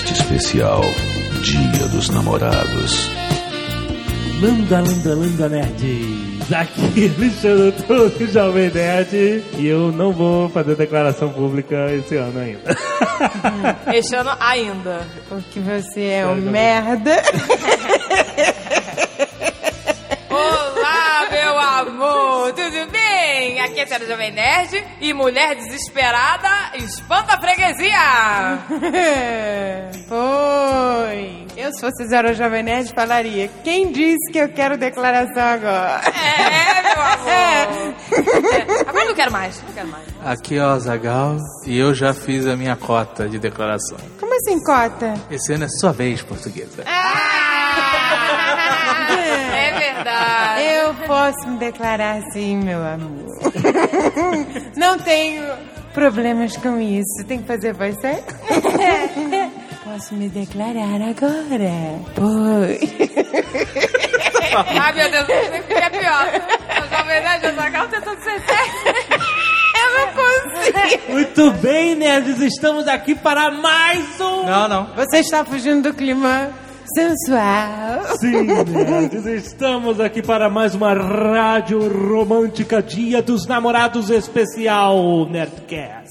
[0.00, 0.80] Nerdcast especial
[1.42, 3.10] Dia dos Namorados.
[4.40, 6.50] Landa, landa, landa, nerds!
[6.52, 12.76] Aqui Alexandre Tudo Jovem Nerd e eu não vou fazer declaração pública esse ano ainda.
[13.94, 15.06] Este ano ainda.
[15.28, 17.22] Porque você é um merda.
[20.30, 22.99] Olá, meu amor, tudo bem?
[23.60, 28.58] Aqui é a Tia Jovem Nerd e mulher desesperada espanta a freguesia.
[30.08, 31.46] Foi.
[31.56, 36.00] Eu, se fosse Zero Jovem Nerd, falaria: Quem disse que eu quero declaração agora?
[36.08, 37.28] É, meu amor.
[37.28, 40.04] É, agora não quero mais, não quero mais.
[40.24, 43.98] Aqui é o Azagal e eu já fiz a minha cota de declaração.
[44.18, 45.14] Como assim, cota?
[45.30, 46.82] Esse ano é sua vez, portuguesa.
[49.52, 50.62] É verdade.
[50.64, 53.26] Eu posso me declarar sim, meu amor.
[54.76, 55.44] Não tenho
[55.92, 57.24] problemas com isso.
[57.26, 58.24] Tem que fazer voz séria?
[59.82, 61.98] Posso me declarar agora.
[62.14, 62.80] Pois.
[64.80, 66.28] Ai, meu Deus, não é pior.
[66.68, 68.72] A Jovem Nerd e o Zagal tentando ser sério.
[69.80, 71.12] Eu não consigo.
[71.12, 74.44] Muito bem, nerds, estamos aqui para mais um.
[74.44, 74.94] Não, não.
[74.94, 76.50] Você está fugindo do clima
[76.94, 78.16] sensual.
[78.18, 86.10] Sim, nerds, estamos aqui para mais uma rádio romântica Dia dos Namorados especial Nerdcast.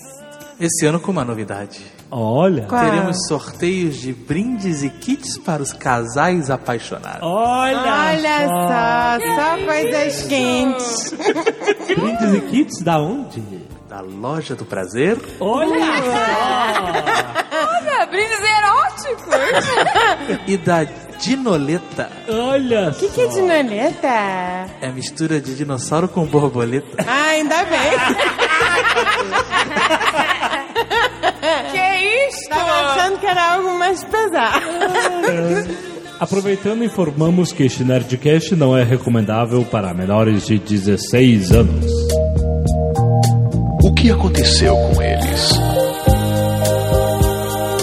[0.59, 1.79] Esse ano com uma novidade.
[2.11, 2.83] Olha, Qual?
[2.83, 7.21] Teremos sorteios de brindes e kits para os casais apaixonados.
[7.21, 11.13] olha, Olha só, só coisas quentes.
[11.95, 13.41] Brindes e kits da onde?
[13.89, 15.75] Da Loja do Prazer Olha
[17.51, 19.33] Olha, brindes eróticos.
[20.47, 20.85] e da
[21.19, 22.09] Dinoleta.
[22.27, 24.07] só, olha O que, que é dinoleta?
[24.07, 27.03] É a mistura de dinossauro com borboleta.
[27.05, 27.91] Ah, ainda bem.
[31.71, 32.49] que isto?
[32.49, 34.65] Tava achando que era algo mais pesado.
[36.21, 41.91] Aproveitando, informamos que este Nerdcast não é recomendável para menores de 16 anos.
[43.99, 45.51] O que aconteceu com eles?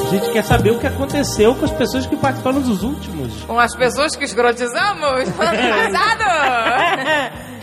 [0.00, 3.44] A gente quer saber o que aconteceu com as pessoas que participaram dos últimos.
[3.44, 6.24] Com as pessoas que escrotizamos ano passado.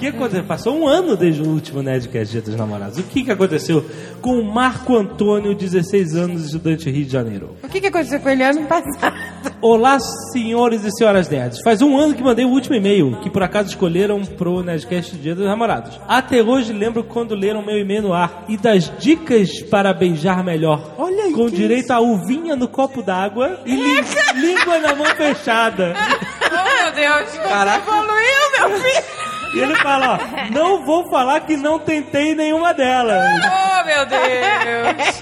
[0.03, 0.43] O que aconteceu?
[0.43, 2.97] Passou um ano desde o último Nerdcast Dia dos Namorados.
[2.99, 3.85] O que, que aconteceu
[4.21, 7.55] com o Marco Antônio, 16 anos, estudante Rio de Janeiro?
[7.63, 9.15] O que, que aconteceu com ele ano passado?
[9.61, 9.97] Olá,
[10.33, 11.61] senhores e senhoras nerds.
[11.63, 15.33] Faz um ano que mandei o último e-mail, que por acaso escolheram pro Nerdcast Dia
[15.35, 15.97] dos Namorados.
[16.05, 20.95] Até hoje lembro quando leram meu e-mail no ar e das dicas para beijar melhor.
[20.97, 24.01] Olha aí, Com direito a uvinha no copo d'água e li-
[24.35, 25.93] língua na mão fechada.
[26.41, 27.37] Oh, meu Deus.
[27.37, 27.89] Caraca.
[27.89, 29.22] Evoluiu, meu filho.
[29.53, 33.23] E ele fala, ó, não vou falar que não tentei nenhuma delas.
[33.45, 35.21] Oh, meu Deus.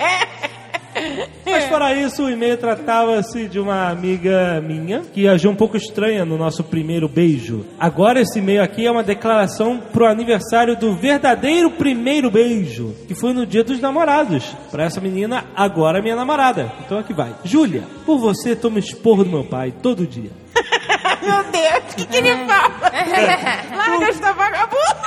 [1.45, 6.23] Mas fora isso, o e-mail tratava-se de uma amiga minha que agiu um pouco estranha
[6.25, 7.65] no nosso primeiro beijo.
[7.79, 13.33] Agora esse e-mail aqui é uma declaração pro aniversário do verdadeiro primeiro beijo, que foi
[13.33, 14.55] no dia dos namorados.
[14.69, 16.71] Pra essa menina, agora é minha namorada.
[16.85, 17.33] Então aqui vai.
[17.43, 20.31] Júlia, por você tomo esporro do meu pai todo dia.
[21.21, 22.71] Meu Deus, o que, que ele fala?
[23.75, 24.97] Larga esta vagabunda.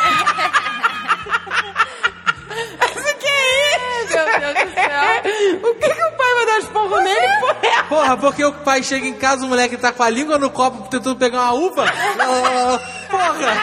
[2.78, 4.14] Mas o que é isso?
[4.14, 5.70] Meu Deus do céu.
[5.70, 7.28] O que, que o pai vai dar esporro nele?
[7.40, 7.84] Porra.
[7.88, 10.88] Porra, porque o pai chega em casa, o moleque tá com a língua no copo
[10.88, 11.84] tentando pegar uma uva?
[13.10, 13.54] Porra!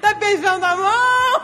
[0.00, 1.40] Tá beijando a mão?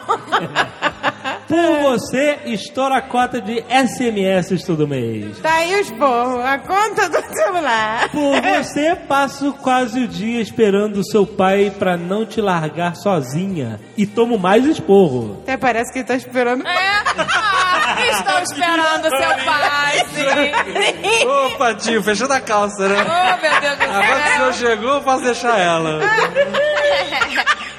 [1.52, 5.38] Por você, estoura a cota de SMS todo mês.
[5.40, 8.08] Tá aí o esporro, a conta do celular.
[8.10, 13.78] Por você, passo quase o dia esperando o seu pai pra não te largar sozinha.
[13.98, 15.40] E tomo mais esporro.
[15.42, 16.66] Até parece que ele tá esperando.
[16.66, 17.02] É.
[17.18, 21.26] Ah, estou esperando seu pai, sim.
[21.26, 22.96] Opa, tio, fechando a calça, né?
[23.02, 24.68] Oh, meu Deus do Agora que o senhor céu.
[24.70, 26.00] chegou, eu posso deixar ela.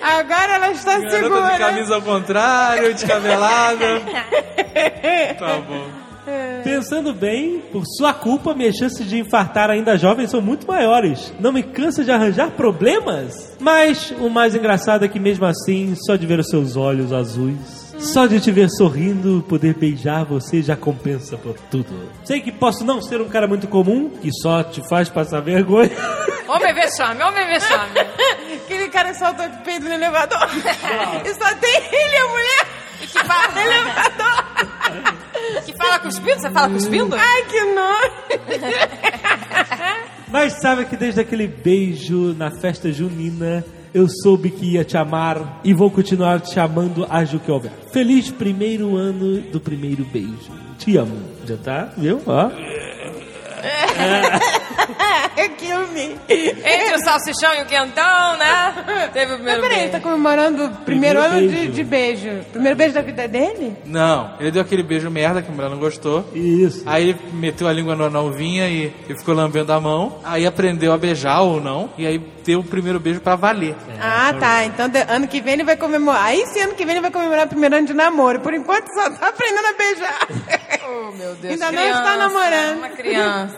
[0.00, 1.58] Agora ela está Garota de segura.
[1.58, 4.00] camisa ao contrário, descabelada.
[5.38, 5.86] Tá bom.
[6.62, 11.32] Pensando bem, por sua culpa, minhas chances de infartar ainda jovem são muito maiores.
[11.40, 13.56] Não me cansa de arranjar problemas.
[13.58, 17.87] Mas o mais engraçado é que, mesmo assim, só de ver os seus olhos azuis,
[17.98, 22.10] só de te ver sorrindo, poder beijar você já compensa por tudo.
[22.24, 25.90] Sei que posso não ser um cara muito comum, que só te faz passar vergonha.
[26.48, 28.00] Homem vexame, homem vexame.
[28.64, 30.48] Aquele cara que soltou de peito no elevador.
[31.24, 32.66] E só tem ele, a mulher.
[33.02, 34.44] E que fala, Elevador.
[35.66, 36.40] que fala cuspindo?
[36.40, 37.14] Você fala cuspindo?
[37.16, 38.12] Ai, que nojo.
[40.28, 45.60] Mas sabe que desde aquele beijo na festa junina Eu soube que ia te amar
[45.64, 47.72] e vou continuar te amando o que houver.
[47.92, 50.52] Feliz primeiro ano do primeiro beijo.
[50.78, 51.16] Te amo.
[51.46, 51.92] Já tá?
[51.96, 52.20] Viu?
[52.26, 52.50] Ó.
[55.58, 56.18] Kill me.
[56.28, 58.74] Entre o salsichão e o quentão, né?
[59.12, 59.92] Teve o primeiro Mas peraí, ele beijo.
[59.92, 61.72] tá comemorando o primeiro, Primeiro ano de, beijo.
[61.72, 62.44] de beijo.
[62.52, 63.76] Primeiro beijo da vida dele?
[63.84, 66.24] Não, ele deu aquele beijo merda que a mulher não gostou.
[66.34, 66.82] Isso.
[66.86, 70.18] Aí ele meteu a língua na uvinha e, e ficou lambendo a mão.
[70.24, 71.90] Aí aprendeu a beijar ou não.
[71.98, 73.74] E aí deu o primeiro beijo pra valer.
[74.00, 74.64] ah, tá.
[74.64, 76.24] Então de- ano que vem ele vai comemorar.
[76.24, 78.40] Aí sim, ano que vem ele vai comemorar o primeiro ano de namoro.
[78.40, 80.68] Por enquanto só tá aprendendo a beijar.
[80.90, 81.52] Oh, meu Deus.
[81.52, 82.78] Ainda não criança, está namorando.
[82.78, 83.56] Uma criança.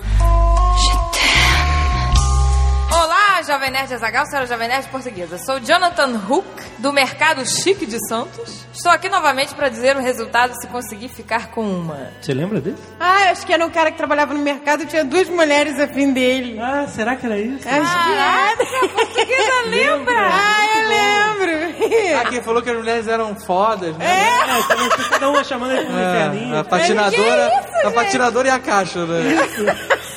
[2.93, 5.39] Olá, Jovem Nerd Azagal, senhora Jovem Nerd Portuguesa.
[5.39, 6.45] Sou Jonathan Hook,
[6.79, 8.67] do Mercado Chique de Santos.
[8.73, 12.11] Estou aqui novamente para dizer o resultado se conseguir ficar com uma.
[12.21, 12.83] Você lembra desse?
[12.99, 16.13] ah, acho que era um cara que trabalhava no mercado e tinha duas mulheres afim
[16.13, 16.59] dele.
[16.61, 17.67] Ah, será que era isso?
[17.69, 18.89] Acho que era.
[18.89, 20.15] Portuguesa, lembra?
[20.19, 22.21] Ah, eu lembro.
[22.21, 24.05] Ah, quem falou que as mulheres eram fodas, né?
[24.07, 26.55] É, então cada uma chamando ele pro inferninho.
[26.55, 29.37] É, a patinadora, Que isso, a patinadora e a caixa, né?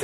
[0.00, 0.03] Vocês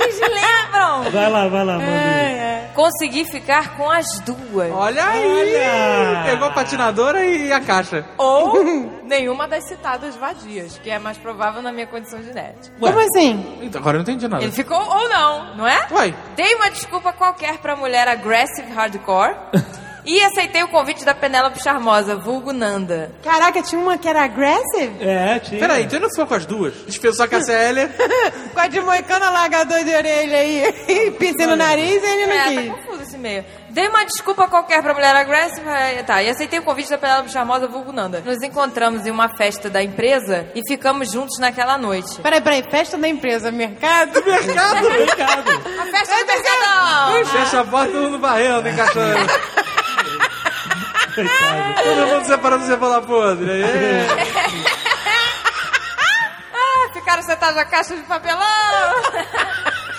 [1.11, 1.83] Vai lá, vai lá, manda.
[1.83, 4.71] É, Consegui ficar com as duas.
[4.71, 5.25] Olha aí!
[5.25, 6.23] Olha!
[6.25, 8.05] Pegou a patinadora e a caixa.
[8.17, 12.71] Ou nenhuma das citadas vadias, que é mais provável na minha condição de nerd.
[12.79, 13.59] Como assim?
[13.61, 14.43] Então, agora eu não entendi nada.
[14.43, 15.87] Ele ficou ou não, não é?
[15.91, 19.35] Uai, Dei uma desculpa qualquer pra mulher aggressive hardcore
[20.05, 23.11] e aceitei o convite da Penélope Charmosa, vulgo Nanda.
[23.23, 24.95] Caraca, tinha uma que era aggressive?
[25.01, 25.59] É, tinha.
[25.59, 26.73] peraí, então ele não ficou com as duas?
[26.87, 27.91] Dispensou a Cassia
[28.53, 32.47] Com a de moicano largador de orelha aí, piercing no nariz e ele não É,
[32.47, 32.55] quis.
[32.67, 33.45] tá confuso esse meio.
[33.69, 37.29] Dei uma desculpa qualquer pra mulher aggressive, é, tá, e aceitei o convite da Penélope
[37.31, 38.19] Charmosa, vulgo Nanda.
[38.25, 42.19] Nos encontramos em uma festa da empresa e ficamos juntos naquela noite.
[42.21, 44.11] Peraí, peraí, festa da empresa, mercado?
[44.25, 44.89] Mercado!
[44.89, 45.51] Mercado.
[45.79, 47.25] A festa do Mercadão!
[47.25, 49.31] Fecha a porta, todo mundo barrendo, encaixando.
[51.15, 53.51] Todo mundo separando cebola podre.
[53.51, 54.07] Aí, é.
[56.53, 58.41] Ah, ficaram sentados na caixa de papelão!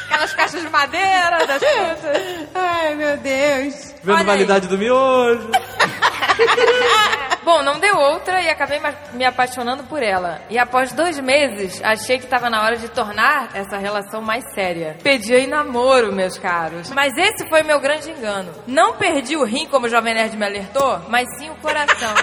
[0.06, 2.22] Aquelas caixas de madeira das frutas.
[2.54, 3.94] Ai, meu Deus.
[4.02, 4.24] Vendo Olha aí.
[4.26, 5.48] validade do miojo.
[7.44, 8.80] Bom, não deu outra e acabei
[9.12, 10.40] me apaixonando por ela.
[10.48, 14.96] E após dois meses, achei que estava na hora de tornar essa relação mais séria.
[15.02, 16.90] Pedi em namoro, meus caros.
[16.90, 18.52] Mas esse foi meu grande engano.
[18.66, 22.14] Não perdi o rim, como o Jovem Nerd me alertou, mas sim o coração.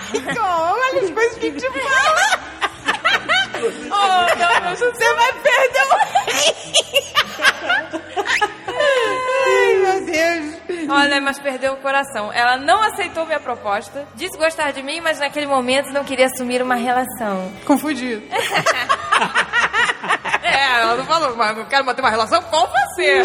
[0.42, 2.40] Olha as coisas que te falam.
[3.92, 4.76] oh, não.
[4.76, 5.94] Você vai perder o
[8.26, 8.49] Ai,
[10.02, 10.90] Deus.
[10.90, 12.32] Olha, mas perdeu o coração.
[12.34, 16.62] Ela não aceitou minha proposta, disse gostar de mim, mas naquele momento não queria assumir
[16.62, 17.52] uma relação.
[17.66, 18.24] Confundido.
[20.42, 23.24] É, ela não falou, mas eu quero manter uma relação com você.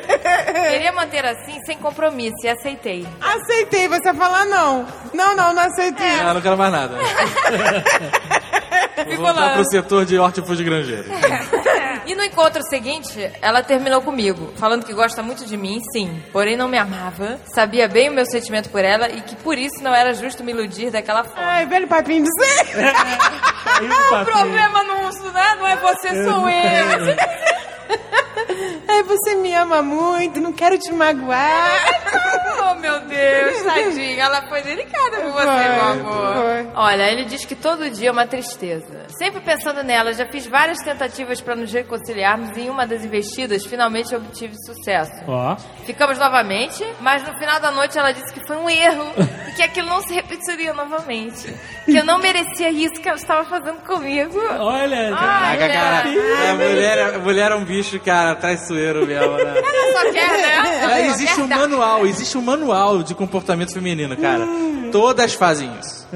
[0.70, 3.06] Queria manter assim, sem compromisso, e aceitei.
[3.20, 4.86] Aceitei, você falar não.
[5.12, 6.20] Não, não, não aceitei.
[6.20, 6.96] Ah, não quero mais nada.
[9.06, 9.54] Vou voltar lá.
[9.54, 11.04] pro setor de hortifruti granjeiro.
[12.06, 16.22] E no encontro seguinte, ela terminou comigo, falando que gosta muito de mim, sim.
[16.32, 19.82] Porém, não me amava, sabia bem o meu sentimento por ela e que por isso
[19.82, 21.42] não era justo me iludir daquela forma.
[21.42, 22.74] Ai, velho papinho de ser.
[23.74, 24.24] O papinho.
[24.26, 25.56] problema não, né?
[25.58, 27.16] não é você, sou eu.
[28.88, 31.70] Ai, você me ama muito, não quero te magoar.
[32.70, 34.22] Oh, meu Deus, tadinha.
[34.24, 36.34] Ela foi delicada com você, Foi, meu amor.
[36.34, 36.68] foi.
[36.74, 39.04] Olha, ele diz que todo dia é uma tristeza.
[39.18, 43.64] Sempre pensando nela, já fiz várias tentativas para nos reconciliarmos e em uma das investidas
[43.66, 45.12] finalmente obtive sucesso.
[45.28, 45.56] Ó.
[45.84, 49.12] Ficamos novamente, mas no final da noite ela disse que foi um erro
[49.48, 51.54] e que aquilo não se repetiria novamente.
[51.84, 54.38] Que eu não merecia isso que ela estava fazendo comigo.
[54.58, 55.10] Olha.
[55.14, 56.08] Caraca, cara.
[56.08, 56.50] Olha.
[56.50, 59.54] A mulher, a mulher é um bicho, cara, traiçoeiro mesmo, né?
[59.56, 60.78] Ela só quer, né?
[60.82, 61.58] Ela É, existe quer um dar.
[61.58, 64.46] manual, existe um manual de comportamento feminino, cara.
[64.92, 66.06] Todas fazem isso.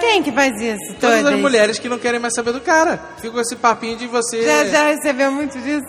[0.00, 0.94] Quem que faz isso?
[1.00, 3.00] Todas Todas as mulheres que não querem mais saber do cara.
[3.16, 4.42] Ficam com esse papinho de você.
[4.44, 5.84] Já, já recebeu muito disso?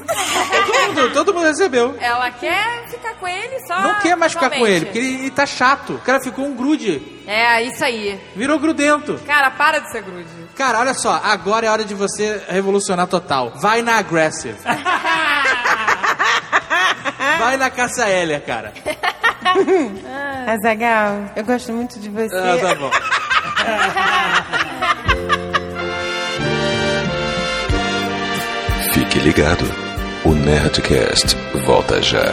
[0.66, 1.96] Todo, mundo, todo mundo recebeu.
[2.00, 3.80] Ela quer ficar com ele só.
[3.82, 5.94] Não quer mais ficar com ele, porque ele, ele tá chato.
[5.94, 7.02] O cara ficou um grude.
[7.28, 8.20] É, isso aí.
[8.36, 9.20] Virou grudento.
[9.26, 10.28] Cara, para de ser grude.
[10.56, 13.54] Cara, olha só, agora é hora de você revolucionar total.
[13.56, 14.58] Vai na Aggressive.
[17.44, 18.72] Vai na Caça Hélia, cara.
[20.48, 22.34] Azagal, eu gosto muito de você.
[22.34, 22.90] Ah, tá bom.
[28.94, 29.66] Fique ligado.
[30.24, 31.36] O Nerdcast
[31.66, 32.32] volta já.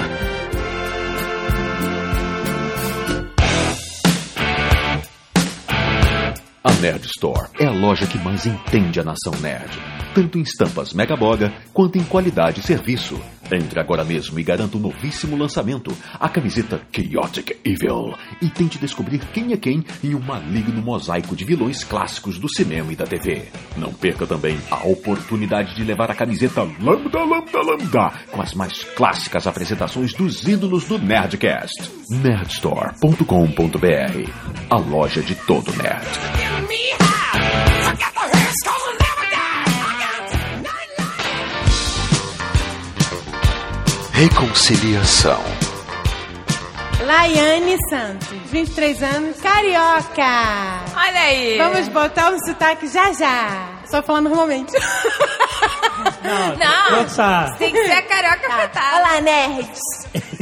[6.62, 9.76] A Nerd Store é a loja que mais entende a nação nerd,
[10.14, 13.20] tanto em estampas Megaboga quanto em qualidade e serviço.
[13.52, 19.20] Entre agora mesmo e garanta o novíssimo lançamento, a camiseta Chaotic Evil, e tente descobrir
[19.32, 23.44] quem é quem em um maligno mosaico de vilões clássicos do cinema e da TV.
[23.76, 28.84] Não perca também a oportunidade de levar a camiseta Lambda Lambda Lambda com as mais
[28.84, 31.90] clássicas apresentações dos ídolos do Nerdcast.
[32.10, 34.30] Nerdstore.com.br
[34.70, 37.19] A loja de todo nerd.
[44.20, 45.42] Reconciliação.
[47.06, 50.82] Laiane Santos, 23 anos, carioca.
[50.94, 51.56] Olha aí.
[51.56, 53.66] Vamos botar um sotaque já já.
[53.90, 54.74] Só falar normalmente.
[56.22, 57.54] Não, Força.
[57.58, 58.98] tem que ser a carioca afetada.
[58.98, 59.80] Olá, nerds.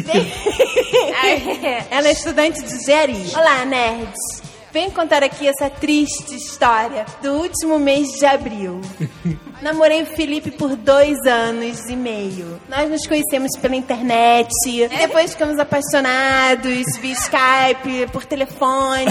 [1.88, 3.38] Ela é estudante de engenharia.
[3.38, 4.37] Olá, nerds.
[4.72, 8.80] Venho contar aqui essa triste história do último mês de abril.
[9.62, 12.60] Namorei o Felipe por dois anos e meio.
[12.68, 14.48] Nós nos conhecemos pela internet,
[14.88, 19.06] depois ficamos apaixonados via Skype, por telefone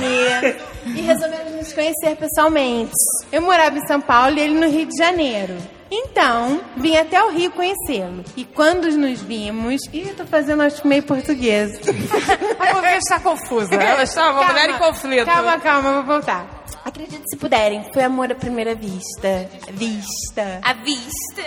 [0.86, 2.94] e resolvemos nos conhecer pessoalmente.
[3.32, 5.58] Eu morava em São Paulo e ele no Rio de Janeiro.
[5.90, 8.24] Então, vim até o Rio conhecê-lo.
[8.36, 9.82] E quando nos vimos.
[9.94, 11.80] Ih, tô fazendo acho que meio português.
[12.60, 13.76] A mulher está confusa.
[13.76, 15.26] Ela está uma mulher em conflito.
[15.26, 16.58] Calma, calma, vou voltar.
[16.84, 19.50] Acredite se puderem, foi amor à primeira vista.
[19.72, 20.62] Vista.
[20.64, 21.44] A vista,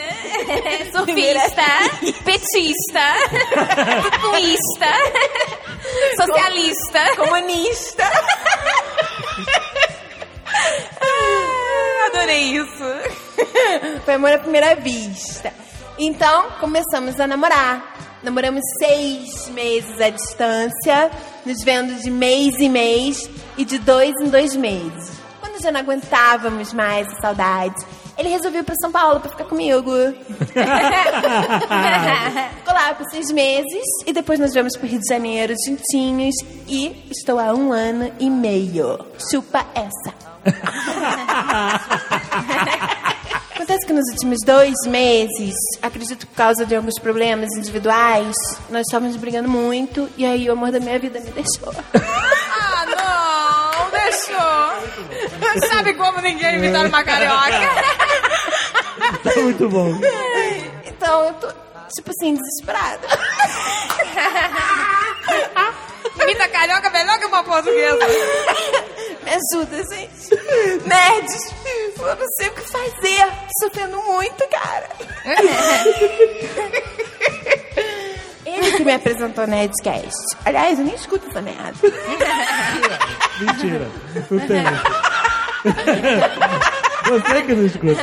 [0.93, 1.63] surfista,
[2.25, 3.07] petista,
[4.21, 4.93] tutuísta,
[6.17, 8.05] socialista, Comunista.
[12.13, 12.85] Adorei isso.
[14.05, 15.53] Foi amor à primeira vista.
[15.99, 18.19] Então, começamos a namorar.
[18.23, 21.11] Namoramos seis meses à distância,
[21.47, 25.19] nos vendo de mês em mês e de dois em dois meses.
[25.41, 27.77] Quando já não aguentávamos mais a saudade,
[28.19, 29.91] ele resolveu ir para São Paulo para ficar comigo.
[32.59, 36.35] Ficou lá por seis meses e depois nós viemos para Rio de Janeiro juntinhos
[36.69, 38.99] e estou há um ano e meio.
[39.31, 40.30] Chupa essa.
[43.55, 48.35] Acontece que nos últimos dois meses, acredito por causa de alguns problemas individuais,
[48.71, 51.73] nós estávamos brigando muito e aí o amor da minha vida me deixou.
[51.95, 55.69] Ah, não, deixou.
[55.69, 57.61] Sabe como ninguém imita uma carioca?
[59.23, 59.95] Tá muito bom.
[60.87, 61.47] Então eu tô,
[61.95, 63.07] tipo assim, desesperada.
[66.23, 68.07] Imita carioca melhor que uma portuguesa.
[69.31, 70.29] Me ajuda, gente.
[70.87, 71.55] Nerds,
[72.01, 73.27] eu não sei o que fazer.
[73.61, 74.89] Tô sofrendo muito, cara.
[78.45, 80.37] Ele que me apresentou no Nerdcast.
[80.45, 81.73] Aliás, eu nem escuto essa merda.
[83.41, 83.87] Mentira.
[84.31, 84.65] Não tem.
[87.05, 88.03] Você que não escuta.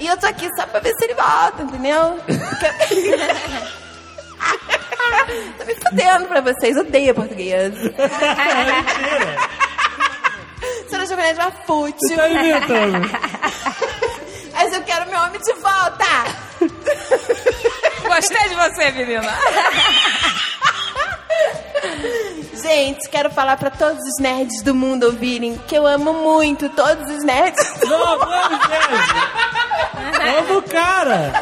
[0.00, 2.18] E eu tô aqui só pra ver se ele volta, entendeu?
[5.58, 7.72] Tô me fudendo pra vocês, odeio português.
[7.74, 7.94] Você
[11.10, 11.98] não joga uma fute.
[12.00, 13.10] Você tá inventando.
[14.52, 16.04] Mas eu quero meu homem de volta.
[18.06, 19.34] Gostei de você, menina.
[22.62, 27.10] Gente, quero falar pra todos os nerds do mundo ouvirem que eu amo muito todos
[27.10, 27.62] os nerds.
[27.86, 29.14] Não, vamos, gente.
[30.46, 31.32] Vamos, cara.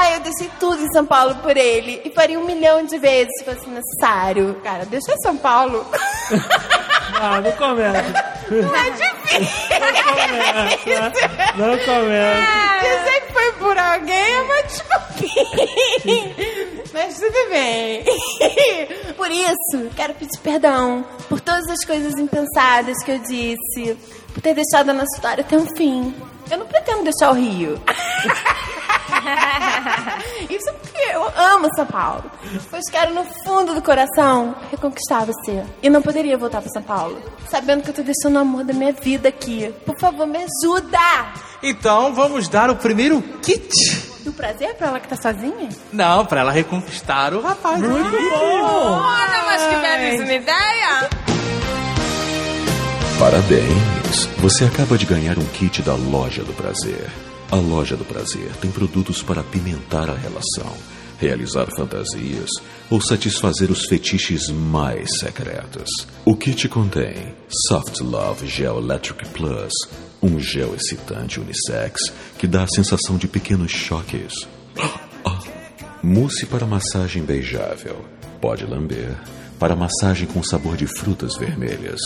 [0.00, 2.00] Ai, eu deixei tudo em São Paulo por ele.
[2.04, 4.54] E faria um milhão de vezes se fosse necessário.
[4.62, 5.84] Cara, deixa São Paulo.
[7.20, 7.98] Ah, não começa.
[8.48, 9.58] É difícil.
[11.56, 12.78] Não começa.
[12.80, 16.34] Dizer que foi por alguém é uma desculpinha.
[16.94, 18.04] Mas tudo bem.
[19.16, 23.98] Por isso, quero pedir perdão por todas as coisas impensadas que eu disse.
[24.32, 26.14] Por ter deixado a nossa história até um fim.
[26.50, 27.80] Eu não pretendo deixar o Rio.
[30.48, 32.24] Isso porque eu amo São Paulo.
[32.70, 35.64] Pois quero, no fundo do coração, reconquistar você.
[35.82, 38.72] E não poderia voltar para São Paulo, sabendo que eu tô deixando o amor da
[38.72, 39.74] minha vida aqui.
[39.84, 40.98] Por favor, me ajuda!
[41.62, 43.68] Então vamos dar o primeiro kit.
[44.24, 45.68] Do prazer pra ela que tá sozinha?
[45.92, 47.78] Não, pra ela reconquistar o rapaz.
[47.80, 49.00] Muito bom.
[49.00, 51.08] Olha, mas que belíssima ideia.
[53.18, 54.26] Parabéns!
[54.38, 57.10] Você acaba de ganhar um kit da Loja do Prazer.
[57.50, 60.72] A Loja do Prazer tem produtos para apimentar a relação,
[61.18, 62.48] realizar fantasias
[62.88, 65.90] ou satisfazer os fetiches mais secretos.
[66.24, 67.34] O kit contém
[67.68, 69.72] Soft Love Gel Electric Plus,
[70.22, 74.32] um gel excitante unissex que dá a sensação de pequenos choques.
[75.24, 75.40] Ah,
[76.02, 77.96] Mousse para massagem beijável.
[78.40, 79.16] Pode lamber.
[79.58, 81.98] Para massagem com sabor de frutas vermelhas.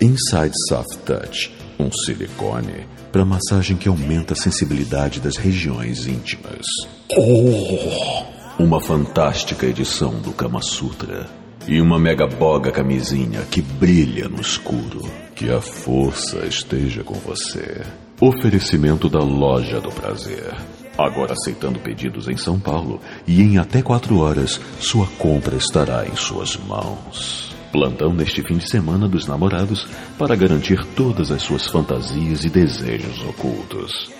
[0.00, 6.64] Inside Soft Touch, um silicone para massagem que aumenta a sensibilidade das regiões íntimas.
[8.56, 11.28] Uma fantástica edição do Kama Sutra
[11.66, 15.02] e uma mega boga camisinha que brilha no escuro.
[15.34, 17.82] Que a força esteja com você.
[18.20, 20.54] Oferecimento da Loja do Prazer.
[20.96, 26.14] Agora aceitando pedidos em São Paulo e em até quatro horas sua compra estará em
[26.14, 27.47] suas mãos.
[27.72, 29.86] Plantão neste fim de semana dos namorados
[30.18, 34.10] para garantir todas as suas fantasias e desejos ocultos.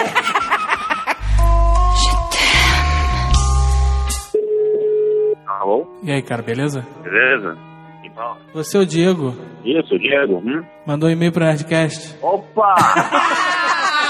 [5.46, 5.86] Alô?
[6.02, 6.86] E aí, cara, beleza?
[7.02, 7.56] Beleza?
[8.04, 9.34] Então, Você é o Diego.
[9.64, 10.38] isso, Diego.
[10.44, 10.62] Hum?
[10.86, 12.16] Mandou um e-mail pro Nerdcast.
[12.22, 12.74] Opa!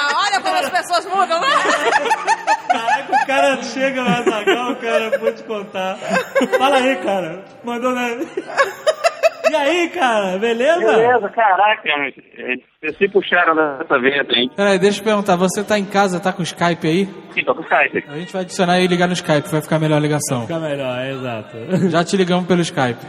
[0.06, 1.48] Ah, olha como as pessoas mudam, né?
[2.68, 5.96] Caraca, o cara chega no Azaghal, cara, vou te contar.
[6.58, 7.44] Fala aí, cara.
[7.62, 8.08] Mandou na...
[9.50, 10.80] E aí, cara, beleza?
[10.80, 11.82] Beleza, caraca,
[12.80, 14.50] vocês se puxaram dessa vez, hein?
[14.56, 17.08] Peraí, deixa eu perguntar, você tá em casa, tá com o Skype aí?
[17.32, 18.04] Sim, tô com o Skype.
[18.08, 20.42] A gente vai adicionar e ligar no Skype, vai ficar melhor a ligação.
[20.42, 21.56] Fica melhor, é exato.
[21.90, 23.06] Já te ligamos pelo Skype.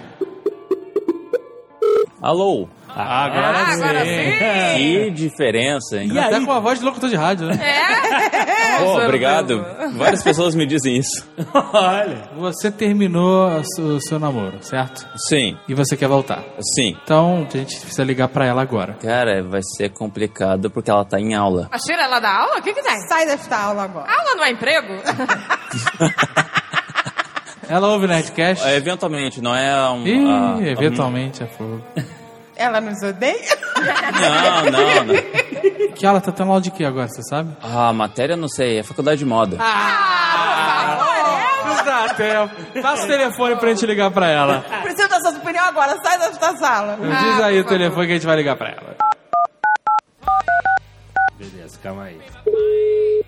[2.22, 2.68] Alô?
[2.96, 4.78] Agora Ah, agora sim.
[4.78, 6.10] Que diferença, hein?
[6.14, 6.46] E Até aí?
[6.46, 7.60] com a voz de locutor de rádio, né?
[7.62, 8.78] É?
[8.84, 9.66] Pô, obrigado.
[9.98, 11.28] Várias pessoas me dizem isso.
[11.74, 12.30] Olha.
[12.38, 15.06] Você terminou o seu- namoro, certo?
[15.28, 16.42] Sim, E você quer voltar.
[16.76, 16.96] sim.
[17.04, 18.94] Então, a gente precisa ligar pra ela agora.
[19.02, 21.68] Cara, vai ser complicado porque ela tá em aula.
[21.72, 22.60] Mas tira ela da aula?
[22.60, 22.98] O que que tem?
[23.10, 24.06] Sai desta aula agora.
[24.10, 24.94] Aula não é emprego?
[27.68, 28.64] Ela ouve o Nerdcast?
[28.68, 30.06] É, Eventualmente, não é um.
[30.06, 31.82] Ih, ah, eventualmente é fogo.
[32.56, 33.58] Ela nos odeia?
[34.22, 35.16] Não, não, não.
[35.94, 37.56] Que ela tá tendo aula de quê agora, você sabe?
[37.62, 39.58] Ah, matéria não sei, é faculdade de moda.
[41.66, 42.82] Não dá tempo.
[42.82, 44.66] Passa o telefone pra gente ligar pra ela.
[44.84, 45.98] Preciso da sua opinião agora.
[46.04, 46.98] Sai desta sala.
[46.98, 48.96] Diz aí o telefone que a gente vai ligar pra ela.
[51.38, 52.20] Beleza, calma aí.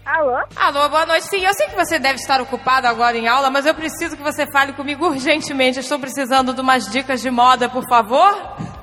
[0.08, 0.38] Alô?
[0.56, 1.28] Alô, boa noite.
[1.28, 4.24] Sim, eu sei que você deve estar ocupado agora em aula, mas eu preciso que
[4.24, 5.78] você fale comigo urgentemente.
[5.78, 8.34] Eu estou precisando de umas dicas de moda, por favor.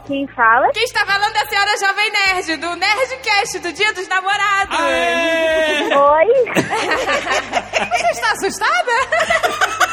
[0.06, 0.68] Quem fala?
[0.74, 4.78] Quem está falando é a senhora Jovem Nerd, do Nerdcast, do Dia dos Namorados.
[4.78, 6.26] Oi?
[7.96, 9.83] Você está assustada?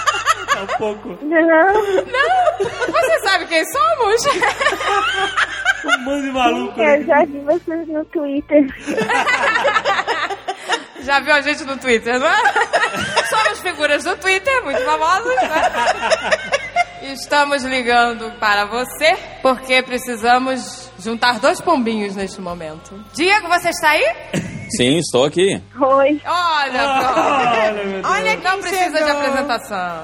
[0.61, 1.17] É um pouco.
[1.23, 1.47] Não.
[1.47, 2.57] Não?
[2.59, 4.25] Você sabe quem somos?
[5.83, 6.79] Um monte de maluco.
[6.79, 7.03] Eu né?
[7.03, 8.67] já vi vocês no Twitter.
[11.01, 12.53] Já viu a gente no Twitter, não é?
[13.27, 17.11] Somos figuras do Twitter, muito famosas, né?
[17.13, 23.03] Estamos ligando para você porque precisamos juntar dois pombinhos neste momento.
[23.13, 24.05] Diego, você está aí?
[24.77, 25.61] Sim, estou aqui.
[25.79, 26.21] Oi.
[26.25, 26.83] Olha.
[26.83, 28.05] Olha, meu Deus.
[28.05, 29.11] Olha Não quem precisa de chegou.
[29.11, 30.01] apresentação.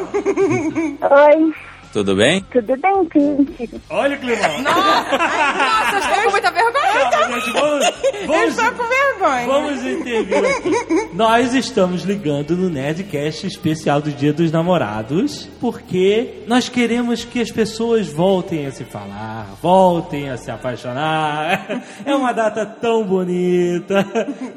[1.26, 1.54] Oi.
[1.98, 2.46] Tudo bem?
[2.52, 3.82] Tudo bem, Príncipe?
[3.90, 4.62] Olha, Climão.
[4.62, 7.42] Nossa, Nossa, estou com muita vergonha.
[7.42, 7.92] Gente, vamos,
[8.28, 9.48] vamos, estou com vergonha.
[9.48, 11.10] vamos aqui.
[11.16, 17.50] Nós estamos ligando no Nerdcast especial do Dia dos Namorados, porque nós queremos que as
[17.50, 21.82] pessoas voltem a se falar, voltem a se apaixonar.
[22.06, 24.06] É uma data tão bonita.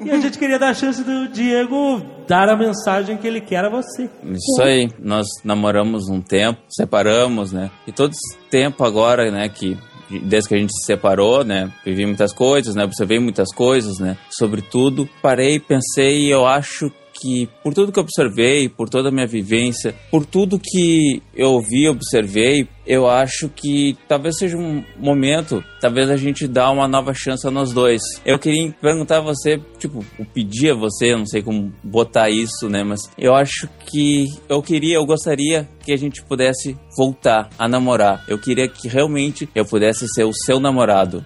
[0.05, 3.65] E a gente queria dar a chance do Diego dar a mensagem que ele quer
[3.65, 4.09] a você.
[4.23, 7.73] Isso aí, nós namoramos um tempo, separamos, né?
[7.89, 9.77] E todo esse tempo agora, né, que
[10.23, 14.17] desde que a gente se separou, né, vivi muitas coisas, né, observei muitas coisas, né,
[14.31, 16.91] sobre tudo, parei, pensei e eu acho
[17.21, 21.61] que por tudo que eu observei, por toda a minha vivência, por tudo que eu
[21.61, 27.13] vi, observei, eu acho que talvez seja um momento, talvez a gente dá uma nova
[27.15, 28.03] chance a nós dois.
[28.25, 32.83] Eu queria perguntar a você, tipo, pedir a você, não sei como botar isso, né,
[32.83, 38.25] mas eu acho que eu queria, eu gostaria que a gente pudesse voltar a namorar.
[38.27, 41.25] Eu queria que realmente eu pudesse ser o seu namorado.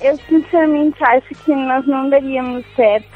[0.00, 3.08] Eu sinceramente acho que nós não daríamos certo.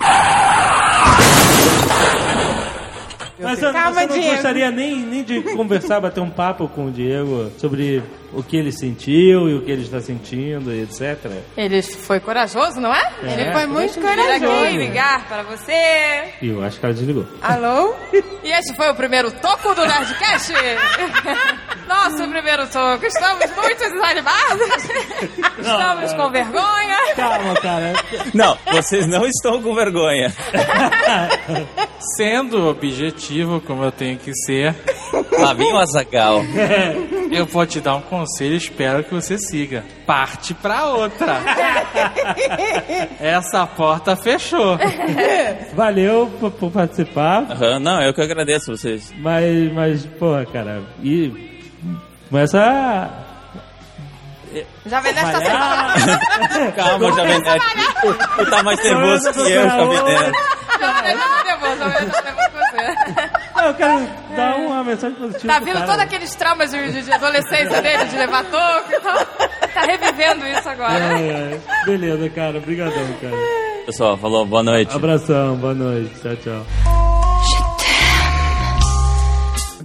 [3.38, 4.32] Mas você Calma, você não Diego.
[4.34, 8.72] gostaria nem, nem de conversar, bater um papo com o Diego sobre o que ele
[8.72, 11.30] sentiu e o que ele está sentindo e etc.
[11.56, 13.12] Ele foi corajoso, não é?
[13.22, 14.76] Ele foi muito Vir aqui corajoso.
[14.76, 15.72] ligar para você.
[16.42, 17.26] E eu acho que ela desligou.
[17.42, 17.94] Alô?
[18.12, 20.52] E este foi o primeiro toco do Nerdcast.
[21.88, 23.06] Nosso primeiro toco.
[23.06, 24.84] Estamos muito desanimados.
[25.58, 27.14] Estamos com vergonha.
[27.14, 27.92] Calma, cara.
[28.34, 30.32] Não, vocês não estão com vergonha.
[32.16, 34.74] Sendo objetivo, como eu tenho que ser,
[35.38, 36.42] Lá vem o Azagal.
[37.30, 39.84] Eu vou te dar um conselho, espero que você siga.
[40.06, 41.40] Parte pra outra.
[43.20, 44.78] Essa porta fechou.
[45.74, 49.12] Valeu por, por participar, Aham, não, eu que agradeço vocês.
[49.18, 51.62] mas, mas, porra, cara, e
[52.28, 53.26] começa a
[54.86, 55.40] Jovem Nerd tá
[56.50, 57.62] sem Calma, Jovem Nerd.
[58.00, 60.32] Tu, tu tá mais nervoso que eu, Jovem Nerd.
[60.80, 63.30] Jovem Nerd tá nervoso, Jovem Nerd tá nervoso com você.
[63.64, 65.52] Eu quero dar uma mensagem positiva.
[65.52, 69.26] Tá vindo todos aqueles traumas de, de adolescência dele, de levar toco e tal.
[69.74, 70.92] Tá revivendo isso agora.
[70.92, 71.60] Ai, ai.
[71.84, 72.58] Beleza, cara.
[72.58, 73.36] Obrigadão, cara.
[73.86, 74.94] Pessoal, falou, boa noite.
[74.94, 76.10] Abração, boa noite.
[76.20, 76.66] Tchau, tchau.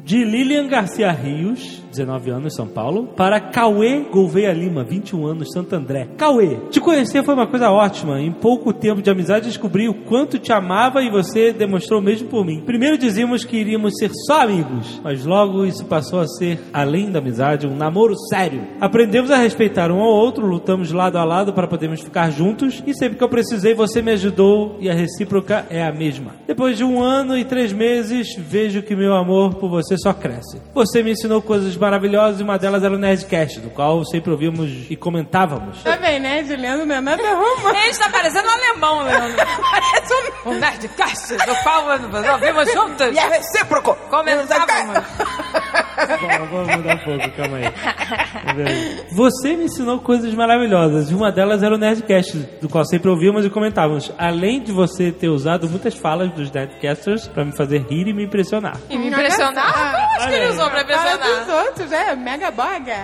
[0.03, 5.75] De Lilian Garcia Rios, 19 anos, São Paulo, para Cauê Gouveia Lima, 21 anos, Santo
[5.75, 6.07] André.
[6.17, 8.19] Cauê, te conhecer foi uma coisa ótima.
[8.19, 12.45] Em pouco tempo de amizade descobri o quanto te amava e você demonstrou mesmo por
[12.45, 12.61] mim.
[12.61, 17.19] Primeiro dizíamos que iríamos ser só amigos, mas logo isso passou a ser, além da
[17.19, 18.63] amizade, um namoro sério.
[18.79, 22.93] Aprendemos a respeitar um ao outro, lutamos lado a lado para podermos ficar juntos e
[22.93, 26.35] sempre que eu precisei você me ajudou e a recíproca é a mesma.
[26.47, 30.61] Depois de um ano e três meses, vejo que meu amor por você só cresce.
[30.73, 34.89] Você me ensinou coisas maravilhosas e uma delas era o Nerdcast, do qual sempre ouvimos
[34.89, 35.83] e comentávamos.
[35.83, 36.85] Tá bem, né, Juliano?
[36.85, 37.69] Não é nada romântico.
[37.69, 39.37] Ele está parecendo um alemão, Leandro.
[39.71, 40.13] Parece
[40.45, 43.07] um, um Nerdcast, do qual nós ouvimos juntos.
[43.13, 43.95] E é recíproco.
[44.09, 45.03] Comentávamos.
[46.21, 49.05] Bom, vamos mudar um pouco, calma aí.
[49.11, 53.45] Você me ensinou coisas maravilhosas e uma delas era o Nerdcast, do qual sempre ouvimos
[53.45, 54.11] e comentávamos.
[54.17, 58.23] Além de você ter usado muitas falas dos Nerdcasters para me fazer rir e me
[58.25, 58.77] impressionar.
[58.89, 60.09] E me impressionar?
[60.15, 61.70] Acho que ele usou pra impressionar.
[61.71, 62.97] Outros, é, mega boga.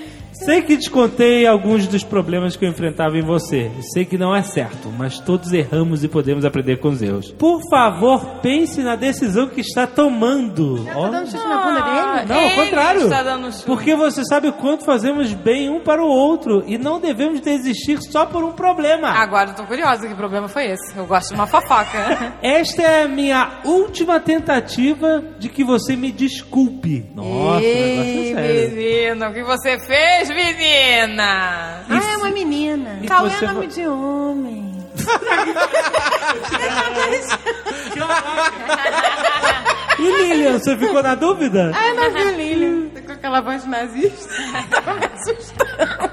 [0.44, 3.70] Sei que te contei alguns dos problemas que eu enfrentava em você.
[3.92, 7.30] Sei que não é certo, mas todos erramos e podemos aprender com os erros.
[7.32, 10.84] Por favor, pense na decisão que está tomando.
[10.84, 12.28] Tá dando chute na bunda dele?
[12.28, 13.02] Não, ao contrário.
[13.02, 13.66] está dando chute.
[13.66, 17.98] Porque você sabe o quanto fazemos bem um para o outro e não devemos desistir
[18.02, 19.08] só por um problema.
[19.10, 20.96] Agora eu tô curiosa, que problema foi esse?
[20.96, 22.32] Eu gosto de uma fofoca.
[22.42, 27.04] Esta é a minha última tentativa de que você me desculpe.
[27.14, 28.76] Nossa, o negócio é Ei, sério.
[28.76, 31.84] menina, o que você fez, menina?
[31.88, 32.98] Ah, é uma menina.
[33.02, 34.70] E Cauê você é nome de homem.
[40.00, 41.72] E Lilian, você ficou na dúvida?
[41.74, 42.88] Ah, não viu Lilian.
[42.88, 44.32] Tá com aquela voz nazista.
[44.82, 46.10] Tá me assustando.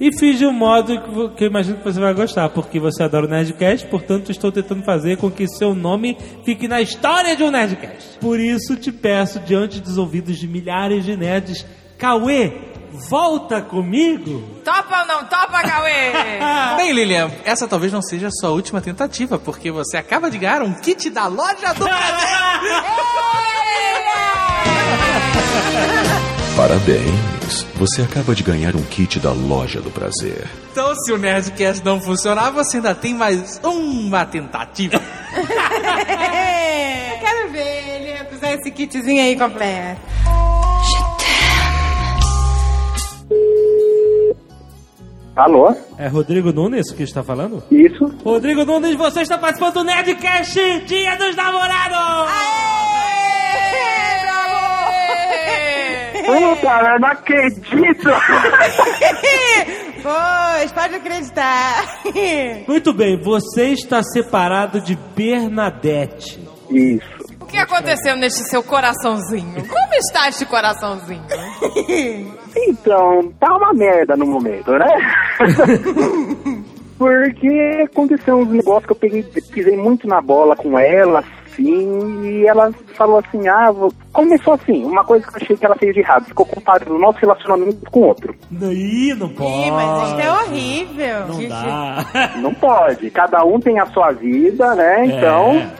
[0.00, 3.26] E fiz de um modo que eu imagino que você vai gostar, porque você adora
[3.26, 7.50] o Nerdcast, portanto estou tentando fazer com que seu nome fique na história de um
[7.50, 8.16] Nerdcast.
[8.20, 11.66] Por isso te peço, diante dos ouvidos de milhares de nerds,
[11.98, 12.52] Cauê,
[12.92, 14.40] volta comigo?
[14.64, 16.12] Topa ou não topa, Cauê?
[16.78, 20.62] Bem, Lilian, essa talvez não seja a sua última tentativa, porque você acaba de ganhar
[20.62, 22.28] um kit da loja do Brasil.
[26.56, 27.66] Parabéns!
[27.76, 30.48] Você acaba de ganhar um kit da Loja do Prazer.
[30.72, 35.00] Então, se o Nerdcast não funcionar, você ainda tem mais uma tentativa.
[36.08, 40.00] É, quero ver ele usar esse kitzinho aí completo.
[45.38, 45.72] Alô?
[45.96, 47.62] É Rodrigo Nunes que está falando?
[47.70, 48.12] Isso?
[48.24, 52.28] Rodrigo Nunes, você está participando do Nerdcast Dia dos Namorados!
[56.26, 58.08] Puta, eu não acredito!
[60.00, 62.00] Pois, pode acreditar.
[62.66, 66.40] Muito bem, você está separado de Bernadette.
[66.70, 67.18] Isso.
[67.40, 69.66] O que aconteceu neste seu coraçãozinho?
[69.66, 71.26] Como está este coraçãozinho?
[72.66, 74.86] Então, tá uma merda no momento, né?
[76.98, 82.46] Porque aconteceu uns negócios que eu peguei, pisei muito na bola com ela, assim, e
[82.46, 83.92] ela falou assim, ah, vou...
[84.12, 86.98] começou assim, uma coisa que eu achei que ela fez de errado, ficou comparando o
[86.98, 88.34] nosso relacionamento com outro.
[88.50, 89.50] Ih, não pode.
[89.50, 91.26] Ih, mas isso é horrível.
[91.28, 92.06] Não dá.
[92.38, 95.06] Não pode, cada um tem a sua vida, né?
[95.06, 95.70] Então,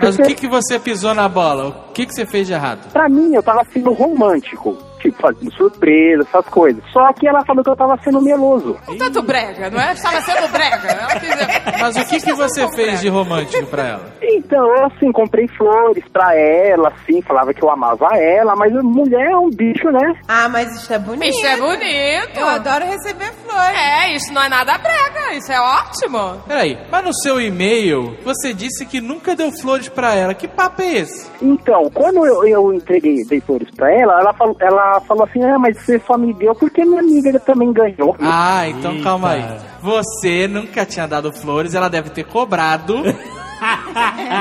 [0.00, 1.68] Mas o que, que você pisou na bola?
[1.68, 2.92] O que, que você fez de errado?
[2.92, 4.76] pra mim eu tava sendo romântico.
[4.98, 6.82] Tipo, fazendo surpresa, essas coisas.
[6.92, 8.76] Só que ela falou que eu tava sendo meloso.
[8.98, 9.92] Tanto brega, não é?
[9.92, 10.88] Estava sendo brega.
[10.88, 14.12] Ela dizer- Mas o que, que você fez de romântico pra ela?
[14.22, 19.30] Então, eu, assim, comprei flores pra ela, assim, falava que eu amava ela, mas mulher
[19.30, 20.12] é um bicho, né?
[20.26, 21.28] Ah, mas isso é bonito.
[21.30, 22.38] Isso é bonito.
[22.38, 23.78] Eu adoro receber flores.
[23.78, 25.34] É, isso não é nada brega.
[25.34, 26.42] Isso é ótimo.
[26.46, 30.34] Peraí, mas no seu e-mail você disse que nunca deu flores pra ela.
[30.34, 31.28] Que papo é esse?
[31.40, 35.58] Então, quando eu, eu entreguei, dei flores pra ela, ela falou, ela falou assim, ah,
[35.58, 38.16] mas você só me deu porque minha amiga também ganhou.
[38.20, 39.04] Ah, então Eita.
[39.04, 39.44] calma aí.
[39.82, 43.02] Você nunca tinha dado flores, ela deve ter cobrado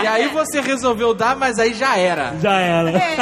[0.03, 2.36] E aí você resolveu dar, mas aí já era.
[2.39, 2.91] Já era.
[2.91, 3.15] É,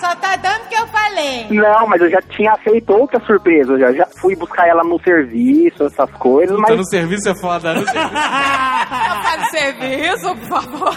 [0.00, 1.46] só tá dando que eu falei.
[1.50, 3.72] Não, mas eu já tinha feito outra surpresa.
[3.72, 7.34] Eu já, já fui buscar ela no serviço, essas coisas, Puta, mas no serviço é
[7.40, 7.74] foda.
[7.82, 8.12] No serviço.
[8.12, 10.96] Não faz serviço, por favor.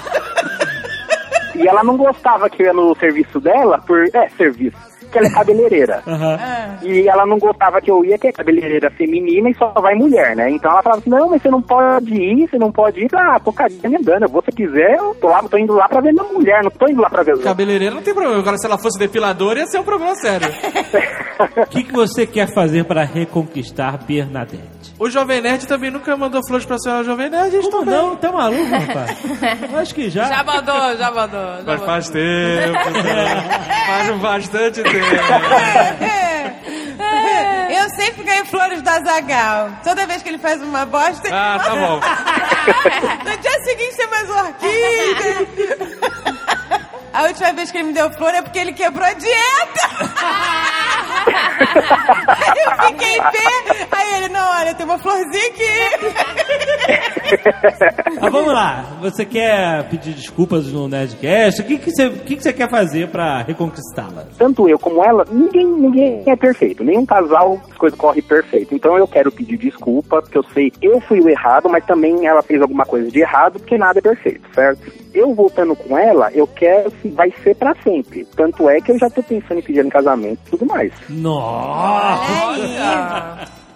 [1.55, 4.03] E ela não gostava que eu ia no serviço dela por.
[4.13, 4.77] É, serviço.
[5.15, 6.03] Que ela é cabeleireira.
[6.07, 6.37] Aham.
[6.83, 10.35] E ela não gostava que eu ia, que é cabeleireira feminina e só vai mulher,
[10.35, 10.49] né?
[10.51, 13.07] Então ela falava assim, não, mas você não pode ir, você não pode ir.
[13.15, 16.61] Ah, tô cagando você quiser, eu tô, lá, tô indo lá pra ver minha mulher,
[16.63, 17.37] não tô indo lá pra ver.
[17.39, 18.37] Cabeleireira não tem problema.
[18.37, 20.47] Agora, se ela fosse depiladora, ia ser um problema sério.
[21.57, 24.93] O que, que você quer fazer para reconquistar Bernadette?
[24.97, 27.59] O Jovem Nerd também nunca mandou flores pra senhora Jovem Nerd.
[27.69, 28.15] Como não?
[28.15, 29.17] Tá maluco, rapaz?
[29.75, 30.23] Acho que já.
[30.25, 31.41] Já mandou, já mandou.
[31.41, 31.85] Já Mas mandou.
[31.85, 33.43] faz tempo, né?
[33.87, 35.04] faz bastante tempo.
[37.69, 39.69] Eu sempre ganho flores do Azagal.
[39.83, 41.27] Toda vez que ele faz uma bosta.
[41.31, 41.99] Ah, tá bom.
[43.25, 45.47] No dia seguinte tem mais orquídea.
[47.15, 49.85] A última vez que ele me deu flor é porque ele quebrou a dieta.
[52.27, 53.87] Aí eu fiquei pé.
[53.89, 55.63] Aí ele, não, olha, tem uma florzinha aqui.
[58.19, 58.97] Ah, vamos lá.
[59.01, 61.61] Você quer pedir desculpas no Nerdcast?
[61.61, 64.25] O que, que, você, o que, que você quer fazer para reconquistá-la?
[64.37, 66.83] Tanto eu como ela, ninguém, ninguém é perfeito.
[66.83, 68.75] Nenhum casal, as coisas correm perfeito.
[68.75, 72.43] Então eu quero pedir desculpa, porque eu sei eu fui o errado, mas também ela
[72.43, 75.04] fez alguma coisa de errado, porque nada é perfeito, certo?
[75.15, 78.27] Eu voltando com ela, eu quero que vai ser pra sempre.
[78.35, 80.91] Tanto é que eu já tô pensando em pedir em casamento e tudo mais.
[81.09, 82.75] Nossa!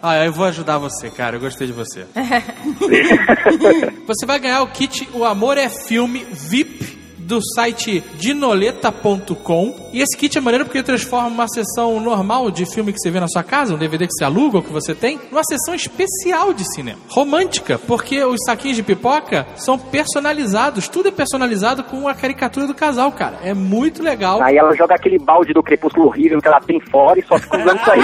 [0.02, 1.38] Ah, eu vou ajudar você, cara.
[1.38, 2.06] Eu gostei de você.
[4.08, 6.99] você vai ganhar o kit O Amor é Filme VIP
[7.30, 9.90] do site dinoleta.com.
[9.94, 13.12] E esse kit é maneiro porque ele transforma uma sessão normal de filme que você
[13.12, 15.76] vê na sua casa, um DVD que você aluga ou que você tem, numa sessão
[15.76, 16.98] especial de cinema.
[17.08, 20.88] Romântica, porque os saquinhos de pipoca são personalizados.
[20.88, 23.38] Tudo é personalizado com a caricatura do casal, cara.
[23.44, 24.42] É muito legal.
[24.42, 27.60] Aí ela joga aquele balde do crepúsculo horrível que ela tem fora e só fica
[27.60, 28.02] usando isso aí.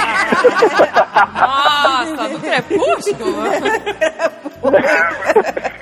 [1.41, 3.35] Nossa, do crepúsculo.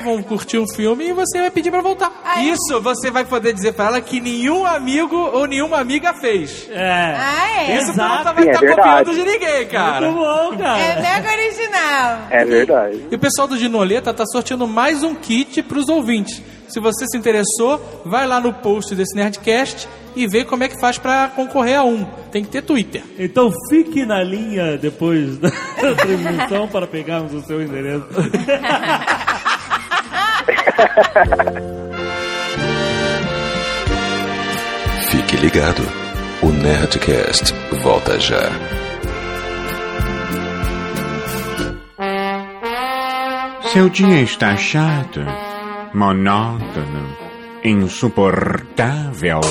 [0.03, 2.12] vão curtir um filme e você vai pedir pra voltar.
[2.43, 6.69] Isso você vai poder dizer pra ela que nenhum amigo ou nenhuma amiga fez.
[6.69, 7.15] É.
[7.17, 7.78] Ah, é?
[7.78, 8.24] Isso não Exato.
[8.26, 10.12] tá- vai é estar copiando de ninguém, cara.
[10.12, 10.80] Muito bom, cara.
[10.80, 12.17] É mega original.
[12.30, 13.08] É verdade.
[13.10, 16.43] E o pessoal do Dinoleta tá sorteando mais um kit pros ouvintes.
[16.67, 20.80] Se você se interessou, vai lá no post desse Nerdcast e vê como é que
[20.80, 22.06] faz pra concorrer a um.
[22.32, 23.02] Tem que ter Twitter.
[23.17, 25.50] Então fique na linha depois da
[25.96, 28.06] transmissão para pegarmos o seu endereço.
[35.43, 35.84] ligado.
[36.41, 37.53] O Nerdcast
[37.84, 38.49] volta já.
[43.73, 45.19] Seu dia está chato,
[45.93, 47.17] monótono,
[47.62, 49.41] insuportável.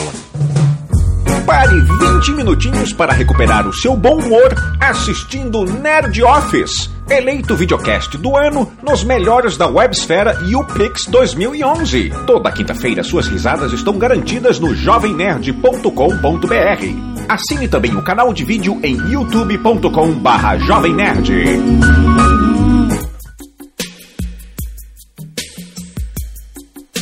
[1.46, 8.36] Pare 20 minutinhos para recuperar o seu bom humor assistindo Nerd Office, eleito videocast do
[8.36, 12.12] ano nos melhores da Websfera e o Pix 2011.
[12.26, 17.28] Toda quinta-feira suas risadas estão garantidas no jovemnerd.com.br.
[17.28, 21.32] Assine também o canal de vídeo em youtube.com/barra Jovem Nerd.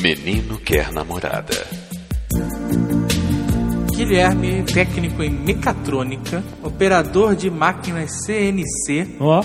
[0.00, 1.79] Menino quer namorada.
[4.00, 9.42] Guilherme, técnico em mecatrônica, operador de máquinas CNC, Ó.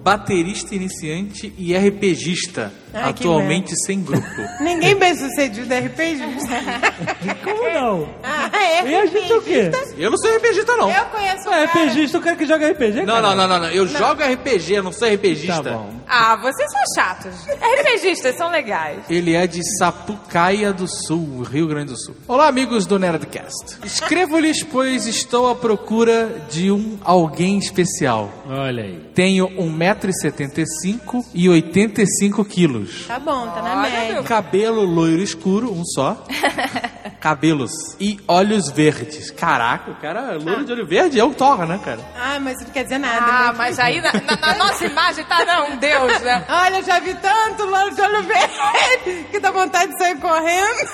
[0.00, 4.26] baterista iniciante e RPGista, Ai, atualmente sem grupo.
[4.60, 6.20] Ninguém bem sucedido é RPG.
[7.44, 8.08] Como não?
[8.22, 9.70] Ah, é E a gente é o quê?
[9.96, 10.90] Eu não sou RPGista, não.
[10.90, 11.84] Eu conheço um É cara.
[11.84, 13.20] RPGista, o cara que joga RPG, Não, cara.
[13.22, 13.68] não, não, não, não.
[13.70, 15.62] Eu jogo RPG, eu não sou RPGista.
[15.62, 15.94] Tá bom.
[16.08, 17.34] Ah, vocês são chatos.
[17.46, 18.98] RPGistas são legais.
[19.08, 22.16] Ele é de Sapucaia do Sul, Rio Grande do Sul.
[22.26, 23.78] Olá, amigos do Nerdcast.
[23.84, 28.32] Escrevo-lhes, pois estou à procura de um alguém especial.
[28.48, 28.98] Olha aí.
[29.14, 32.44] Tenho 1,75m e 85
[32.84, 33.06] quilos.
[33.06, 34.22] Tá bom, tá na Olha, média.
[34.22, 36.24] Cabelo loiro escuro, um só.
[37.20, 37.72] Cabelos.
[38.00, 39.30] E olhos verdes.
[39.30, 42.00] Caraca, o cara loiro de olho verde é o Thor, né, cara?
[42.18, 43.26] Ah, mas isso não quer dizer nada.
[43.26, 43.58] Ah, né?
[43.58, 46.44] mas aí na, na- na nossa imagem tá não, um deus, né?
[46.48, 50.88] Olha, eu já vi tanto lance de olho verde que dá vontade de sair correndo.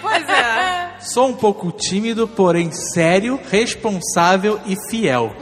[0.00, 0.90] Pois é.
[1.00, 5.34] Sou um pouco tímido, porém sério, responsável e fiel.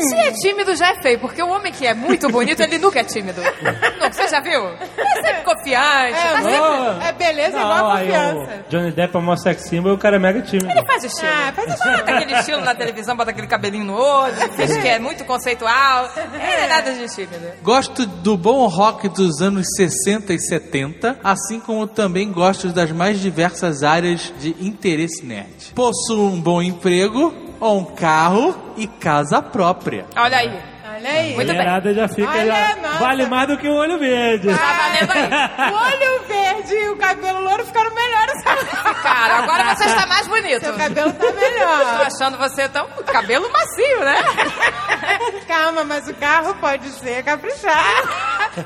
[0.00, 3.00] Se é tímido, já é feio, porque o homem que é muito bonito, ele nunca
[3.00, 3.40] é tímido.
[4.00, 4.66] Não, você já viu?
[4.68, 6.58] É sempre confiante, É, tá sempre...
[6.58, 6.98] Boa.
[7.04, 8.64] É beleza igual Não, a aí confiança.
[8.68, 10.70] Johnny Depp é mó sex symbol e o cara é mega tímido.
[10.70, 11.28] Ele faz estilo.
[11.32, 14.98] Ah, faz Bota aquele estilo na televisão, bota aquele cabelinho no olho, finge que é
[14.98, 16.08] muito conceitual.
[16.16, 17.48] Ele é nada de tímido.
[17.62, 23.20] Gosto do bom rock dos anos 60 e 70, assim como também gosto das mais
[23.20, 25.72] diversas áreas de interesse nerd.
[25.74, 30.06] Possuo um bom emprego, um carro e casa própria.
[30.16, 30.58] Olha aí.
[30.94, 31.34] Olha aí.
[31.34, 31.56] Muito bem.
[31.56, 32.30] Mulherada já fica.
[32.30, 32.98] Olha, já nossa.
[32.98, 34.48] vale mais do que o olho verde.
[34.48, 35.28] Tá valendo aí.
[35.72, 38.42] O olho verde e o cabelo louro ficaram melhores.
[39.02, 40.64] Cara, agora você está mais bonito.
[40.64, 42.06] Seu cabelo tá melhor.
[42.06, 44.22] achando você tão cabelo macio, né?
[45.46, 47.84] Calma, mas o carro pode ser caprichar.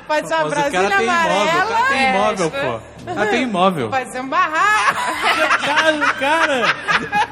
[0.07, 1.89] Pode ser uma Mas o cara Brasília tem imóvel, o cara amarela.
[1.89, 2.93] tem É, imóvel, pô.
[3.03, 3.91] O cara tem imóvel.
[3.91, 5.01] Pode ser um barraco.
[5.37, 6.77] Coitado, cara.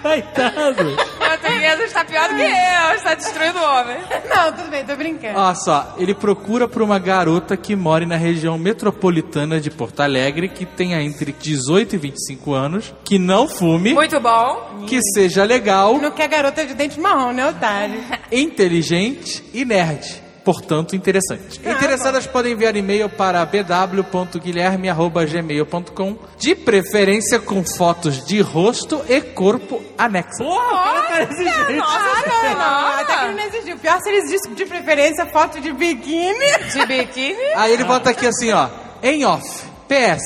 [0.03, 0.97] Coitado.
[1.19, 3.99] Portuguesa está pior do que eu, está destruindo o homem.
[4.29, 5.39] Não, tudo bem, tô brincando.
[5.39, 10.49] Olha só, ele procura por uma garota que mora na região metropolitana de Porto Alegre,
[10.49, 14.85] que tenha entre 18 e 25 anos, que não fume, Muito bom.
[14.87, 18.01] que seja legal, Não quer garota de dente marrom, né, otário?
[18.31, 20.23] inteligente e nerd.
[20.43, 21.61] Portanto, interessante.
[21.67, 29.83] Ah, Interessadas podem enviar e-mail para bw.guilherme.gmail.com, de preferência com fotos de rosto e corpo
[29.99, 30.39] anexas.
[30.39, 31.83] Porra, cara tá exigente.
[31.85, 32.87] Ah, não, não.
[33.01, 33.77] Até que ele não existiu.
[33.79, 36.33] Pior se eles dissem de preferência foto de biquíni.
[36.73, 37.37] De biquíni.
[37.57, 38.69] Aí ele bota aqui assim, ó,
[39.03, 39.69] em off.
[39.91, 40.23] PS,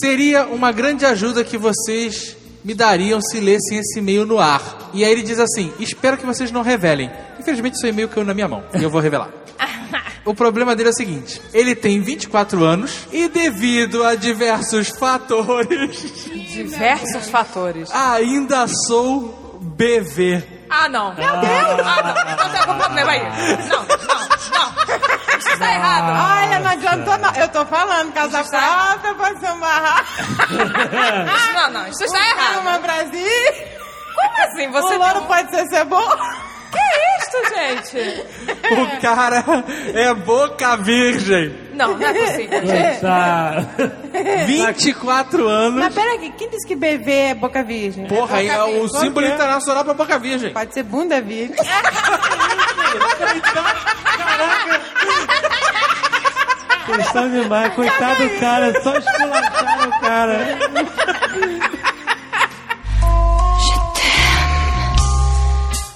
[0.00, 4.90] seria uma grande ajuda que vocês me dariam se lessem esse e-mail no ar.
[4.94, 7.10] E aí ele diz assim: espero que vocês não revelem.
[7.38, 9.28] Infelizmente, seu e-mail caiu na minha mão e eu vou revelar.
[10.24, 15.98] O problema dele é o seguinte: ele tem 24 anos e, devido a diversos fatores,
[16.48, 17.90] Diversos fatores.
[17.92, 20.42] ainda sou BV.
[20.70, 21.12] Ah, não.
[21.14, 21.80] Meu Deus!
[21.84, 22.32] Ah, não.
[22.32, 23.22] Então tem algum problema aí.
[23.68, 24.31] Não, não,
[25.58, 25.58] não.
[25.58, 26.42] Isso está errado.
[26.42, 27.30] Olha, não adiantou não.
[27.34, 30.08] Eu tô falando, casa Isso está- própria pode ser um barraco.
[31.36, 31.86] Isso não, não.
[31.88, 32.60] Isso está errado.
[32.60, 33.52] Uma Brasil.
[34.14, 34.68] Como assim?
[34.70, 36.18] Você o louro um- pode ser cebola.
[36.72, 36.78] Que
[37.20, 37.98] isto, gente?
[38.72, 39.44] O cara
[39.94, 41.54] é boca virgem.
[41.74, 42.60] Não, não é possível.
[42.62, 43.68] Coitado.
[44.46, 45.80] 24 anos.
[45.80, 48.06] Mas peraí, quem disse que BV é boca virgem?
[48.06, 49.00] Porra, é é boca o virgem.
[49.00, 49.32] símbolo quê?
[49.34, 50.52] internacional pra boca virgem.
[50.54, 51.54] Pode ser bunda virgem.
[56.92, 57.74] Eles são demais.
[57.74, 58.82] Coitado do cara.
[58.82, 60.58] Só esculacharam o cara.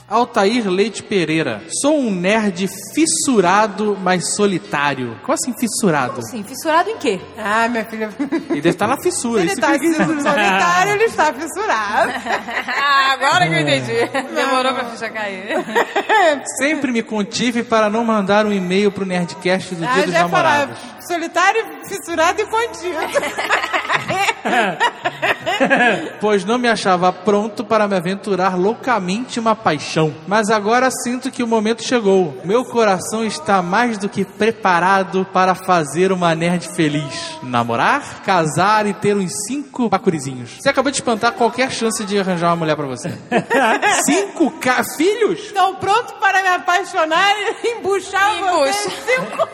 [0.08, 1.62] Altair Leite Pereira.
[1.80, 5.18] Sou um nerd fissurado, mas solitário.
[5.24, 6.20] Como assim fissurado?
[6.30, 7.20] Sim, fissurado em quê?
[7.36, 8.10] Ah, minha filha.
[8.20, 9.40] Ele deve estar na fissura.
[9.42, 12.12] Ele isso tá que- solitário, ele está fissurado.
[12.88, 14.34] Ah, agora que eu entendi.
[14.34, 15.56] Demorou pra ficha cair.
[16.58, 20.20] Sempre me contive para não mandar um e-mail pro Nerdcast do Dia Ah, dos já
[20.22, 20.78] ia falar, Namorados.
[21.08, 22.96] solitário, fissurado e contido.
[26.20, 30.14] Pois não me achava pronto para me aventurar loucamente uma paixão.
[30.26, 32.38] Mas agora sinto que o momento chegou.
[32.44, 37.38] Meu coração está mais do que preparado para fazer uma nerd feliz.
[37.42, 40.56] Namorar, casar e ter uns cinco bacurizinhos.
[40.60, 43.16] Você acabou de espantar qualquer chance de arranjar uma mulher para você.
[44.04, 44.82] cinco ca...
[44.96, 45.40] filhos?
[45.40, 47.32] Estou pronto para me apaixonar
[47.62, 48.72] e embuchar Embucha.
[48.72, 49.48] você em cinco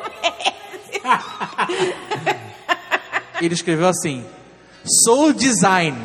[3.41, 4.25] Ele escreveu assim:
[5.05, 5.97] Sou design.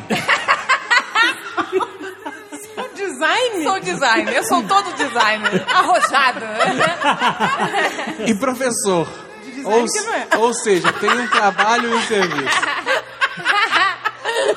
[3.18, 3.64] design.
[3.64, 4.34] Sou designer.
[4.34, 5.64] Eu sou todo designer.
[5.68, 6.44] Arrojado.
[8.26, 9.08] e professor.
[9.44, 10.28] design Ou, que não é.
[10.38, 12.58] ou seja, tem um trabalho e um serviço.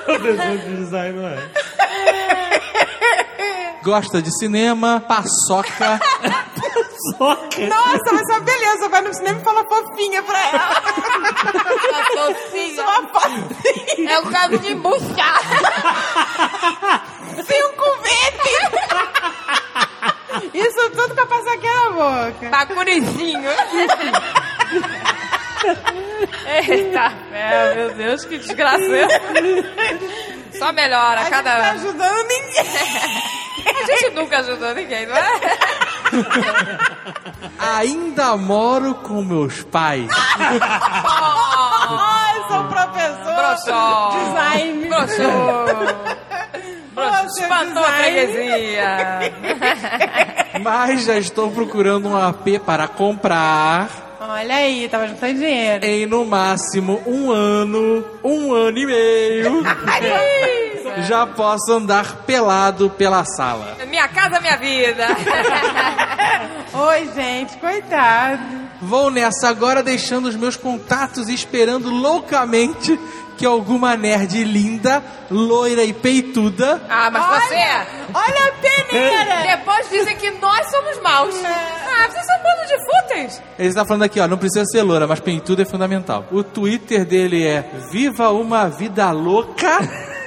[0.05, 1.49] Professor de design não é.
[3.84, 5.99] Gosta de cinema, paçoca,
[7.09, 8.89] Nossa, mas é uma beleza.
[8.89, 10.81] Vai no cinema e fala fofinha pra ela.
[12.15, 12.83] Docinha.
[12.83, 14.09] Uma fofinha.
[14.11, 15.39] É o caso de embuchar.
[17.35, 18.61] Cinco vezes.
[20.53, 22.49] Isso tudo pra passar aqui na boca.
[22.49, 23.49] Bacurizinho.
[26.45, 28.79] Eita, é, meu Deus, que desgraça.
[30.57, 31.79] Só melhora a A gente tá cada ano.
[31.79, 33.23] ajudando ninguém.
[33.67, 35.39] A gente nunca ajudou ninguém, não é?
[37.60, 40.10] Ainda moro com meus pais.
[41.89, 43.36] Ai, sou professor.
[44.19, 44.89] Design.
[44.89, 45.24] Você
[47.41, 48.97] Espantou a freguesia.
[50.62, 55.84] Mas já estou procurando um AP para comprar Olha aí, tava juntando dinheiro.
[55.84, 59.63] em no máximo um ano, um ano e meio.
[61.10, 63.77] já posso andar pelado pela sala.
[63.89, 65.07] Minha casa, minha vida.
[66.71, 68.60] Oi, gente, coitado.
[68.82, 73.00] Vou nessa agora deixando os meus contatos e esperando loucamente
[73.38, 77.56] que alguma nerd linda, loira e peituda Ah, mas Olha, você...
[78.13, 79.42] olha a peneira.
[79.58, 81.36] Depois dizem que nós somos maus.
[81.44, 83.44] Ah, vocês são um bando de fúteis.
[83.58, 86.25] Ele está falando aqui, ó, não precisa ser loura, mas peituda é fundamental.
[86.32, 89.79] O Twitter dele é Viva uma vida louca.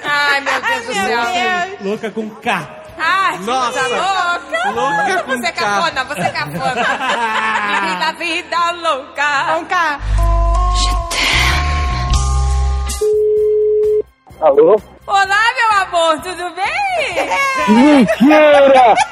[0.05, 1.25] Ai, meu Deus do Meu céu.
[1.33, 1.81] Deus.
[1.83, 2.84] Louca com K.
[2.99, 3.81] Ai, Nossa.
[3.81, 4.71] coisa louca.
[4.71, 6.85] Louca com Você é cafona, você é cafona.
[7.81, 9.45] Vive da vida louca.
[9.47, 10.01] Vamos cá.
[14.41, 14.94] Alô?
[15.07, 17.29] Olá, meu amor, tudo bem?
[17.69, 18.95] Mentira!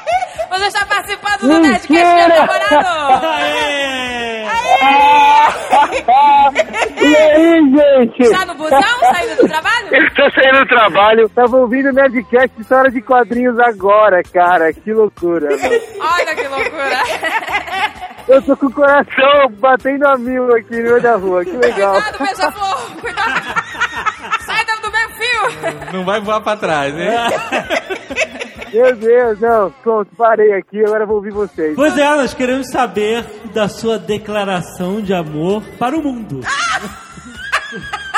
[0.49, 3.25] Você está participando do Nerdcast Meu Namorado?
[3.27, 4.43] Aê!
[7.01, 8.23] e aí, gente?
[8.23, 9.87] Está no busão, saindo do trabalho?
[9.93, 11.29] Eu tô saindo do trabalho.
[11.29, 14.71] Tava ouvindo o Nerdcast História de Quadrinhos agora, cara.
[14.73, 15.81] Que loucura, mano.
[15.99, 17.03] Olha que loucura.
[18.27, 21.43] Eu tô com o coração batendo a mil aqui no meio da rua.
[21.43, 22.01] Que legal.
[22.01, 23.62] Cuidado, beija-flor, cuidado.
[25.93, 27.09] Não vai voar pra trás, hein?
[28.73, 29.71] Meu Deus, não.
[29.83, 30.83] Pronto, parei aqui.
[30.83, 31.75] Agora vou ouvir vocês.
[31.75, 33.23] Pois é, nós queremos saber
[33.53, 36.41] da sua declaração de amor para o mundo.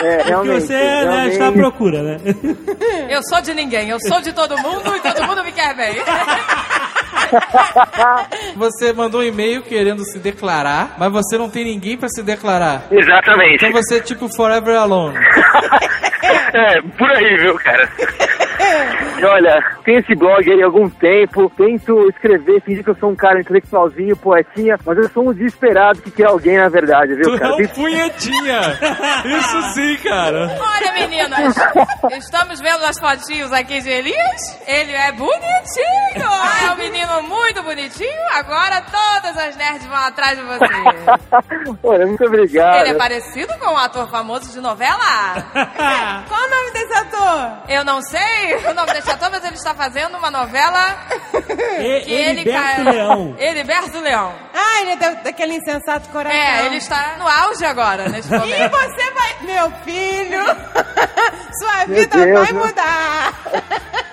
[0.05, 0.61] É, Porque realmente.
[0.61, 1.31] você né, realmente.
[1.33, 2.17] está à procura, né?
[3.09, 5.95] Eu sou de ninguém, eu sou de todo mundo e todo mundo me quer bem.
[8.55, 12.83] Você mandou um e-mail querendo se declarar, mas você não tem ninguém pra se declarar.
[12.91, 13.65] Exatamente.
[13.65, 15.17] Então você é tipo Forever Alone.
[16.53, 17.87] É, por aí, viu, cara?
[19.19, 23.09] E olha, tem esse blog aí há algum tempo, tento escrever, fingir que eu sou
[23.11, 27.23] um cara intelectualzinho, poetinha, mas eu sou um desesperado que quer alguém na verdade, viu,
[27.23, 27.53] Tu é cara?
[27.53, 28.59] um Tem- punhetinha!
[29.25, 30.49] Isso sim, cara!
[30.59, 31.55] Olha, meninas,
[32.17, 34.61] estamos vendo as fotinhos aqui de Elias.
[34.67, 36.25] Ele é bonitinho.
[36.67, 38.21] É um menino muito bonitinho.
[38.33, 41.75] Agora todas as nerds vão atrás de você.
[41.83, 42.81] Olha, muito obrigado.
[42.81, 44.95] Ele é parecido com um ator famoso de novela.
[46.27, 47.51] Qual o nome desse ator?
[47.69, 50.97] Eu não sei o nome desse ator, mas ele está fazendo uma novela
[51.33, 53.35] E, que ele Heriberto cai- Leão.
[53.39, 54.33] Heriberto Leão.
[54.53, 56.37] Ah, ele é da- daquele insensato coração.
[56.39, 58.71] É, ele está no auge agora, nesse E momento.
[58.71, 59.25] você vai...
[59.45, 60.41] Meu filho,
[61.59, 63.33] sua vida Deus, vai meu- mudar.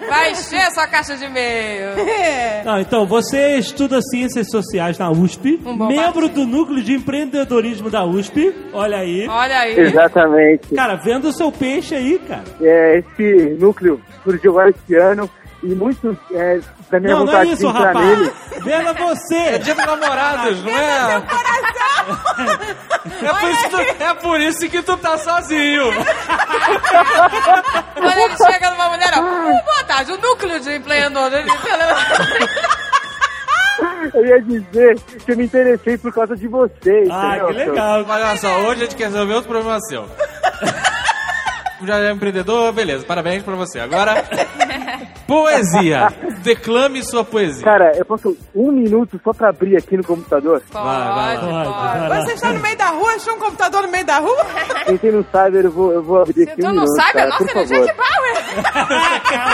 [0.08, 1.90] Vai encher sua caixa de e-mail.
[2.64, 6.28] Não, então, você estuda Ciências Sociais na USP, Um membro partido.
[6.28, 9.26] do Núcleo de Empreendedorismo da USP, olha aí.
[9.28, 9.78] Olha aí.
[9.78, 10.74] Exatamente.
[10.74, 12.44] Cara, vendo o seu peixe aí, cara.
[12.60, 14.00] É, esse núcleo
[14.32, 15.30] surgiu agora esse ano
[15.62, 16.60] e muitos é,
[16.90, 18.06] da minha Não, não é vontade de isso, entrar rapaz.
[18.18, 18.32] nele.
[18.62, 19.58] Vendo É você.
[19.60, 21.22] dia dos namorados, não é?
[23.22, 25.84] É por, isso que tu, é por isso que tu tá sozinho.
[27.94, 31.32] Quando ele chega numa mulher, ó, "Uh, boa tarde, o núcleo de empreendedor.
[31.32, 31.48] Ele,
[34.14, 37.08] Eu ia dizer que eu me interessei por causa de vocês.
[37.10, 37.46] Ah, entendeu?
[37.48, 38.04] que legal.
[38.06, 40.08] Mas olha só, hoje a gente quer resolver outro problema seu.
[41.84, 43.80] Já é empreendedor, beleza, parabéns pra você.
[43.80, 44.24] Agora,
[45.26, 46.08] poesia.
[46.42, 47.62] Declame sua poesia.
[47.64, 50.62] Cara, eu posso um minuto só pra abrir aqui no computador?
[50.70, 51.40] Pode, vai lá.
[51.40, 52.08] Pode, pode.
[52.08, 52.22] vai.
[52.24, 54.46] Você está no meio da rua, achou um computador no meio da rua?
[54.88, 57.28] Entrei no cyber, eu vou, eu vou abrir aqui Então um não minuto, sabe, cara,
[57.30, 57.80] nossa, por ele é.
[57.84, 58.34] Jack Bauer.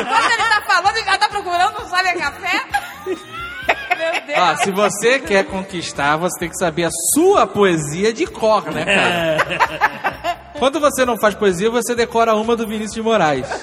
[0.08, 2.64] Quando ele tá falando, ele já tá procurando, não sabe a café.
[3.06, 4.38] Meu Deus.
[4.38, 8.84] Ah, se você quer conquistar, você tem que saber a sua poesia de cor, né,
[8.84, 10.37] cara?
[10.58, 13.46] Quando você não faz poesia, você decora uma do Vinícius de Moraes.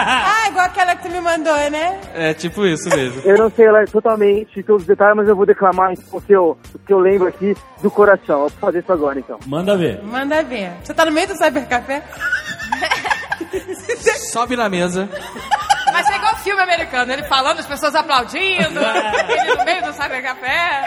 [0.00, 2.00] Ah, igual aquela que tu me mandou, né?
[2.14, 3.20] É tipo isso mesmo.
[3.24, 6.56] Eu não sei lá totalmente todos os detalhes, mas eu vou declamar o que eu,
[6.74, 8.42] o que eu lembro aqui do coração.
[8.42, 9.38] Eu vou fazer isso agora, então.
[9.46, 10.02] Manda ver.
[10.02, 10.72] Manda ver.
[10.82, 12.02] Você tá no meio do cybercafé?
[14.32, 15.08] Sobe na mesa.
[15.92, 18.80] Vai ser igual filme americano, ele falando, as pessoas aplaudindo,
[19.28, 20.86] ele no meio do cybercafé.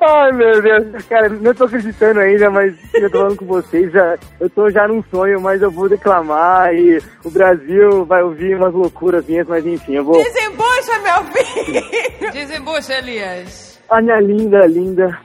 [0.00, 1.04] Ai, meu Deus.
[1.06, 3.92] Cara, não tô acreditando ainda, mas eu tô falando com vocês.
[3.92, 8.56] Já, eu tô já num sonho, mas eu vou declamar e o Brasil vai ouvir
[8.56, 10.22] umas loucuras minhas, mas enfim, eu vou...
[10.22, 12.32] Desembucha, meu filho!
[12.32, 13.80] Desembucha, Elias.
[13.88, 15.18] A minha linda, linda,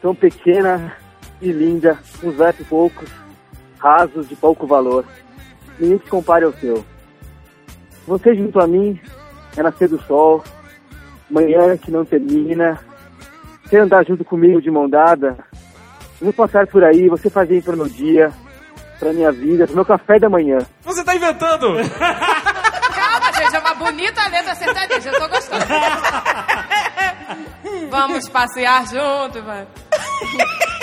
[0.00, 0.96] tão pequena
[1.40, 3.08] e linda, uns versos poucos,
[3.78, 5.04] rasos de pouco valor.
[5.78, 6.84] Nenhum que compare ao seu.
[8.06, 9.00] Você junto a mim
[9.56, 10.42] é nascer do sol,
[11.30, 12.78] manhã que não termina.
[13.64, 15.38] Você andar junto comigo de mão dada,
[16.20, 18.30] vou passar por aí, você fazer pro meu dia,
[18.98, 20.58] pra minha vida, pro meu café da manhã.
[20.82, 21.68] Você tá inventando!
[22.94, 25.64] Calma, gente, é uma bonita letra sertaneja, eu tô gostando.
[27.90, 29.66] Vamos passear juntos, vai.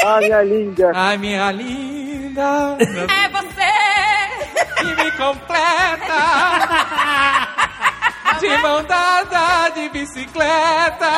[0.05, 3.98] Ah, minha linda, Ai, minha linda, É você!
[4.77, 6.19] Que me completa.
[8.39, 11.09] De mão dada de bicicleta.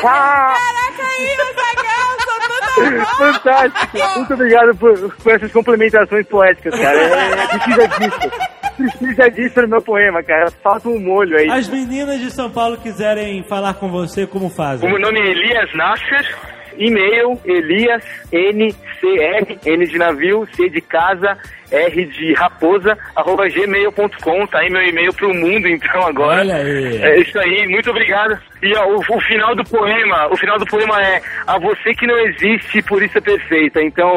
[0.00, 3.98] Caraca, aí, Azaghal, sou toda Fantástico.
[4.16, 6.98] Muito obrigado por, por essas complementações poéticas, cara.
[6.98, 8.30] É, precisa disso.
[8.76, 10.50] Precisa disso no meu poema, cara.
[10.62, 11.48] Falta um molho aí.
[11.50, 14.88] As meninas de São Paulo quiserem falar com você, como fazem?
[14.88, 16.36] O meu nome é Elias Nasser.
[16.78, 18.02] E-mail Elias
[18.32, 21.36] NCR, N de navio, C de casa,
[21.72, 26.40] R de raposa, arroba gmail.com, tá aí meu e-mail pro mundo então agora.
[26.40, 27.02] Olha aí.
[27.02, 28.38] É isso aí, muito obrigado.
[28.62, 32.06] E ó, o, o final do poema, o final do poema é a você que
[32.06, 33.82] não existe, por isso é perfeita.
[33.82, 34.16] Então,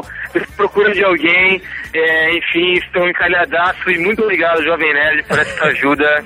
[0.56, 1.62] procura de alguém,
[1.94, 6.06] é, enfim, estou encalhadaço e muito obrigado, Jovem Nerd, por essa ajuda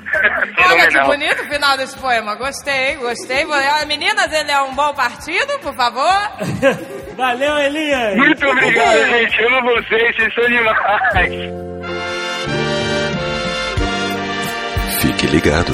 [0.69, 2.35] Olha que bonito o final desse poema.
[2.35, 3.45] Gostei, gostei.
[3.87, 7.08] Meninas, ele é um bom partido, por favor.
[7.19, 8.15] Valeu, Elias!
[8.15, 9.43] Muito obrigado, gente.
[9.43, 11.53] Amo vocês, vocês são demais.
[15.01, 15.73] Fique ligado.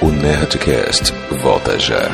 [0.00, 1.12] O Nerdcast
[1.42, 2.08] volta já.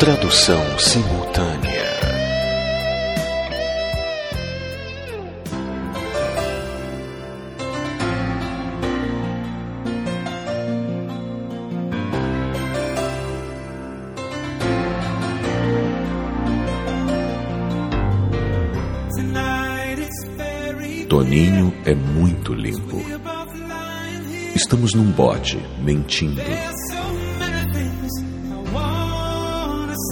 [0.00, 1.93] Tradução simultânea.
[21.14, 23.00] Toninho é muito limpo.
[24.52, 26.42] Estamos num bote, mentindo.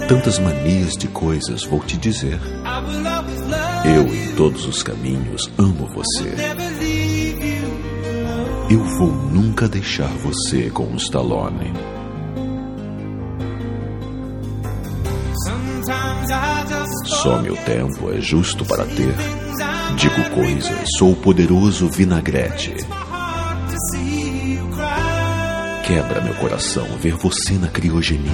[0.07, 2.39] Tantas manias de coisas vou te dizer.
[3.85, 6.37] Eu, em todos os caminhos, amo você.
[8.71, 11.73] Eu vou nunca deixar você com o Stallone.
[17.07, 19.42] Só meu tempo é justo para ter.
[19.97, 22.75] Digo coisas, sou o poderoso vinagrete.
[25.85, 28.33] Quebra meu coração ver você na criogenia.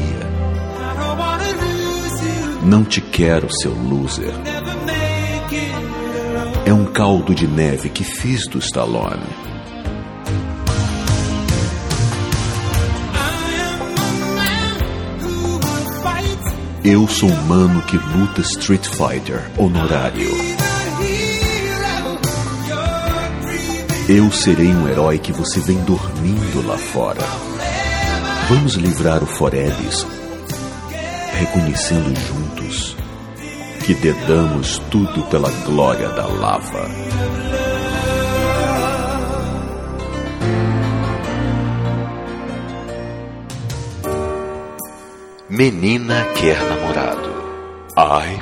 [2.62, 4.34] Não te quero, seu loser.
[6.64, 9.26] É um caldo de neve que fiz do Stallone.
[16.84, 20.57] Eu sou um mano que luta Street Fighter honorário.
[24.09, 27.20] Eu serei um herói que você vem dormindo lá fora.
[28.48, 30.06] Vamos livrar o Forelis,
[31.34, 32.96] reconhecendo juntos
[33.84, 36.88] que dedamos tudo pela glória da lava.
[45.50, 47.28] Menina quer namorado.
[47.94, 48.38] Ai,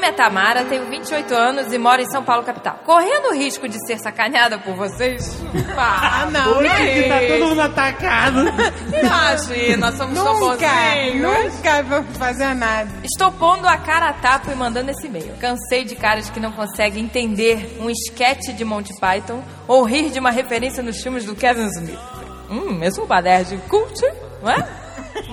[0.00, 2.80] nome é Tamara, tenho 28 anos e moro em São Paulo, capital.
[2.86, 5.38] Correndo o risco de ser sacaneada por vocês?
[5.82, 8.40] Ah, não, Hoje não que tá é todo mundo atacado.
[9.02, 11.54] Imagina, nós somos tão Nunca, bonzinhos.
[11.54, 12.90] nunca vou fazer nada.
[13.02, 15.34] Estou pondo a cara a tapa e mandando esse e-mail.
[15.40, 20.18] Cansei de caras que não conseguem entender um esquete de Monty Python ou rir de
[20.18, 21.98] uma referência nos filmes do Kevin Smith.
[22.50, 24.00] Hum, eu sou uma nerd cult,
[24.42, 24.66] não é?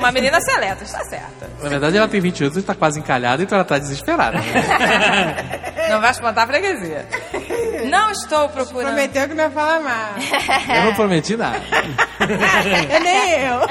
[0.07, 1.49] Uma menina seleta, está certa.
[1.61, 4.37] Na verdade, ela tem 20 anos e tá quase encalhada, então ela tá desesperada.
[5.89, 7.05] Não vai espantar a freguesia.
[7.89, 8.93] Não estou procurando.
[8.93, 10.31] Prometeu que não ia falar mais.
[10.77, 11.61] Eu não prometi nada.
[12.19, 13.61] Eu nem eu.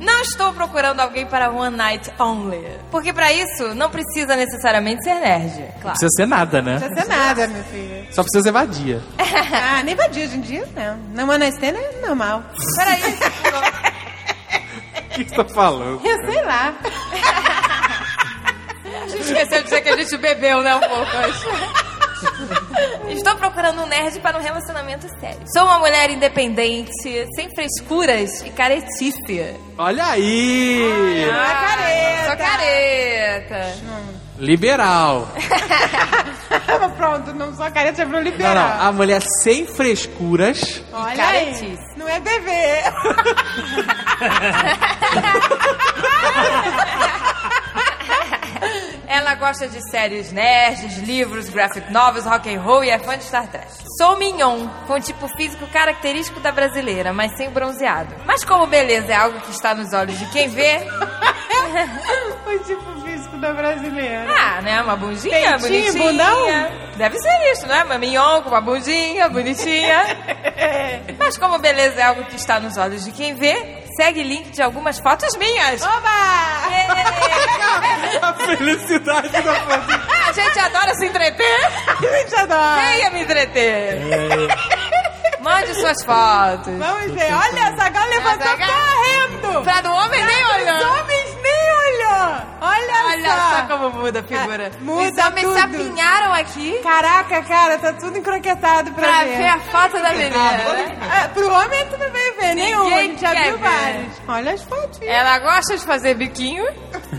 [0.00, 2.64] Não estou procurando alguém para one night only.
[2.90, 5.58] Porque para isso não precisa necessariamente ser nerd.
[5.60, 5.98] Não Claro.
[5.98, 6.72] precisa ser nada, né?
[6.74, 8.06] Não precisa ser nada, meu filho.
[8.12, 9.02] Só precisa ser vadia.
[9.52, 10.96] Ah, nem vadia hoje em dia, não.
[11.14, 12.42] Não, mas na stand é normal.
[12.76, 13.02] Peraí.
[15.18, 16.00] O que você tá falando?
[16.06, 16.72] Eu sei lá.
[19.02, 21.87] A gente esqueceu de dizer que a gente bebeu, né, um pouco antes.
[23.08, 25.40] Estou procurando um nerd para um relacionamento sério.
[25.52, 26.90] Sou uma mulher independente,
[27.34, 29.54] sem frescuras e caretice.
[29.76, 31.28] Olha aí!
[31.32, 33.74] Ah, Sou careta.
[34.38, 35.28] Liberal.
[36.96, 38.54] Pronto, não sou careta, é pro Não, liberal.
[38.54, 38.86] não.
[38.88, 40.82] A mulher sem frescuras.
[40.92, 41.64] Olha caretice.
[41.64, 41.78] aí.
[41.96, 42.82] Não é bebê.
[49.18, 53.24] Ela gosta de séries nerds, livros, graphic novels, rock and roll e é fã de
[53.24, 53.66] Star Trek.
[53.98, 58.14] Sou mignon, com o tipo físico característico da brasileira, mas sem bronzeado.
[58.24, 60.86] Mas como beleza é algo que está nos olhos de quem vê,
[62.46, 64.24] o tipo físico da brasileira.
[64.32, 66.04] ah, né, uma bundinha Peitinho, bonitinha.
[66.04, 66.46] bundão?
[66.96, 67.82] Deve ser isso, né?
[67.82, 70.00] Uma mignon com uma bundinha bonitinha.
[71.18, 74.62] mas como beleza é algo que está nos olhos de quem vê, segue link de
[74.62, 75.82] algumas fotos minhas.
[75.82, 76.08] Oba!
[78.22, 80.08] A felicidade da foto.
[80.28, 81.64] A gente adora se entreter.
[81.88, 82.80] A gente adora.
[82.82, 83.98] Venha me entreter.
[85.40, 86.74] Mande suas fotos.
[86.78, 87.32] Vamos ver.
[87.32, 89.62] Olha, a Zagal levantou Zagal- correndo.
[89.64, 90.84] Pra do homem nem Os olhando.
[92.60, 93.56] Olha, Olha só.
[93.56, 94.70] só como muda a figura.
[94.74, 95.52] Ah, muda Os homens tudo.
[95.54, 99.36] se apinharam aqui Caraca, cara, tá tudo encroquetado pra, pra ver.
[99.38, 100.36] ver a foto da menina.
[101.10, 104.12] Ah, pro homem tu não veio ver nenhum, a gente já viu vários.
[104.26, 105.00] Olha as fotos.
[105.02, 106.64] Ela gosta de fazer biquinho.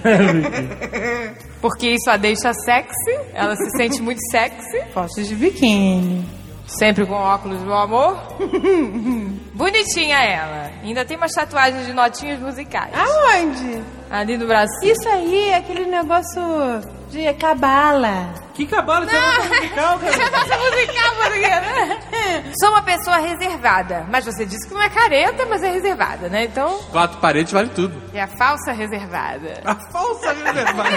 [1.61, 3.19] Porque isso a deixa sexy.
[3.33, 4.81] Ela se sente muito sexy.
[4.93, 6.38] Fotos de biquíni.
[6.77, 8.17] Sempre com óculos do amor.
[9.55, 10.71] Bonitinha ela.
[10.83, 12.93] Ainda tem umas tatuagens de notinhas musicais.
[12.93, 13.81] Aonde?
[14.09, 14.71] Ali no braço.
[14.83, 16.41] Isso aí é aquele negócio
[17.09, 18.33] de cabala.
[18.53, 20.15] Que cabalo você vai musical, cara?
[20.15, 21.15] Essa musical,
[21.61, 22.51] né?
[22.59, 24.05] Sou uma pessoa reservada.
[24.09, 26.43] Mas você disse que não é careta, mas é reservada, né?
[26.43, 28.01] Então, Quatro paredes vale tudo.
[28.13, 29.61] é a falsa reservada.
[29.65, 30.89] A falsa reservada.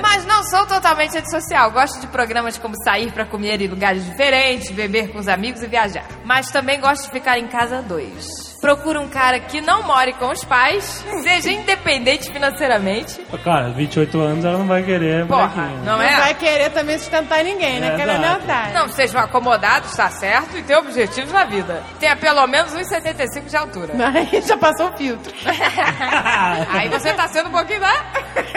[0.00, 1.70] Mas não sou totalmente antissocial.
[1.70, 5.66] Gosto de programas como sair pra comer em lugares diferentes, beber com os amigos e
[5.66, 6.04] viajar.
[6.24, 8.26] Mas também gosto de ficar em casa dois.
[8.62, 13.20] Procuro um cara que não more com os pais, seja independente financeiramente.
[13.42, 16.16] Cara, 28 anos ela não vai querer Porra, não Não é?
[16.16, 17.88] vai querer também sustentar ninguém, né?
[17.94, 18.26] É, Quero exato.
[18.28, 18.72] aumentar.
[18.72, 21.82] Não, sejam acomodados, está certo, e tenham objetivos na vida.
[21.98, 23.92] Tenha pelo menos 1,75 de altura.
[24.14, 25.32] Aí já passou o filtro.
[26.70, 27.94] Aí você tá sendo um pouquinho, né?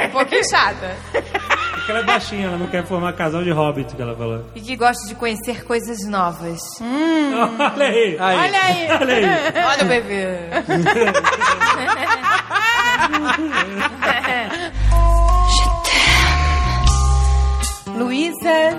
[0.06, 0.96] Um pouquinho chata.
[1.86, 4.44] Porque ela é baixinha, ela não quer formar casal de hobbit, que ela falou.
[4.56, 6.60] E que gosta de conhecer coisas novas.
[6.82, 8.18] Olha aí.
[8.20, 8.88] Olha aí.
[9.00, 9.26] Olha aí.
[9.68, 10.36] Olha o bebê.
[17.96, 18.78] Luísa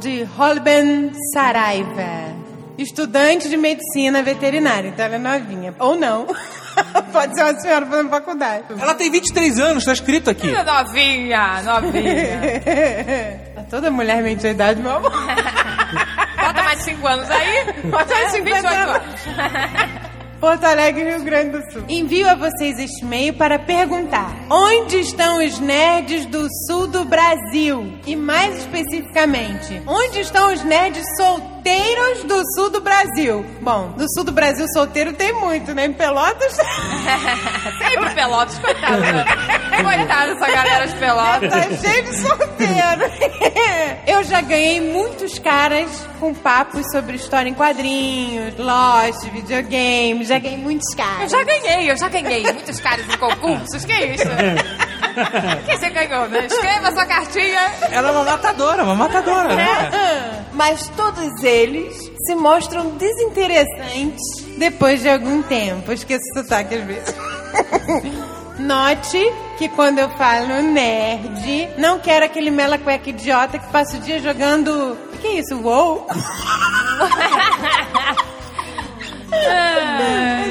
[0.00, 2.43] de Holben Saraiva.
[2.76, 5.74] Estudante de medicina veterinária, então ela é novinha.
[5.78, 6.26] Ou não.
[7.12, 8.64] Pode ser uma senhora fazendo faculdade.
[8.78, 10.50] Ela tem 23 anos, tá escrito aqui.
[10.50, 12.40] novinha, novinha.
[13.70, 15.10] Toda mulher mente a idade, meu amor.
[16.36, 17.72] Bota mais 5 anos aí.
[17.84, 19.26] Bota mais 28 50 anos.
[19.26, 20.14] anos.
[20.40, 21.84] Porto Alegre, Rio Grande do Sul.
[21.88, 27.94] Envio a vocês este e-mail para perguntar: onde estão os nerds do sul do Brasil?
[28.06, 31.54] E mais especificamente, onde estão os nerds solteiros
[32.24, 33.44] do sul do Brasil?
[33.60, 35.86] Bom, do sul do Brasil solteiro tem muito, né?
[35.86, 36.56] Em Pelotas.
[37.78, 39.24] Sempre Pelotas, coitada.
[39.74, 41.50] Coitada essa galera de Pelotas.
[41.50, 43.10] Tá cheio de solteiro.
[44.06, 50.24] Eu já ganhei muitos caras com papos sobre história em quadrinhos, Lost, videogame.
[50.24, 51.30] Já ganhei muitos Eu caras.
[51.30, 53.84] já ganhei, eu já ganhei muitos caras em concursos.
[53.84, 54.24] Que isso?
[54.24, 56.46] O que você ganhou, né?
[56.46, 57.72] Escreva sua cartinha.
[57.90, 59.54] Ela é uma matadora, uma matadora.
[59.54, 60.44] né?
[60.52, 64.22] Mas todos eles se mostram desinteressantes
[64.58, 65.92] depois de algum tempo.
[65.92, 67.14] Esqueço o sotaque às vezes.
[68.58, 74.00] Note que quando eu falo nerd, não quero aquele mela cueca idiota que passa o
[74.00, 74.96] dia jogando.
[75.12, 75.56] O que é isso?
[75.60, 76.06] WoW?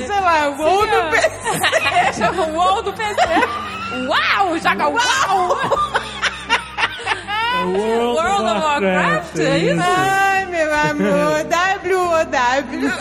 [0.05, 2.23] Sei lá, WoW no PC.
[2.27, 3.15] O WoW do PC.
[4.07, 5.57] Uau, joga uau.
[7.65, 9.81] World, World of Warcraft, é isso?
[9.81, 11.43] Ai, meu amor,
[11.83, 12.91] W-O-W.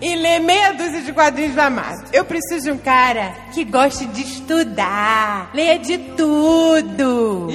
[0.00, 2.04] e lê meia dúzia de quadrinhos da massa.
[2.12, 7.48] Eu preciso de um cara que goste de estudar, leia de tudo.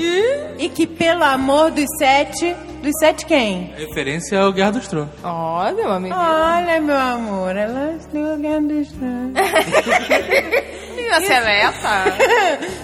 [0.58, 2.56] E que, pelo amor dos sete.
[2.82, 3.74] Dos sete quem?
[3.76, 5.10] Referência ao Guerra dos Tronos.
[5.24, 6.16] Olha, meu amigo.
[6.16, 9.34] Olha, meu amor, ela deu a guerra dos Tronos.
[10.96, 12.06] Menina seleta.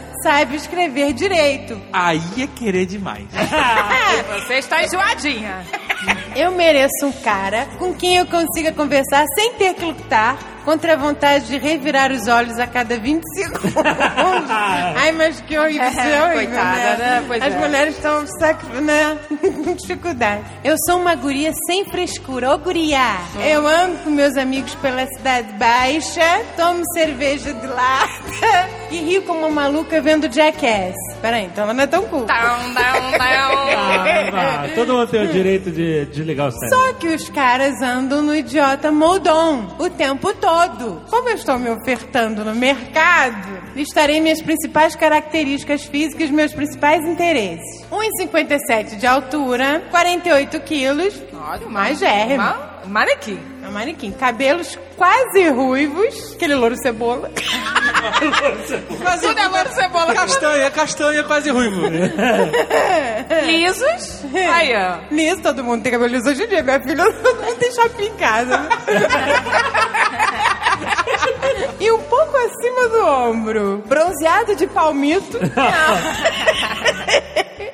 [0.24, 1.80] Sabe escrever direito.
[1.92, 3.26] Aí é querer demais.
[4.40, 5.66] Você está enjoadinha.
[6.34, 10.96] Eu mereço um cara com quem eu consiga conversar sem ter que lutar contra a
[10.96, 13.74] vontade de revirar os olhos a cada 20 segundos.
[14.50, 17.24] Ai, mas que horrível, é horrível, Coitada, né?
[17.28, 17.58] Pois As é.
[17.60, 18.66] mulheres estão sac...
[18.82, 19.18] né?
[19.64, 20.44] com dificuldade.
[20.64, 22.54] Eu sou uma guria sem frescura.
[22.54, 23.18] Ô, guria!
[23.46, 29.40] Eu ando com meus amigos pela cidade baixa, tomo cerveja de lata e rio como
[29.40, 30.96] uma maluca vendo Jackass.
[31.22, 32.26] Peraí, então ela não é tão cool.
[32.26, 34.34] Down, down, down.
[34.34, 36.78] Ah, todo mundo tem o direito de desligar o cérebro.
[36.80, 40.53] Só que os caras andam no idiota moldon o tempo todo.
[41.10, 47.84] Como eu estou me ofertando no mercado, listarei minhas principais características físicas, meus principais interesses.
[47.92, 51.14] 1,57 de altura, 48 quilos,
[51.46, 52.54] Olha, uma, magérrima.
[52.54, 53.40] Uma, uma manequim.
[53.60, 54.12] Uma manequim.
[54.12, 56.34] Cabelos quase ruivos.
[56.36, 57.30] Aquele louro cebola.
[59.04, 60.14] quase Tudo é louro cebola.
[60.14, 61.82] Castanha, castanha quase ruivo.
[63.46, 64.24] Lisos.
[64.34, 65.00] Aí, ó.
[65.12, 66.64] Liso, todo mundo tem cabelo liso hoje em dia.
[66.64, 68.58] Minha filha, todo mundo tem chapim em casa.
[68.60, 68.70] Né?
[71.80, 73.84] e um pouco acima do ombro.
[73.86, 75.38] Bronzeado de palmito.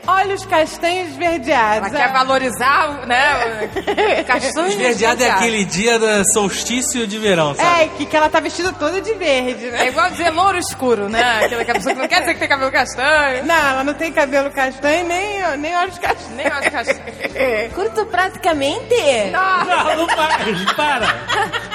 [0.10, 1.90] Olhos castanhos esverdeados.
[1.90, 3.70] Ela quer valorizar, né?
[4.22, 7.84] o Castanho Esverdeado é aquele dia do solstício de verão, sabe?
[7.84, 9.86] É, que, que ela tá vestida toda de verde, né?
[9.86, 11.46] É igual dizer louro escuro, né?
[11.46, 13.46] Aquela que a pessoa que não quer dizer que tem cabelo castanho.
[13.46, 16.36] Não, ela não tem cabelo castanho nem, nem olhos castanhos.
[16.36, 17.74] Nem olhos castanhos.
[17.76, 18.96] Curto praticamente.
[19.32, 21.08] Não, Não, não faz, para.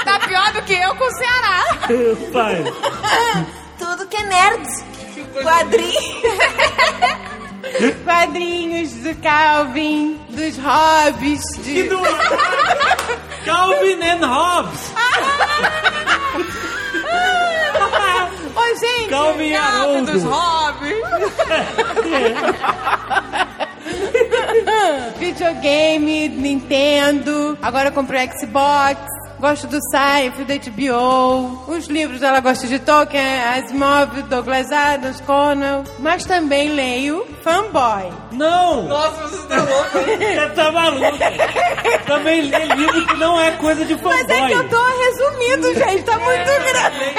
[0.05, 1.65] tá pior do que eu com o Ceará.
[2.33, 3.45] Faz.
[3.79, 4.95] Tudo que é nerd.
[5.43, 7.34] Quadrinhos.
[8.05, 11.79] Quadrinhos do Calvin, dos Hobbes, de...
[11.81, 11.99] E do...
[13.45, 14.93] Calvin and Hobbes.
[18.55, 19.09] Ô, gente!
[19.11, 21.05] Calvin e dos hobbies.
[25.19, 27.59] Videogame, Nintendo.
[27.61, 29.14] Agora eu comprei o Xbox.
[29.45, 31.65] Gosto do Seinfeld, da HBO.
[31.69, 35.85] Os livros ela gosta de Tolkien, Asimov, Douglas Adams, Conan.
[35.99, 38.11] Mas também leio Fanboy.
[38.33, 38.85] Não!
[38.85, 39.99] Nossa, você tá louco.
[40.01, 41.19] Você tá maluco.
[42.07, 44.15] Também lê livro que não é coisa de fanboy.
[44.15, 46.03] Mas é que eu tô resumindo, gente.
[46.05, 47.15] Tá muito grande.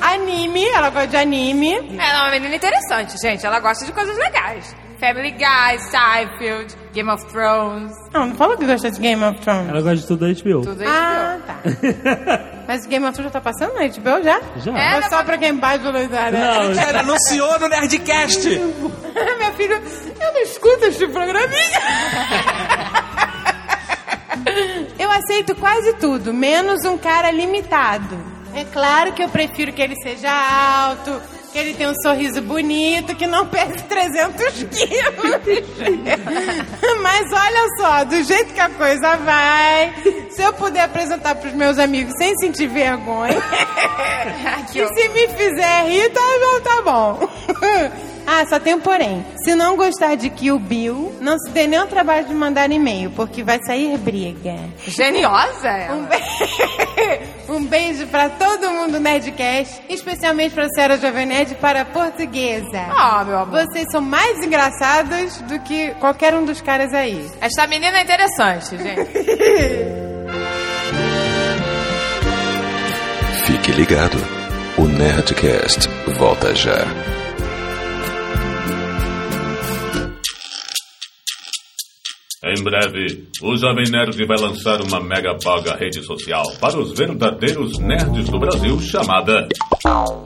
[0.00, 1.72] Anime, ela gosta de anime.
[1.72, 3.46] Ela é uma menina interessante, gente.
[3.46, 4.74] Ela gosta de coisas legais.
[5.04, 7.92] Family Guy, Seinfeld, Game of Thrones.
[8.10, 9.68] Não, não falou que gosta de Game of Thrones.
[9.68, 10.62] Ela gosta de tudo da HBO.
[10.62, 11.46] Tudo Ah, HBO.
[11.46, 12.40] tá.
[12.66, 14.40] Mas o Game of Thrones já tá passando na HBO já?
[14.56, 14.78] Já.
[14.78, 16.36] É, só pra quem baixa o velocidade?
[16.38, 18.48] Não, Ela anunciou no Nerdcast.
[18.48, 21.80] Meu filho, eu não escuto este programinha.
[24.98, 28.16] eu aceito quase tudo, menos um cara limitado.
[28.54, 31.20] É claro que eu prefiro que ele seja alto,
[31.54, 35.40] que ele tenha um sorriso bonito, que não pese 300 quilos.
[37.00, 39.94] Mas olha só, do jeito que a coisa vai,
[40.30, 43.38] se eu puder apresentar pros meus amigos sem sentir vergonha,
[44.74, 46.20] e se me fizer rir, tá
[46.64, 47.28] tá bom.
[48.26, 49.24] Ah, só tem um porém.
[49.44, 53.10] Se não gostar de Kill Bill, não se dê nem o trabalho de mandar e-mail,
[53.10, 54.56] porque vai sair briga.
[54.86, 55.96] Geniosa ela.
[55.96, 56.16] Um, be...
[57.52, 61.84] um beijo pra todo mundo do Nerdcast, especialmente pra senhora Jovem Nerd e para a
[61.84, 62.86] portuguesa.
[62.96, 63.66] Ah, meu amor.
[63.66, 67.30] Vocês são mais engraçados do que qualquer um dos caras aí.
[67.40, 69.10] Esta menina é interessante, gente.
[73.46, 74.16] Fique ligado.
[74.78, 76.84] O Nerdcast volta já.
[82.46, 87.78] Em breve, o Jovem Nerd vai lançar uma mega paga rede social para os verdadeiros
[87.78, 89.48] nerds do Brasil chamada.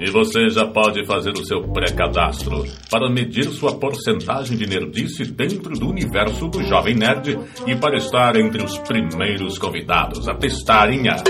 [0.00, 5.78] E você já pode fazer o seu pré-cadastro para medir sua porcentagem de nerdice dentro
[5.78, 7.38] do universo do Jovem Nerd
[7.68, 11.22] e para estar entre os primeiros convidados a testarem a.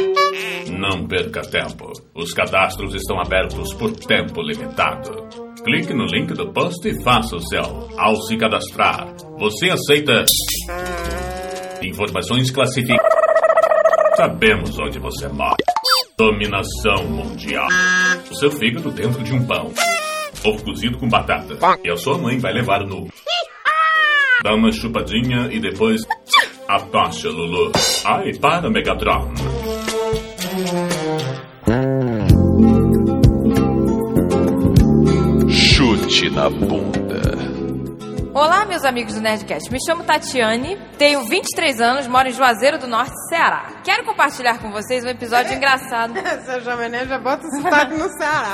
[0.70, 1.92] Não perca tempo.
[2.14, 5.47] Os cadastros estão abertos por tempo limitado.
[5.64, 7.88] Clique no link do post e faça o seu.
[7.96, 10.24] Ao se cadastrar, você aceita
[11.82, 13.12] informações classificadas.
[14.16, 15.56] Sabemos onde você mora.
[16.16, 17.68] Dominação mundial.
[18.30, 19.72] O seu fígado dentro de um pão.
[20.44, 21.58] Ovo cozido com batata.
[21.84, 23.08] E a sua mãe vai levar no.
[24.42, 26.02] Dá uma chupadinha e depois.
[26.68, 27.72] A tocha, Lulu.
[28.04, 29.32] Ai, para, Megatron.
[36.08, 36.98] Chute na bunda.
[38.32, 39.70] Olá, meus amigos do Nerdcast.
[39.70, 43.80] Me chamo Tatiane, tenho 23 anos, moro em Juazeiro do Norte, Ceará.
[43.84, 46.16] Quero compartilhar com vocês um episódio engraçado.
[46.18, 48.46] Essa Jovem Nerd já bota o sotaque no Ceará.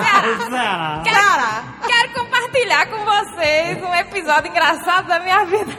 [0.50, 1.02] Ceará.
[1.04, 5.72] Quero, quero compartilhar com vocês um episódio engraçado da minha vida.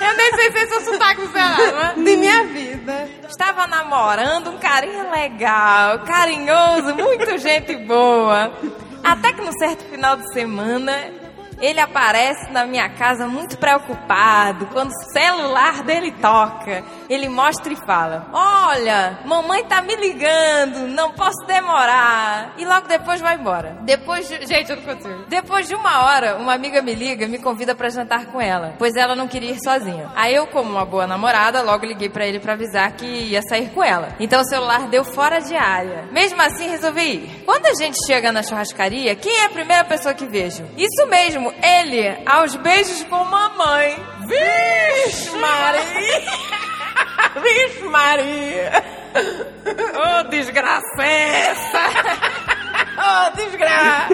[0.00, 1.94] Eu nem sei se esse é o sotaque do Ceará, não é?
[1.94, 3.08] De minha vida.
[3.28, 8.52] Estava namorando um carinha legal, carinhoso, muito gente boa.
[9.04, 10.92] Até que no certo final de semana,
[11.64, 16.84] ele aparece na minha casa muito preocupado quando o celular dele toca.
[17.08, 22.52] Ele mostra e fala: Olha, mamãe tá me ligando, não posso demorar.
[22.58, 23.78] E logo depois vai embora.
[23.82, 24.46] Depois de...
[24.46, 25.24] Gente, eu não consigo.
[25.28, 28.74] Depois de uma hora, uma amiga me liga e me convida pra jantar com ela,
[28.78, 30.10] pois ela não queria ir sozinha.
[30.14, 33.70] Aí eu, como uma boa namorada, logo liguei pra ele pra avisar que ia sair
[33.70, 34.14] com ela.
[34.20, 36.04] Então o celular deu fora de área.
[36.12, 37.42] Mesmo assim, resolvi ir.
[37.44, 40.64] Quando a gente chega na churrascaria, quem é a primeira pessoa que vejo?
[40.76, 43.96] Isso mesmo, ele, aos beijos com mamãe.
[44.26, 45.82] Vixe, Maria!
[47.42, 48.84] Vixe, Maria!
[49.14, 50.82] Ô, oh, desgraça!
[52.96, 54.08] Ô, oh, desgraça!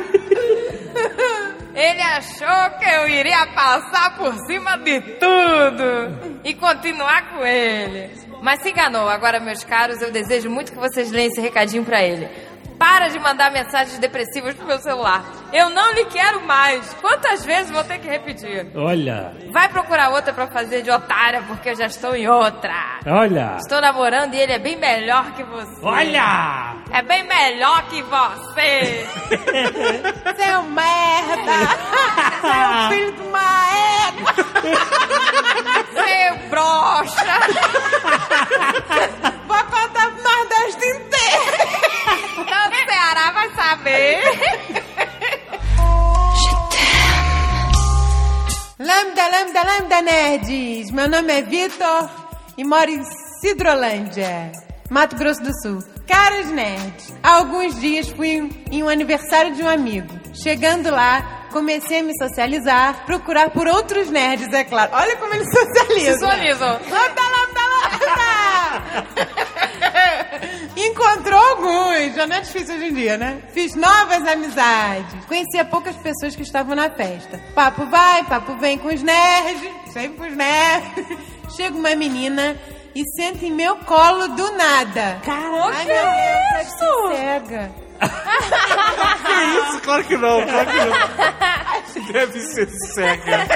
[1.74, 8.10] Ele achou que eu iria passar por cima de tudo e continuar com ele.
[8.42, 9.08] Mas se enganou.
[9.08, 12.28] Agora, meus caros, eu desejo muito que vocês leiam esse recadinho pra ele.
[12.80, 15.22] Para de mandar mensagens depressivas pro meu celular.
[15.52, 16.94] Eu não lhe quero mais.
[16.94, 18.68] Quantas vezes vou ter que repetir?
[18.74, 22.72] Olha, Vai procurar outra pra fazer de otária, porque eu já estou em outra.
[23.06, 23.56] olha.
[23.58, 25.78] Estou namorando e ele é bem melhor que você.
[25.82, 26.76] Olha!
[26.90, 29.06] É bem melhor que você.
[30.60, 31.52] Um merda!
[32.44, 33.40] Um filho de uma!
[35.92, 37.26] Seu broxa.
[39.46, 41.89] Vou contar pro Nordeste inteiro!
[43.00, 44.20] Ceará vai saber.
[48.78, 50.90] Lambda, lambda, lambda, nerds!
[50.90, 52.10] Meu nome é Vitor
[52.58, 53.02] e moro em
[53.40, 54.52] Cidrolândia,
[54.90, 55.78] Mato Grosso do Sul.
[56.06, 60.08] Caros nerds, há alguns dias fui em um aniversário de um amigo.
[60.34, 64.90] Chegando lá, comecei a me socializar, procurar por outros nerds, é claro.
[64.94, 66.14] Olha como eles socializam.
[66.14, 66.72] Visualizam.
[66.88, 69.40] Lambda, lambda, lambda!
[70.76, 73.42] Encontrou alguns, já não é difícil hoje em dia, né?
[73.52, 75.24] Fiz novas amizades.
[75.26, 77.38] Conhecia poucas pessoas que estavam na festa.
[77.54, 81.06] Papo vai, papo vem com os nerds, sempre com os nerds.
[81.56, 82.56] Chega uma menina
[82.94, 85.20] e senta em meu colo do nada.
[85.24, 87.16] Caralho, Ai, que meu Deus, isso?
[87.16, 87.70] cega.
[88.00, 89.80] Que isso?
[89.82, 92.12] Claro que não, claro que não.
[92.12, 93.46] Deve ser cega.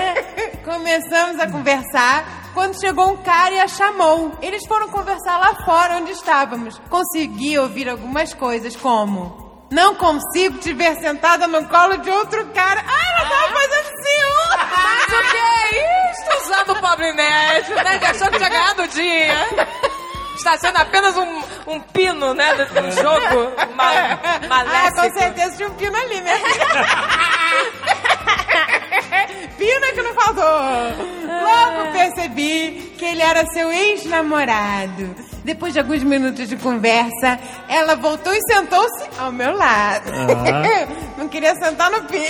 [0.64, 2.24] Começamos a conversar
[2.54, 4.32] quando chegou um cara e a chamou.
[4.40, 6.80] Eles foram conversar lá fora onde estávamos.
[6.88, 12.82] Consegui ouvir algumas coisas como: Não consigo te ver sentada no colo de outro cara.
[12.86, 14.54] Ai, ela tava fazendo ciúme!
[14.84, 16.44] Mas o que é isso?
[16.44, 17.98] Usando o pobre nerd, né?
[17.98, 19.34] Que achou que tinha ganhado o dia.
[20.44, 22.52] Está sendo apenas um, um pino, né?
[22.54, 25.00] Do, do jogo mal, Ah, maléfico.
[25.10, 26.34] com certeza tinha um pino ali, né?
[29.56, 30.44] Pina que não faltou.
[30.44, 35.14] Logo percebi que ele era seu ex-namorado.
[35.44, 37.38] Depois de alguns minutos de conversa,
[37.68, 40.10] ela voltou e sentou-se ao meu lado.
[41.18, 42.24] Não queria sentar no pino.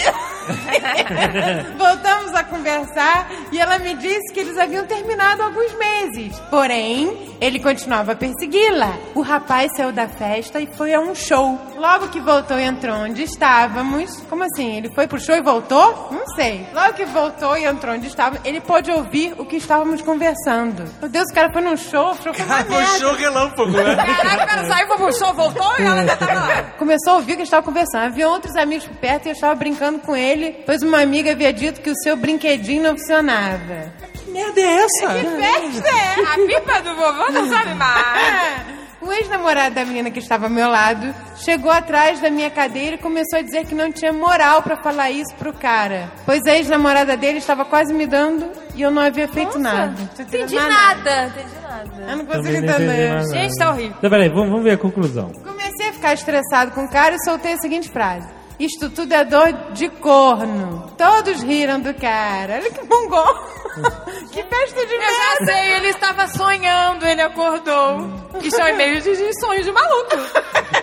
[1.78, 6.38] Voltamos a conversar e ela me disse que eles haviam terminado há alguns meses.
[6.50, 8.96] Porém, ele continuava a persegui-la.
[9.14, 11.58] O rapaz saiu da festa e foi a um show.
[11.76, 14.20] Logo que voltou e entrou onde estávamos.
[14.28, 14.76] Como assim?
[14.76, 16.08] Ele foi pro show e voltou?
[16.10, 16.66] Não sei.
[16.72, 20.84] Logo que voltou e entrou onde estávamos, ele pôde ouvir o que estávamos conversando.
[21.00, 23.94] Meu Deus, o cara foi num show, foi uma Foi show relâmpago, né?
[23.96, 26.62] Caraca, o cara saiu, foi pro show, voltou e ela ainda tava lá.
[26.78, 28.04] Começou a ouvir o que a gente estava conversando.
[28.06, 30.33] Havia outros amigos por perto e eu estava brincando com ele,
[30.66, 33.92] pois uma amiga havia dito que o seu brinquedinho não funcionava.
[34.14, 35.14] Que merda é essa?
[35.14, 36.20] Que festa é?
[36.34, 38.74] A pipa do vovô não sabe mais.
[39.00, 42.98] O ex-namorado da menina que estava ao meu lado chegou atrás da minha cadeira e
[42.98, 46.10] começou a dizer que não tinha moral pra falar isso pro cara.
[46.24, 49.88] Pois a ex-namorada dele estava quase me dando e eu não havia feito nada.
[49.88, 52.10] Não tinha Entendi feito nada, entendi nada.
[52.10, 53.08] Eu não consigo entender.
[53.10, 53.28] nada.
[53.28, 53.94] Gente, tá horrível.
[53.98, 55.28] Então, peraí, vamos, vamos ver a conclusão.
[55.44, 58.26] Comecei a ficar estressado com o cara e soltei a seguinte frase.
[58.58, 60.88] Isto tudo é dor de corno.
[60.96, 62.54] Todos riram do cara.
[62.54, 63.34] Olha que bongão.
[64.30, 65.46] que festa de Eu já merda.
[65.46, 68.08] sei, ele estava sonhando, ele acordou.
[68.40, 70.16] Que são e-mails de, de sonhos de maluco.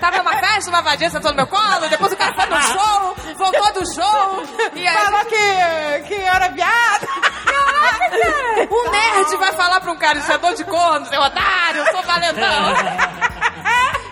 [0.01, 3.15] Tava numa festa, uma vadia sentou no meu colo, depois o cara foi no show,
[3.37, 4.43] voltou do show.
[4.75, 7.07] E aí, Falou que, que era viado.
[7.45, 8.67] Caraca, cara!
[8.69, 11.91] Um nerd vai falar pra um cara, isso é dor de corno, seu otário, eu
[11.93, 12.73] sou valentão.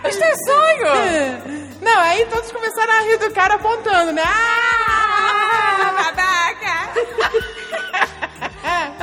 [0.08, 1.59] Isso é sonho.
[1.80, 4.22] Não, aí todos começaram a rir do cara apontando, né?
[4.24, 6.90] Ah, babaca!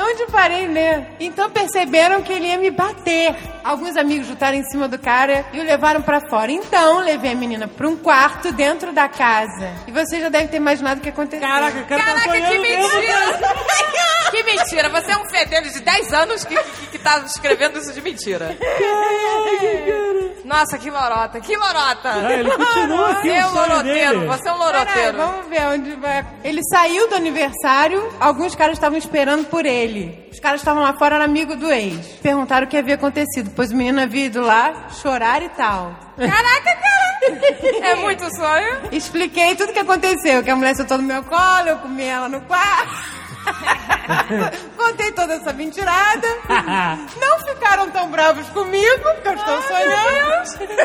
[0.00, 1.06] Onde parei, né?
[1.20, 3.34] Então perceberam que ele ia me bater.
[3.62, 6.50] Alguns amigos juntaram em cima do cara e o levaram pra fora.
[6.50, 9.70] Então, levei a menina pra um quarto dentro da casa.
[9.86, 11.46] E você já deve ter imaginado o que aconteceu.
[11.46, 13.38] Caraca, cara tá Caraca, que sonhando mesmo, mentira!
[14.30, 14.90] Que mentira!
[14.90, 18.54] Você é um fedelho de 10 anos que, que, que tá escrevendo isso de mentira.
[20.44, 22.10] Nossa, que lorota, que lorota!
[22.12, 24.26] Ah, ele continua aqui Você é o um loroteiro, dele.
[24.26, 25.16] você é um loroteiro.
[25.16, 26.26] vamos ver onde vai.
[26.44, 30.28] Ele saiu do aniversário, alguns caras estavam esperando por ele.
[30.30, 32.06] Os caras estavam lá fora, era amigo do ex.
[32.22, 35.94] Perguntaram o que havia acontecido, pois o menino havia ido lá chorar e tal.
[36.16, 37.08] Caraca, cara!
[37.82, 38.80] É muito sonho.
[38.92, 42.28] Expliquei tudo o que aconteceu, que a mulher sentou no meu colo, eu comi ela
[42.28, 43.17] no quarto.
[44.76, 46.28] Contei toda essa mentirada.
[47.20, 50.78] Não ficaram tão bravos comigo, porque eu estou sonhando.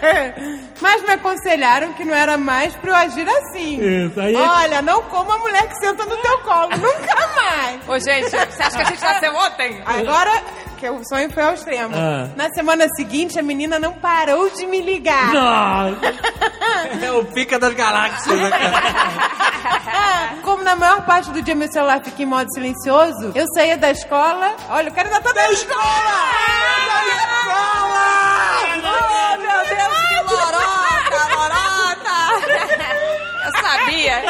[0.80, 3.78] Mas me aconselharam que não era mais pra eu agir assim.
[4.06, 7.88] Isso, aí- Olha, não como a mulher que senta no teu colo, nunca mais.
[7.88, 9.82] Ô, gente, você acha que a gente nasceu ontem?
[9.84, 10.42] Agora,
[10.78, 11.94] que o sonho foi ao extremo.
[11.94, 12.28] Ah.
[12.36, 15.32] Na semana seguinte, a menina não parou de me ligar.
[15.34, 16.00] Nossa.
[17.02, 18.80] É o pica das galáxias, né, cara?
[20.42, 23.90] Como na maior parte do dia meu celular fica em modo silencioso, eu saía da
[23.90, 24.56] escola.
[24.68, 25.80] Olha, o cara ainda tá da escola!
[28.82, 31.70] Oh, meu Deus, que lorota, lorota!
[33.90, 34.22] via.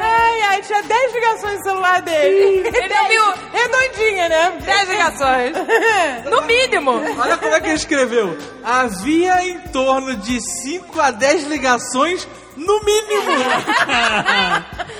[0.00, 2.66] Ai, ai, tinha 10 ligações no celular dele.
[2.66, 3.22] Ele viu
[3.52, 4.52] Redondinha, né?
[4.60, 5.52] 10 ligações.
[6.28, 6.90] No mínimo.
[7.18, 8.36] Olha como é que ele escreveu.
[8.62, 12.28] Havia em torno de 5 a 10 ligações
[12.58, 13.30] no mínimo.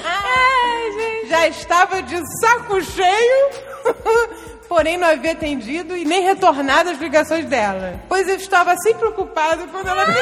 [0.05, 1.29] Ai, gente.
[1.29, 3.51] Já estava de saco cheio,
[4.69, 8.01] porém não havia atendido e nem retornado as ligações dela.
[8.09, 10.15] Pois eu estava assim preocupado quando ela me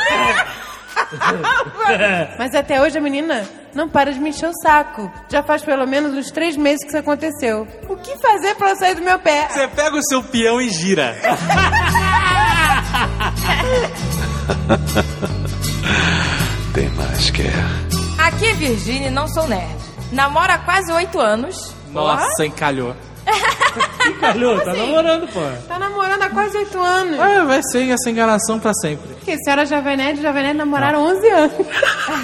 [2.38, 5.12] Mas até hoje a menina não para de me encher o saco.
[5.28, 7.68] Já faz pelo menos uns três meses que isso aconteceu.
[7.88, 9.48] O que fazer pra ela sair do meu pé?
[9.50, 11.14] Você pega o seu peão e gira.
[16.96, 18.26] Mais que é.
[18.26, 19.76] Aqui é Virgínia e não sou nerd.
[20.12, 21.74] Namoro há quase oito anos.
[21.92, 22.94] Nossa, encalhou.
[24.20, 25.40] Calhou, tá namorando, pô.
[25.66, 27.18] Tá namorando há quase oito anos.
[27.18, 29.14] Ah, vai ser essa enganação pra sempre.
[29.14, 31.52] Porque a senhora Jovem Nerd e Jovem Nerd namoraram 11 anos.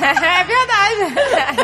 [0.00, 1.61] é verdade.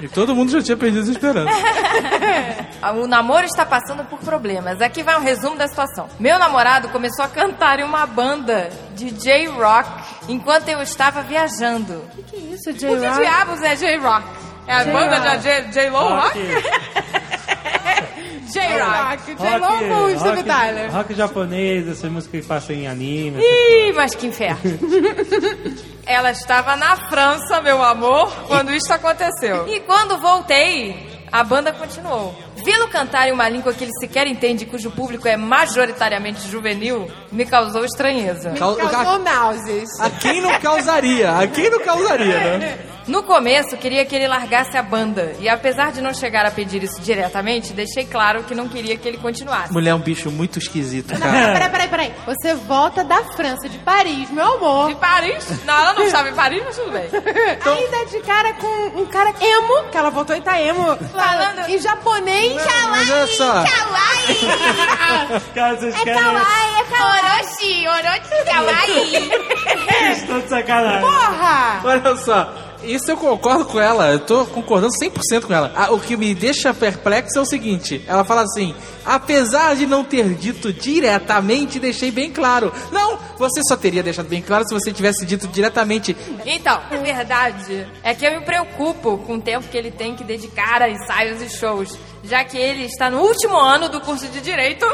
[0.00, 1.56] E todo mundo já tinha perdido as esperanças.
[2.94, 4.80] O namoro está passando por problemas.
[4.80, 6.08] Aqui vai um resumo da situação.
[6.20, 9.90] Meu namorado começou a cantar em uma banda de J-Rock
[10.28, 12.04] enquanto eu estava viajando.
[12.16, 13.18] O que é isso, O que J-Rock?
[13.20, 14.24] diabos é J-Rock?
[14.68, 16.38] É a banda da J- J-Lo Rock?
[18.52, 19.34] J-Rock.
[19.36, 20.90] J-Lo o Tyler.
[20.92, 23.40] rock japonês, essa música que passa em anime.
[23.42, 24.58] Ih, mas que inferno.
[26.06, 29.68] Ela estava na França, meu amor, quando isso aconteceu.
[29.68, 30.96] E quando voltei,
[31.30, 32.34] a banda continuou.
[32.64, 37.44] Vê-lo cantar em uma língua que ele sequer entende, cujo público é majoritariamente juvenil, me
[37.44, 38.50] causou estranheza.
[38.58, 39.88] Cau- Causou náuseas.
[40.00, 41.30] A quem não causaria?
[41.38, 42.78] A quem não causaria, né?
[43.08, 45.34] No começo, queria que ele largasse a banda.
[45.40, 49.08] E apesar de não chegar a pedir isso diretamente, deixei claro que não queria que
[49.08, 49.72] ele continuasse.
[49.72, 51.52] Mulher é um bicho muito esquisito, Não, cara.
[51.52, 52.12] peraí, peraí, peraí.
[52.26, 54.88] Você volta da França, de Paris, meu amor.
[54.88, 55.64] De Paris?
[55.64, 57.08] Não, ela não estava em Paris, mas tudo bem.
[57.10, 61.78] Ainda de cara com um cara emo, que ela voltou e tá emo, falando em
[61.78, 62.52] japonês.
[62.90, 63.64] Mas olha só.
[65.54, 66.20] Cara, vocês É querem...
[66.22, 67.18] kawaii, é kawaii.
[67.18, 70.12] Orochi, Orochi, kawaii.
[70.12, 71.00] Estão de sacanagem.
[71.00, 71.80] Porra!
[71.84, 72.67] Olha só.
[72.82, 75.72] Isso eu concordo com ela, eu tô concordando 100% com ela.
[75.74, 78.74] Ah, o que me deixa perplexo é o seguinte: ela fala assim,
[79.04, 82.72] apesar de não ter dito diretamente, deixei bem claro.
[82.92, 86.16] Não, você só teria deixado bem claro se você tivesse dito diretamente.
[86.46, 90.22] Então, a verdade é que eu me preocupo com o tempo que ele tem que
[90.22, 94.40] dedicar a ensaios e shows, já que ele está no último ano do curso de
[94.40, 94.86] Direito.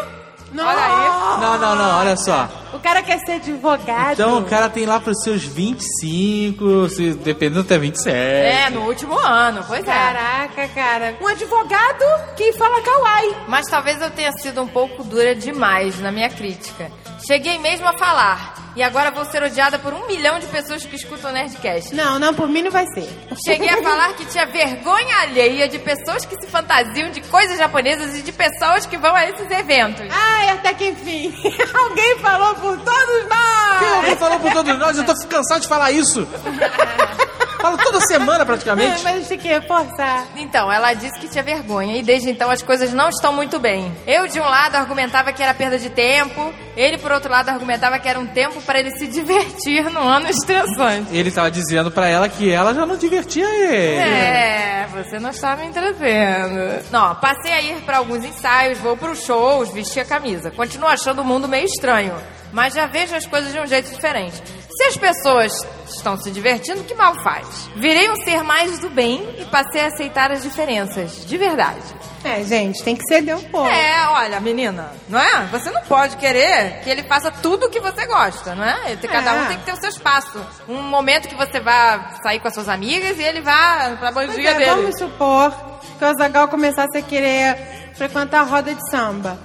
[0.54, 0.64] Não.
[0.64, 1.40] Olha aí.
[1.40, 2.48] Não, não, não, olha só.
[2.72, 4.12] O cara quer ser advogado.
[4.12, 8.08] Então o cara tem lá pros seus 25, se dependendo até 27.
[8.16, 9.84] É, no último ano, pois é.
[9.84, 11.16] Caraca, cara.
[11.20, 12.04] Um advogado
[12.36, 13.36] que fala kawaii.
[13.48, 16.90] Mas talvez eu tenha sido um pouco dura demais na minha crítica.
[17.26, 18.53] Cheguei mesmo a falar.
[18.76, 21.94] E agora vou ser odiada por um milhão de pessoas que escutam o Nerdcast.
[21.94, 23.08] Não, não, por mim não vai ser.
[23.46, 28.16] Cheguei a falar que tinha vergonha alheia de pessoas que se fantasiam de coisas japonesas
[28.18, 30.06] e de pessoas que vão a esses eventos.
[30.10, 31.32] Ai, até que enfim.
[31.72, 33.78] Alguém falou por todos nós.
[33.78, 34.98] Quem alguém falou por todos nós?
[34.98, 36.26] Eu tô cansado de falar isso.
[37.64, 39.02] Falo toda semana praticamente.
[39.02, 40.26] Mas a gente tem que reforçar.
[40.36, 43.90] Então, ela disse que tinha vergonha e desde então as coisas não estão muito bem.
[44.06, 47.98] Eu, de um lado, argumentava que era perda de tempo, ele, por outro lado, argumentava
[47.98, 51.16] que era um tempo para ele se divertir no ano estressante.
[51.16, 53.96] Ele tava dizendo pra ela que ela já não divertia ele.
[53.96, 56.84] É, você não está me entretendo.
[56.90, 60.50] Não, passei a ir para alguns ensaios, vou para os shows, vestir a camisa.
[60.50, 62.14] Continuo achando o mundo meio estranho,
[62.52, 64.42] mas já vejo as coisas de um jeito diferente.
[64.76, 65.52] Se as pessoas
[65.88, 67.46] estão se divertindo, que mal faz?
[67.76, 71.80] Virei um ser mais do bem e passei a aceitar as diferenças, de verdade.
[72.24, 73.68] É, gente, tem que ceder um pouco.
[73.68, 75.44] É, olha, menina, não é?
[75.52, 78.96] Você não pode querer que ele faça tudo o que você gosta, não é?
[78.96, 79.42] Cada É.
[79.42, 80.44] um tem que ter o seu espaço.
[80.68, 84.50] Um momento que você vá sair com as suas amigas e ele vá pra bandinha
[84.50, 84.70] é, dele.
[84.70, 85.52] vamos supor
[85.98, 89.38] que o Azagal começasse a querer frequentar a roda de samba.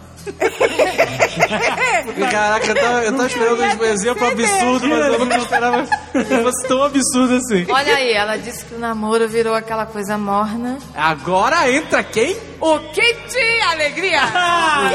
[2.31, 6.67] Caraca, eu tava, eu tava esperando um exemplo absurdo, mas eu não esperava que fosse
[6.67, 7.65] tão absurdo assim.
[7.69, 10.77] Olha aí, ela disse que o namoro virou aquela coisa morna.
[10.95, 12.35] Agora entra quem?
[12.59, 13.37] O kit
[13.71, 14.21] alegria!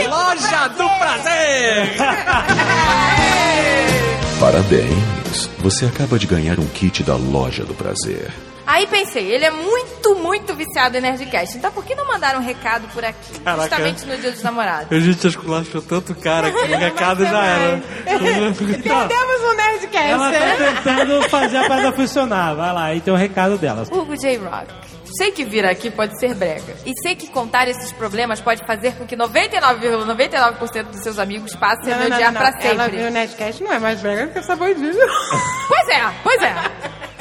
[0.09, 1.97] Loja do Prazer!
[4.39, 5.51] Parabéns!
[5.59, 8.30] Você acaba de ganhar um kit da Loja do Prazer.
[8.66, 11.58] Aí pensei, ele é muito, muito viciado em Nerdcast.
[11.58, 13.38] Então por que não mandar um recado por aqui?
[13.40, 13.62] Caraca.
[13.62, 14.90] Justamente no dia dos namorados.
[14.90, 17.82] A gente esculachou tanto cara que o recado já era.
[18.04, 20.10] Perdemos um Nerdcast.
[20.10, 22.54] Ela tá tentando fazer a parada funcionar.
[22.54, 23.84] Vai lá, aí tem o recado dela.
[23.90, 24.38] Hugo J.
[24.38, 24.72] Rock.
[25.16, 26.74] Sei que vir aqui pode ser brega.
[26.84, 31.92] E sei que contar esses problemas pode fazer com que 99,99% dos seus amigos passem
[31.92, 32.68] a me odiar pra sempre.
[32.68, 35.06] Ela viu o Nerdcast, não é mais brega que essa bandida.
[35.68, 36.54] Pois é, pois é.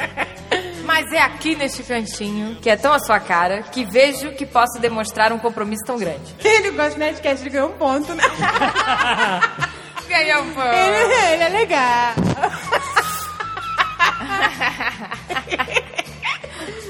[0.93, 4.79] Mas é aqui neste cantinho, que é tão a sua cara, que vejo que posso
[4.79, 6.35] demonstrar um compromisso tão grande.
[6.45, 8.23] Ele gosta de Nerdcast, ele ganhou um ponto, né?
[10.07, 10.67] Ganhou um ponto.
[10.67, 12.13] Ele, ele é legal.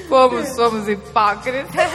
[0.09, 1.91] Como somos hipócritas.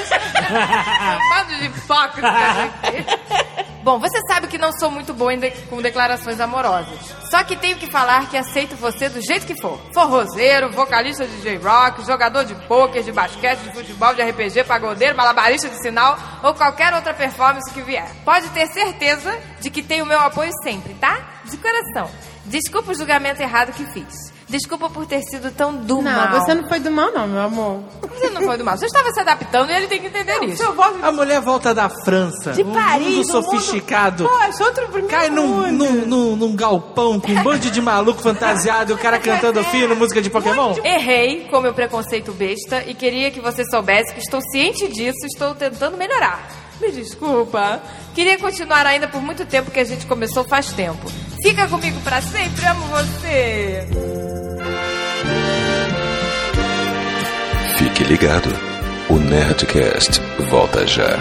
[1.29, 3.68] Bando de hipócritas aqui.
[3.83, 6.99] Bom, você sabe que não sou muito boa de- com declarações amorosas.
[7.31, 9.79] Só que tenho que falar que aceito você do jeito que for.
[9.95, 15.69] Forrozeiro, vocalista de J-Rock, jogador de pôquer, de basquete, de futebol, de RPG, pagodeiro, malabarista
[15.69, 18.09] de sinal ou qualquer outra performance que vier.
[18.25, 21.41] Pode ter certeza de que tem o meu apoio sempre, tá?
[21.45, 22.11] De coração.
[22.45, 24.33] Desculpa o julgamento errado que fiz.
[24.49, 26.41] Desculpa por ter sido tão do Não, mal.
[26.41, 27.81] você não foi do mal, não, meu amor.
[28.15, 28.79] Você não foi do mal.
[28.79, 30.63] Você estava se adaptando e ele tem que entender isso.
[31.03, 32.53] A mulher volta da França.
[32.53, 34.25] De um Paris, mundo do sofisticado.
[34.25, 35.73] mundo- Poxa, outro primeiro Cai num, mundo.
[35.73, 39.95] num, num, num galpão com um bando de maluco fantasiado e o cara cantando fino,
[39.95, 40.75] música de Pokémon.
[40.83, 45.27] Errei com meu preconceito besta e queria que você soubesse que estou ciente disso e
[45.27, 46.49] estou tentando melhorar.
[46.81, 47.83] Me desculpa.
[48.15, 51.11] Queria continuar ainda por muito tempo que a gente começou faz tempo.
[51.43, 53.87] Fica comigo pra sempre, amo você.
[57.79, 58.49] Fique ligado.
[59.09, 60.21] O Nerdcast
[60.51, 61.17] volta já.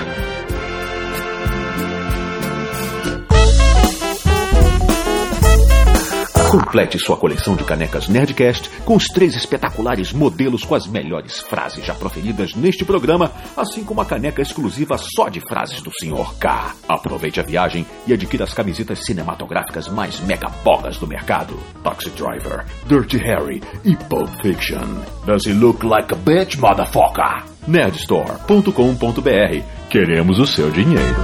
[6.50, 11.84] Complete sua coleção de canecas Nerdcast com os três espetaculares modelos com as melhores frases
[11.84, 16.40] já proferidas neste programa, assim como a caneca exclusiva só de frases do Sr.
[16.40, 16.74] K.
[16.88, 22.66] Aproveite a viagem e adquira as camisetas cinematográficas mais mega bogas do mercado: Taxi Driver,
[22.86, 25.04] Dirty Harry e Pulp Fiction.
[25.26, 27.44] Does he look like a bitch, motherfucker?
[27.68, 29.64] Nerdstore.com.br.
[29.90, 31.24] Queremos o seu dinheiro.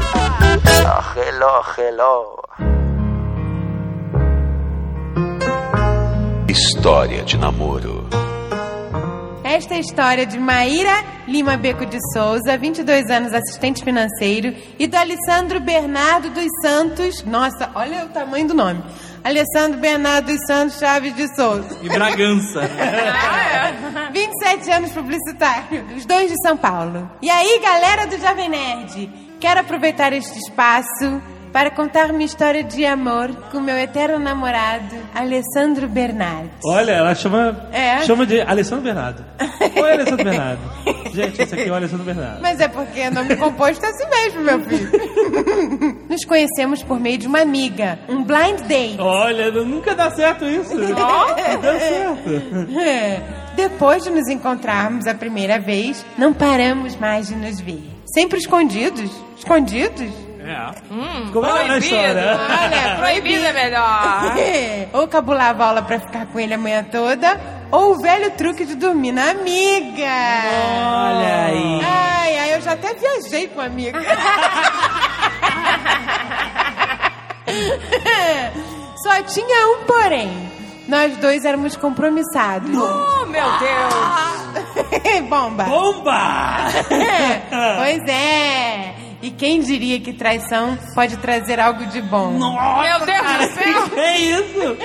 [1.15, 2.92] hello, hello.
[6.53, 8.07] História de namoro.
[9.43, 14.85] Esta é a história de Maíra Lima Beco de Souza, 22 anos, assistente financeiro, e
[14.85, 17.23] do Alessandro Bernardo dos Santos.
[17.23, 18.83] Nossa, olha o tamanho do nome.
[19.23, 21.75] Alessandro Bernardo dos Santos Chaves de Souza.
[21.81, 22.61] E Bragança.
[24.13, 27.09] 27 anos publicitário, os dois de São Paulo.
[27.19, 31.19] E aí, galera do Jovem Nerd, quero aproveitar este espaço
[31.53, 36.49] para contar minha história de amor com meu eterno namorado, Alessandro Bernardo.
[36.65, 38.01] Olha, ela chama, É?
[38.01, 39.23] chama de Alessandro Bernardo.
[39.79, 40.61] Oi, Alessandro Bernardo.
[41.13, 42.41] Gente, esse aqui é o Alessandro Bernardo.
[42.41, 44.91] Mas é porque é nome composto é assim mesmo, meu filho.
[46.09, 48.97] Nos conhecemos por meio de uma amiga, um blind date.
[48.99, 50.73] Olha, nunca dá certo isso.
[50.75, 51.33] Ó.
[51.61, 52.73] Deu certo.
[52.83, 53.21] É.
[53.55, 57.83] Depois de nos encontrarmos a primeira vez, não paramos mais de nos ver.
[58.11, 59.11] Sempre escondidos.
[59.37, 60.11] Escondidos?
[60.45, 60.73] É.
[61.31, 62.37] Como é que é a história?
[62.37, 64.35] Olha, proibido é melhor.
[65.01, 67.39] ou cabulava aula pra ficar com ele a manhã toda,
[67.71, 70.03] ou o velho truque de dormir na amiga.
[70.03, 71.81] Olha aí.
[71.85, 73.99] Ai, ai, eu já até viajei com a amiga.
[79.01, 80.51] Só tinha um porém.
[80.87, 82.69] Nós dois éramos compromissados.
[82.69, 83.93] Oh, meu Deus.
[85.29, 85.63] Bomba!
[85.63, 86.67] Bomba!
[87.77, 89.02] pois é.
[89.23, 92.31] E quem diria que traição pode trazer algo de bom?
[92.33, 93.89] Meu Deus do céu.
[93.89, 94.77] Que é isso?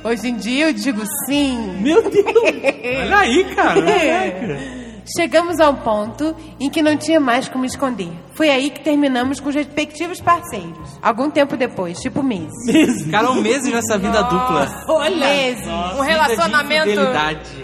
[0.02, 1.76] Hoje em dia eu digo sim.
[1.82, 2.24] Meu Deus!
[2.24, 3.78] Olha aí, cara.
[5.16, 8.12] Chegamos a um ponto em que não tinha mais como esconder.
[8.34, 10.98] Foi aí que terminamos com os respectivos parceiros.
[11.02, 13.02] Algum tempo depois, tipo meses.
[13.02, 14.84] Ficaram meses nessa vida dupla.
[14.88, 15.16] Olha!
[15.16, 15.66] Meses.
[15.98, 17.00] Um relacionamento.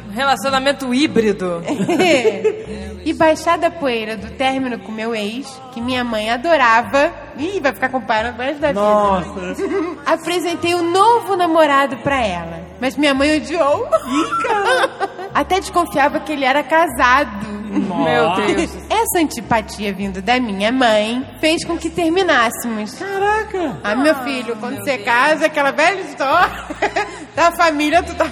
[0.08, 1.62] Um relacionamento híbrido.
[3.04, 7.12] e baixada a poeira do término com meu ex, que minha mãe adorava.
[7.38, 8.80] Ih, vai ficar comparando o resto da vida.
[8.80, 9.56] Nossa.
[10.04, 12.65] Apresentei um novo namorado pra ela.
[12.80, 13.88] Mas minha mãe odiou.
[15.34, 17.46] Até desconfiava que ele era casado.
[17.76, 18.70] Meu Deus.
[18.88, 22.94] Essa antipatia vindo da minha mãe fez com que terminássemos.
[22.98, 23.78] Caraca!
[23.84, 26.64] Ah, meu filho, quando você casa, aquela velha história
[27.36, 28.24] da família, tu tá.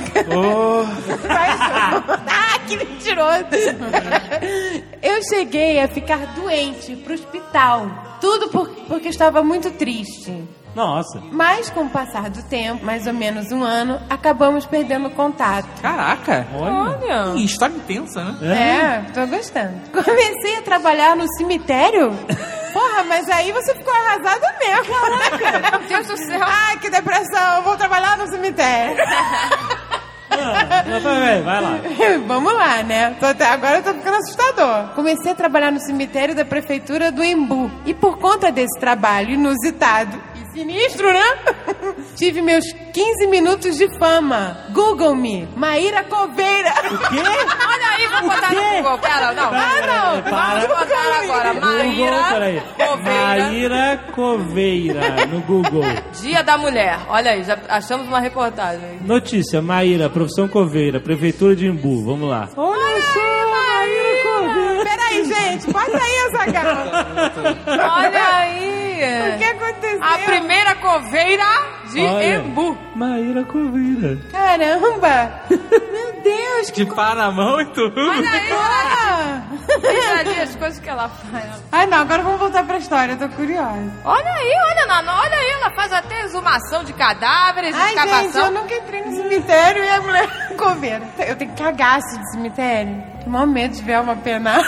[2.27, 3.45] ah, que mentiroso!
[5.03, 8.17] Eu cheguei a ficar doente pro hospital.
[8.21, 10.33] Tudo por- porque estava muito triste.
[10.75, 11.23] Nossa.
[11.31, 15.69] Mas com o passar do tempo, mais ou menos um ano, acabamos perdendo o contato.
[15.81, 16.47] Caraca.
[16.55, 17.35] Olha.
[17.37, 19.05] Ih, história intensa, né?
[19.07, 19.75] É, tô gostando.
[19.93, 22.11] Comecei a trabalhar no cemitério.
[22.73, 24.95] Porra, mas aí você ficou arrasada mesmo.
[24.95, 25.79] Caraca.
[25.79, 26.41] Meu Deus do céu.
[26.43, 27.63] Ai, que depressão.
[27.63, 28.97] Vou trabalhar no cemitério.
[30.31, 31.79] Não, vai, vai lá.
[32.27, 33.17] Vamos lá, né?
[33.21, 34.89] Tô até agora tá ficando assustador.
[34.95, 37.71] Comecei a trabalhar no cemitério da prefeitura do Embu.
[37.87, 41.25] E por conta desse trabalho inusitado Sinistro, né?
[42.15, 44.57] Tive meus 15 minutos de fama.
[44.71, 45.49] Google me.
[45.57, 46.71] Maíra Coveira.
[46.71, 47.19] O quê?
[47.19, 48.99] Olha aí, vou botar no Google.
[48.99, 49.51] Pera, não.
[49.53, 50.23] Ah, não.
[50.23, 50.61] Para.
[50.61, 51.53] Vamos botar agora.
[51.55, 52.63] Google, Maíra peraí.
[52.77, 53.45] Coveira.
[53.45, 55.83] Maíra Coveira, no Google.
[56.23, 57.01] Dia da Mulher.
[57.09, 59.01] Olha aí, já achamos uma reportagem.
[59.01, 62.49] Notícia, Maíra, profissão Coveira, Prefeitura de Imbu, vamos lá.
[62.57, 63.21] Olha só,
[63.51, 64.85] Maíra Coveira.
[64.85, 65.67] Peraí, gente.
[65.73, 67.07] Bota aí essa garra.
[67.99, 68.84] Olha aí.
[69.35, 70.03] O que aconteceu?
[70.03, 71.45] A primeira coveira
[71.93, 72.77] de Olha, Embu.
[72.95, 74.19] Maíra Coveira.
[74.31, 75.41] Caramba.
[75.51, 76.73] Meu Deus.
[76.73, 78.01] De pá na mão e tudo.
[78.01, 78.53] Olha aí,
[79.83, 81.63] olha ali as coisas que ela faz.
[81.73, 81.99] Ai, não.
[81.99, 83.13] Agora vamos voltar pra história.
[83.13, 83.93] Eu tô curiosa.
[84.05, 88.05] Olha aí, olha, Nana, olha aí, ela faz até exumação de cadáveres, Ai, gente, eu
[88.27, 88.51] escavação.
[88.53, 91.03] nunca entrei no cemitério e a mulher coveira.
[91.27, 93.03] Eu tenho cagaço de cemitério.
[93.27, 94.63] Maior medo de ver uma penar.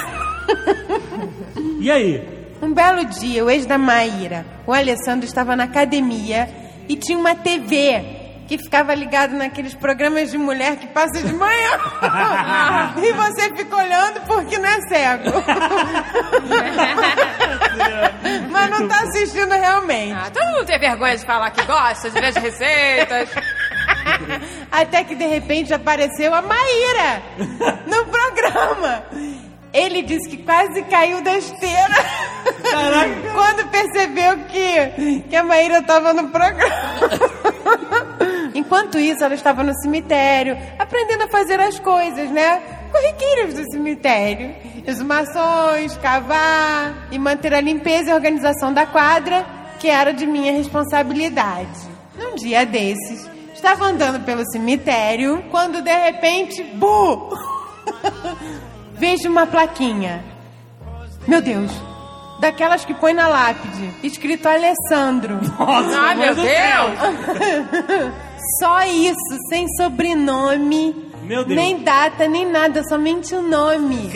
[1.80, 2.35] E aí?
[2.60, 6.48] Um belo dia, o ex da Maíra, o Alessandro, estava na academia
[6.88, 8.16] e tinha uma TV
[8.46, 11.80] que ficava ligado naqueles programas de mulher que passa de manhã.
[13.02, 15.32] e você fica olhando porque não é cego.
[18.50, 20.12] Mas não tá assistindo realmente.
[20.12, 23.28] Ah, todo mundo tem vergonha de falar que gosta, de ver as receitas.
[24.70, 27.22] Até que de repente apareceu a Maíra
[27.86, 29.04] no programa.
[29.76, 31.94] Ele disse que quase caiu da esteira
[33.34, 36.72] quando percebeu que, que a Maíra estava no programa.
[38.54, 42.62] Enquanto isso, ela estava no cemitério, aprendendo a fazer as coisas, né?
[42.90, 44.54] Corriqueiras do cemitério.
[44.86, 49.44] Exumações, cavar e manter a limpeza e organização da quadra,
[49.78, 51.68] que era de minha responsabilidade.
[52.18, 57.28] Num dia desses, estava andando pelo cemitério quando de repente, bu!
[58.98, 60.24] Vejo uma plaquinha.
[61.27, 61.70] Meu Deus,
[62.40, 65.39] daquelas que põe na lápide, escrito Alessandro.
[65.59, 68.14] Ai, meu Deus!
[68.60, 69.16] Só isso,
[69.48, 71.56] sem sobrenome, Meu Deus.
[71.56, 74.10] nem data, nem nada, somente o nome.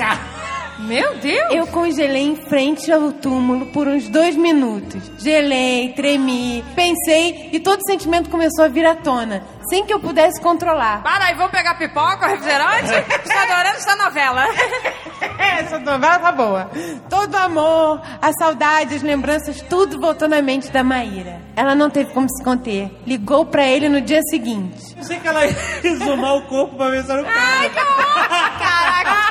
[0.80, 1.52] Meu Deus!
[1.52, 5.10] Eu congelei em frente ao túmulo por uns dois minutos.
[5.18, 10.40] Gelei, tremi, pensei e todo sentimento começou a vir à tona, sem que eu pudesse
[10.40, 11.02] controlar.
[11.02, 12.90] Para aí, vamos pegar pipoca, refrigerante?
[13.22, 14.44] Estou adorando essa novela.
[15.38, 16.70] Essa novela tá boa.
[17.08, 21.40] Todo o amor, a saudade, as lembranças, tudo voltou na mente da Maíra.
[21.54, 22.90] Ela não teve como se conter.
[23.06, 24.96] Ligou pra ele no dia seguinte.
[24.96, 25.54] Eu sei que ela ia
[25.84, 27.38] exumar o corpo pra ver se era o cara.
[27.38, 28.28] Ai, que horror!
[28.28, 28.79] Caraca,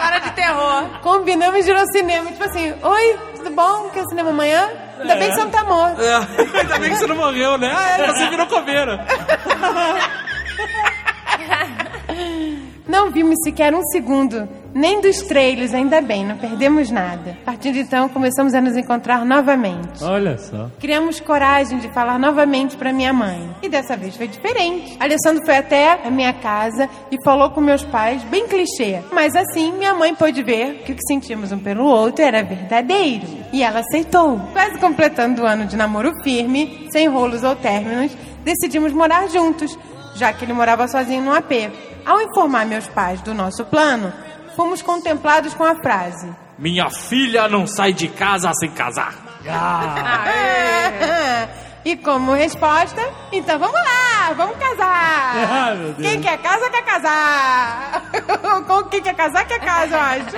[0.10, 1.00] história de terror.
[1.02, 2.32] Combinamos de ir ao cinema.
[2.32, 3.90] Tipo assim, oi, tudo bom?
[3.90, 4.70] Quer cinema amanhã?
[5.00, 6.02] Ainda bem que você não tá morto.
[6.02, 6.16] É,
[6.60, 7.72] ainda bem que você não morreu, né?
[7.76, 9.06] Ah, é, você virou coveira.
[12.88, 17.38] Não vimos sequer um segundo, nem dos trailers, ainda bem, não perdemos nada.
[17.42, 20.04] A partir de então, começamos a nos encontrar novamente.
[20.04, 20.70] Olha só.
[20.80, 23.50] Criamos coragem de falar novamente pra minha mãe.
[23.62, 24.96] E dessa vez foi diferente.
[25.00, 29.02] Alessandro foi até a minha casa e falou com meus pais, bem clichê.
[29.12, 33.28] Mas assim, minha mãe pôde ver que o que sentimos um pelo outro era verdadeiro.
[33.52, 34.40] E ela aceitou.
[34.54, 39.78] Quase completando o ano de namoro firme, sem rolos ou términos, decidimos morar juntos,
[40.16, 41.72] já que ele morava sozinho no AP.
[42.06, 44.12] Ao informar meus pais do nosso plano,
[44.60, 49.14] fomos contemplados com a frase: Minha filha não sai de casa sem casar.
[51.86, 55.78] e como resposta, então vamos lá, vamos casar.
[55.96, 56.12] Deus.
[56.12, 58.12] Quem quer casa, quer casar.
[58.68, 60.36] Com quem quer casar, quer casa, eu acho.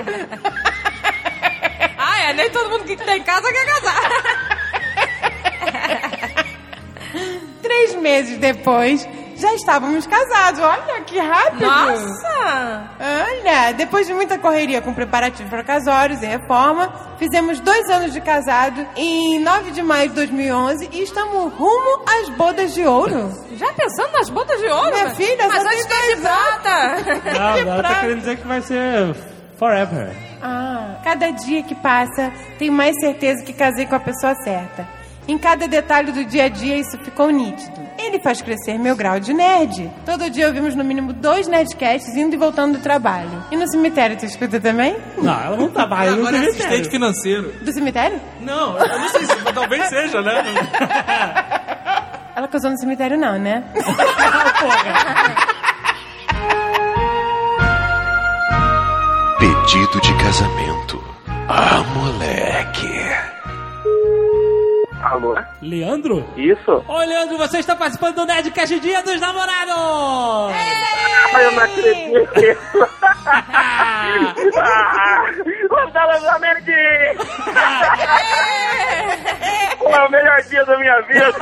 [1.98, 4.00] Ah, é, nem todo mundo que tem casa quer casar.
[7.60, 9.08] Três meses depois,
[9.42, 10.60] já estávamos casados.
[10.60, 11.60] Olha que rápido.
[11.66, 12.90] Nossa!
[13.00, 18.20] Olha, depois de muita correria com preparativos para casórios e reforma, fizemos dois anos de
[18.20, 23.30] casado em 9 de maio de 2011 e estamos rumo às bodas de ouro.
[23.56, 24.90] Já pensando nas botas de ouro?
[24.92, 26.22] Minha filha, Mas antes tem de anos.
[26.22, 27.38] prata.
[27.38, 29.14] Não, ela tá querendo dizer que vai ser
[29.58, 30.16] forever.
[30.42, 34.88] Ah, cada dia que passa, tenho mais certeza que casei com a pessoa certa.
[35.28, 37.80] Em cada detalhe do dia a dia, isso ficou nítido.
[37.98, 39.90] Ele faz crescer meu grau de nerd.
[40.04, 43.44] Todo dia ouvimos no mínimo dois nerdcasts indo e voltando do trabalho.
[43.50, 44.96] E no cemitério, tu escuta também?
[45.18, 46.90] Não, ela não trabalha no Agora é assistente cemitério.
[46.90, 47.52] financeiro.
[47.62, 48.20] Do cemitério?
[48.40, 50.42] Não, eu não sei se talvez seja, né?
[52.34, 53.62] Ela casou no cemitério, não, né?
[59.38, 61.02] Pedido de casamento.
[61.48, 63.31] Ah, moleque.
[65.12, 65.36] Alô?
[65.60, 66.24] Leandro?
[66.38, 66.82] Isso?
[66.88, 70.54] Ô, Leandro, você está participando do Nerdcast Dia dos Namorados!
[71.34, 72.88] Ai, eu não acredito.
[74.56, 75.26] ah,
[75.68, 76.72] Gonzalo Zamendi!
[79.82, 81.32] Foi o melhor dia da minha vida.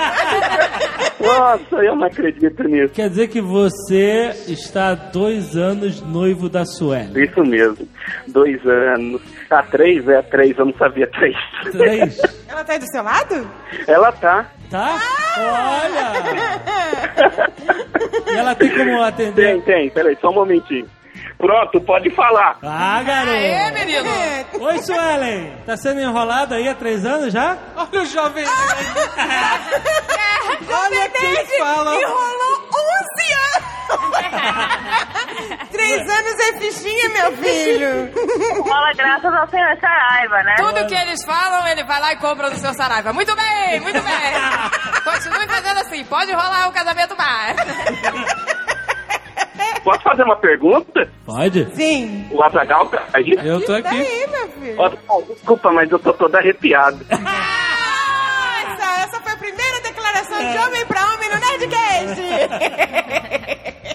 [1.21, 2.95] Nossa, eu não acredito nisso.
[2.95, 7.25] Quer dizer que você está há dois anos noivo da Sueli.
[7.25, 7.87] Isso mesmo.
[8.29, 9.21] Dois anos.
[9.51, 10.09] Ah, três?
[10.09, 10.59] É, três.
[10.59, 11.37] Eu não sabia três.
[11.73, 12.19] Três?
[12.49, 13.51] Ela tá aí do seu lado?
[13.87, 14.47] Ela tá.
[14.71, 14.99] Tá?
[15.37, 16.13] Olha!
[18.33, 19.35] E ela tem como atender?
[19.35, 19.91] Tem, tem.
[19.91, 20.89] Peraí, só um momentinho.
[21.39, 22.59] Pronto, pode falar.
[22.63, 23.31] Ah, garoto!
[23.33, 24.11] Aê, menino!
[24.61, 25.53] Oi, Suelen!
[25.65, 27.57] Tá sendo enrolado aí há três anos já?
[27.77, 28.45] Olha o jovem.
[30.73, 31.95] Olha quem fala.
[31.97, 33.71] Enrolou 11 anos!
[35.71, 38.13] Três anos é fichinha, meu filho!
[38.63, 40.55] Rola graças ao senhor Saraiva, né?
[40.59, 43.13] Tudo que eles falam, ele vai lá e compra do seu Saraiva.
[43.13, 44.33] Muito bem, muito bem.
[45.05, 46.05] Continue fazendo assim.
[46.05, 47.57] Pode rolar o casamento mais.
[49.85, 51.11] Posso fazer uma pergunta?
[51.25, 51.75] Pode?
[51.75, 52.27] Sim.
[52.31, 53.33] O Azagal tá aí?
[53.45, 53.97] Eu tô Tá aqui.
[54.01, 54.77] aí, meu filho.
[55.09, 57.05] Ó, Desculpa, mas eu tô todo arrepiado.
[57.11, 62.21] Essa, essa foi a primeira declaração de homem pra homem no Nerdcast!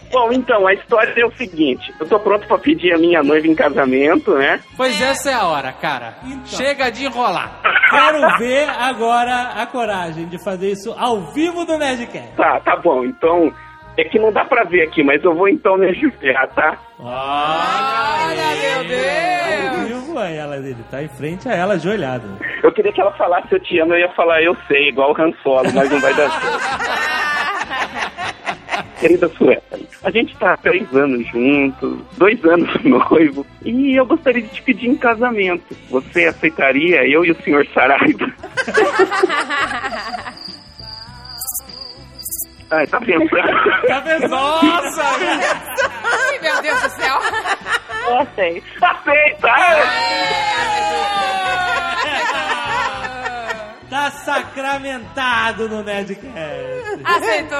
[0.11, 1.93] Bom, então, a história é o seguinte.
[1.99, 4.61] Eu tô pronto pra pedir a minha noiva em casamento, né?
[4.77, 6.15] Pois essa é a hora, cara.
[6.45, 7.59] Chega de enrolar.
[7.89, 12.31] Quero ver agora a coragem de fazer isso ao vivo do Nerdcast.
[12.37, 13.03] Tá, tá bom.
[13.03, 13.51] Então,
[13.97, 16.77] é que não dá pra ver aqui, mas eu vou então me ajoelhar, tá?
[16.99, 19.87] Olha, meu Deus!
[19.87, 22.27] Vivo, aí ela, ele tá em frente a ela, ajoelhado.
[22.63, 25.21] Eu queria que ela falasse eu te amo, eu ia falar eu sei, igual o
[25.21, 26.95] Han Solo, mas não vai dar certo.
[28.99, 29.61] Querida Sueli,
[30.03, 34.61] a gente tá há três anos juntos, dois anos noivo, e eu gostaria de te
[34.61, 35.75] pedir em casamento.
[35.89, 38.31] Você aceitaria eu e o senhor Saraiva?
[42.71, 43.29] Ai, tá pensando?
[43.87, 44.27] Tá vendo?
[44.27, 45.03] Nossa!
[46.03, 47.19] Ai, meu Deus do céu.
[48.07, 48.65] Eu aceito.
[48.83, 49.49] Aceita!
[53.95, 56.99] Tá sacramentado no Nerdcast.
[57.05, 57.57] Aceitou.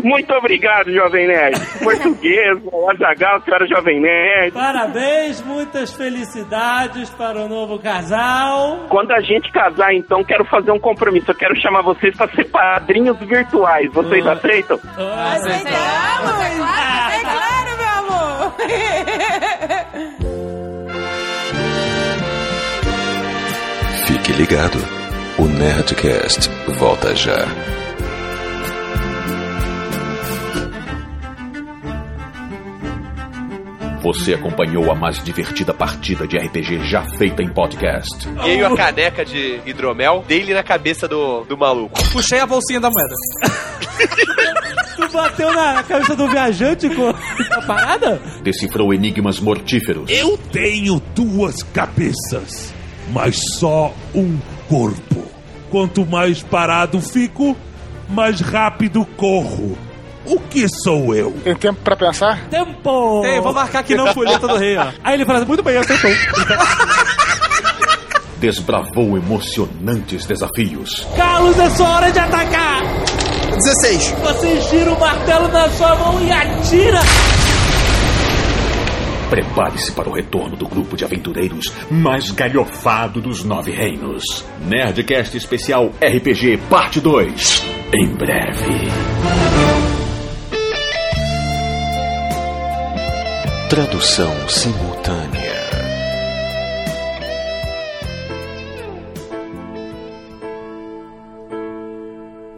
[0.02, 1.60] Muito obrigado, Jovem Nerd.
[1.82, 2.56] Português,
[2.94, 4.52] Azagal, senhora Jovem Nerd.
[4.52, 8.86] Parabéns, muitas felicidades para o novo casal.
[8.88, 11.30] Quando a gente casar, então, quero fazer um compromisso.
[11.30, 13.92] Eu quero chamar vocês para ser padrinhos virtuais.
[13.92, 14.80] Vocês aceitam?
[14.96, 16.40] Aceitamos!
[16.40, 18.54] É claro, meu amor!
[24.34, 24.78] ligado.
[25.38, 27.46] O Nerdcast volta já.
[34.02, 38.28] Você acompanhou a mais divertida partida de RPG já feita em podcast.
[38.44, 41.98] E a caneca de hidromel, dei-lhe na cabeça do, do maluco.
[42.12, 43.14] Puxei a bolsinha da moeda.
[44.94, 48.20] Tu bateu na cabeça do viajante com a parada?
[48.42, 50.10] Decifrou enigmas mortíferos.
[50.10, 52.73] Eu tenho duas cabeças,
[53.10, 55.24] mas só um corpo.
[55.70, 57.56] Quanto mais parado fico,
[58.08, 59.76] mais rápido corro.
[60.26, 61.32] O que sou eu?
[61.44, 62.48] Tem tempo pra pensar?
[62.48, 63.20] Tempo!
[63.22, 64.88] Tem, vou marcar aqui não, folheta do rei, ó.
[65.02, 66.10] Aí ele fala assim, muito bem, acertou.
[68.38, 71.06] Desbravou emocionantes desafios.
[71.16, 72.82] Carlos, é sua hora de atacar!
[73.54, 74.14] 16.
[74.22, 77.00] Você gira o martelo na sua mão e atira!
[79.30, 84.44] Prepare-se para o retorno do grupo de aventureiros mais galhofado dos nove reinos.
[84.60, 87.62] Nerdcast Especial RPG Parte 2.
[87.94, 88.90] Em breve.
[93.68, 95.64] Tradução simultânea.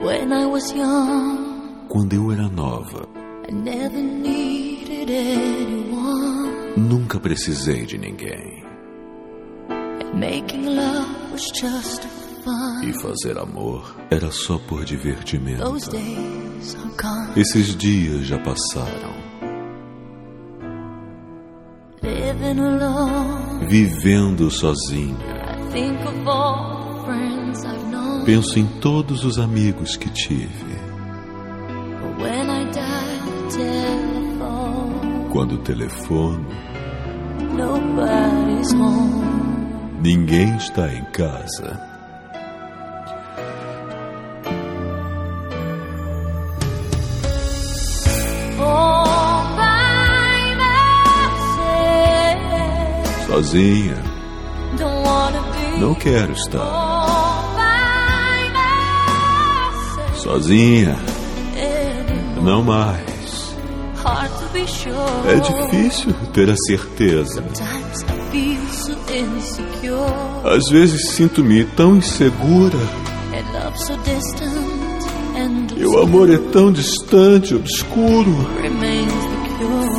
[0.00, 3.08] When I was young, Quando eu era nova,
[3.48, 6.35] I never needed anyone.
[6.76, 8.64] Nunca precisei de ninguém.
[12.84, 15.62] E fazer amor era só por divertimento.
[17.36, 19.14] Esses dias já passaram.
[23.68, 25.16] Vivendo sozinha.
[28.24, 30.76] Penso em todos os amigos que tive.
[35.32, 36.65] Quando nobody's home.
[40.02, 41.80] Ninguém está em casa.
[52.76, 53.96] Myself, Sozinha.
[54.78, 56.58] don't wanna be Não quero estar.
[58.54, 60.20] myself.
[60.22, 60.96] Sozinha.
[62.42, 63.15] Não mais.
[65.28, 67.42] É difícil ter a certeza.
[70.44, 72.78] Às vezes sinto-me tão insegura.
[75.76, 78.48] E o amor é tão distante, obscuro.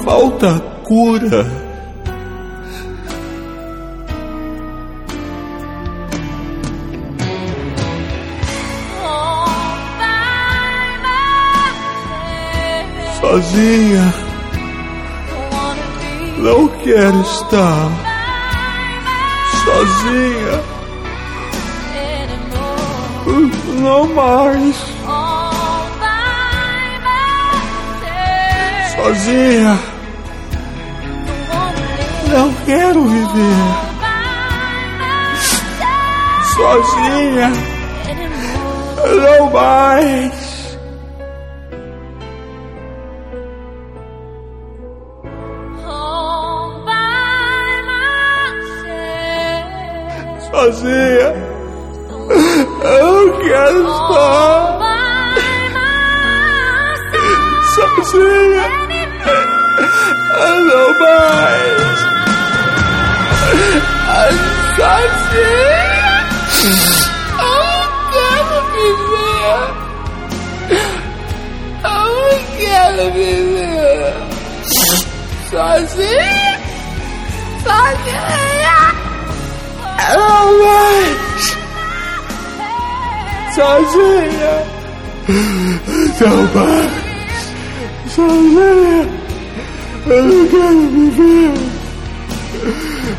[0.03, 1.67] Falta a cura.
[13.19, 14.26] Sozinha.
[16.47, 17.91] Não quero estar
[19.65, 20.63] sozinha.
[23.81, 24.75] Não mais.
[28.95, 29.77] Sozinha.
[32.31, 33.65] Não quero viver.
[36.55, 37.51] Sozinha.
[39.05, 40.36] Não mais.
[50.57, 51.46] Sozinha.
[83.57, 84.53] Sozinha.
[86.21, 86.91] Não mais.
[88.13, 89.09] Sozinha.
[90.05, 91.53] Eu não quero viver.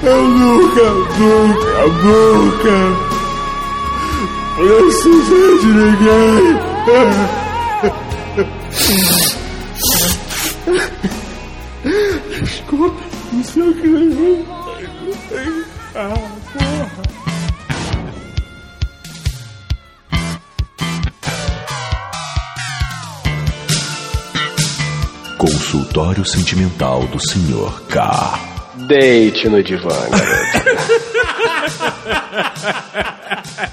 [0.04, 0.86] Eu nunca,
[1.18, 2.78] nunca, nunca
[4.54, 6.58] precisei de ninguém.
[12.44, 13.02] Desculpa,
[13.32, 14.46] não sei o que eu
[15.96, 16.14] Ah,
[16.52, 17.17] porra.
[25.70, 27.82] Consultório Sentimental do Sr.
[27.88, 28.86] K.
[28.86, 30.88] Deite no divã, garoto.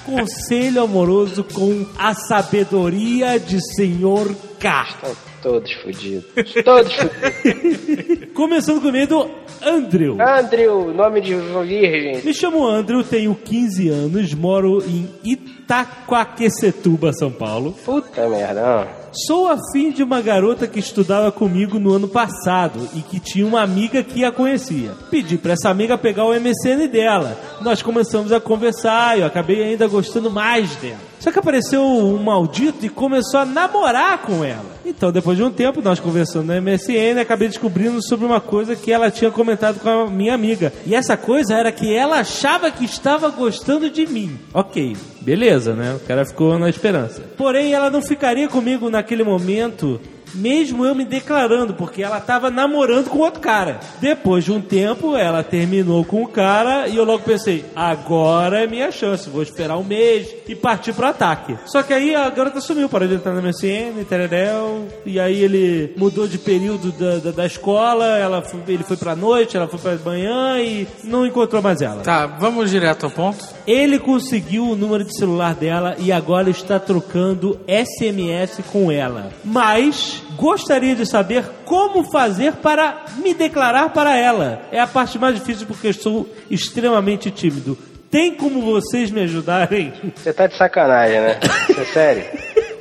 [0.04, 4.94] Conselho amoroso com a sabedoria de Senhor K.
[5.42, 6.26] Todos fodidos.
[6.62, 8.28] Todos fodidos.
[8.36, 9.30] Começando comigo,
[9.62, 10.18] Andrew.
[10.20, 12.22] Andrew, nome de virgem.
[12.22, 17.72] Me chamo Andrew, tenho 15 anos, moro em Itaquaquecetuba, São Paulo.
[17.72, 19.05] Puta merda.
[19.24, 23.62] Sou afim de uma garota que estudava comigo no ano passado e que tinha uma
[23.62, 24.92] amiga que a conhecia.
[25.10, 27.40] Pedi pra essa amiga pegar o MSN dela.
[27.62, 31.00] Nós começamos a conversar e eu acabei ainda gostando mais dela.
[31.18, 34.76] Só que apareceu um maldito e começou a namorar com ela.
[34.84, 38.92] Então, depois de um tempo, nós conversando no MSN, acabei descobrindo sobre uma coisa que
[38.92, 40.72] ela tinha comentado com a minha amiga.
[40.86, 44.38] E essa coisa era que ela achava que estava gostando de mim.
[44.54, 45.94] Ok, beleza, né?
[45.94, 47.22] O cara ficou na esperança.
[47.36, 50.00] Porém, ela não ficaria comigo naquele momento
[50.34, 53.80] mesmo eu me declarando, porque ela tava namorando com outro cara.
[54.00, 58.66] Depois de um tempo, ela terminou com o cara e eu logo pensei, agora é
[58.66, 61.56] minha chance, vou esperar um mês e partir pro ataque.
[61.66, 65.92] Só que aí a garota sumiu, parou de entrar na MSN, tereréu, e aí ele
[65.96, 69.78] mudou de período da, da, da escola, ela foi- ele foi pra noite, ela foi
[69.78, 72.02] pra manhã e não encontrou mais ela.
[72.02, 73.44] Tá, vamos direto ao ponto.
[73.66, 79.30] Ele conseguiu o número de celular dela e agora está trocando SMS com ela.
[79.44, 84.60] Mas gostaria de saber como fazer para me declarar para ela.
[84.70, 87.76] É a parte mais difícil porque eu sou extremamente tímido.
[88.10, 89.92] Tem como vocês me ajudarem?
[90.14, 91.38] Você tá de sacanagem, né?
[91.76, 92.24] É sério?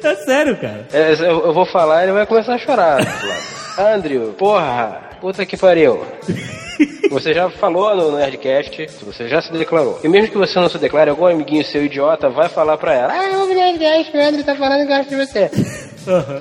[0.04, 0.88] É sério, cara.
[0.94, 3.00] É, Eu, eu vou falar e ele vai começar a chorar.
[3.78, 6.02] Andrew, porra, puta que pariu.
[7.10, 10.00] Você já falou no Nerdcast, você já se declarou.
[10.04, 13.14] E mesmo que você não se declare, algum amiguinho seu idiota vai falar pra ela:
[13.14, 15.50] Ah, eu vou Nerdcast, o Andrew tá falando que gosta de você.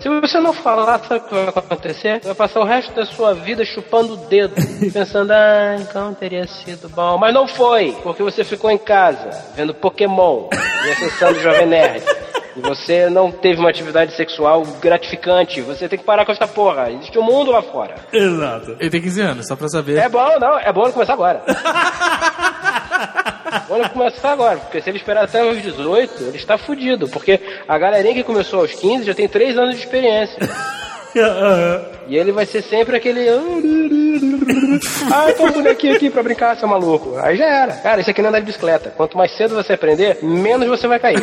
[0.03, 2.21] Se você não falar, sabe o que vai acontecer?
[2.23, 4.55] Vai passar o resto da sua vida chupando o dedo,
[4.93, 7.17] pensando, ah, então teria sido bom.
[7.17, 12.05] Mas não foi, porque você ficou em casa, vendo Pokémon e acessando o Jovem Nerd.
[12.57, 15.61] E você não teve uma atividade sexual gratificante.
[15.63, 16.89] Você tem que parar com essa porra.
[16.91, 17.97] Existe um mundo lá fora.
[18.13, 18.77] Exato.
[18.79, 19.99] Ele tem 15 anos, só pra saber.
[19.99, 21.43] É bom, não, é bom ele começar agora.
[23.69, 27.09] bom ele começar agora, porque se ele esperar até os 18, ele está fudido.
[27.09, 30.39] Porque a galerinha que começou aos 15 já tem 3 anos de experiência.
[32.09, 33.29] E ele vai ser sempre aquele.
[35.13, 37.17] Ah, tem um bonequinho aqui pra brincar, seu maluco.
[37.19, 37.73] Aí já era.
[37.75, 38.93] Cara, isso aqui não é andar de bicicleta.
[38.97, 41.17] Quanto mais cedo você aprender, menos você vai cair.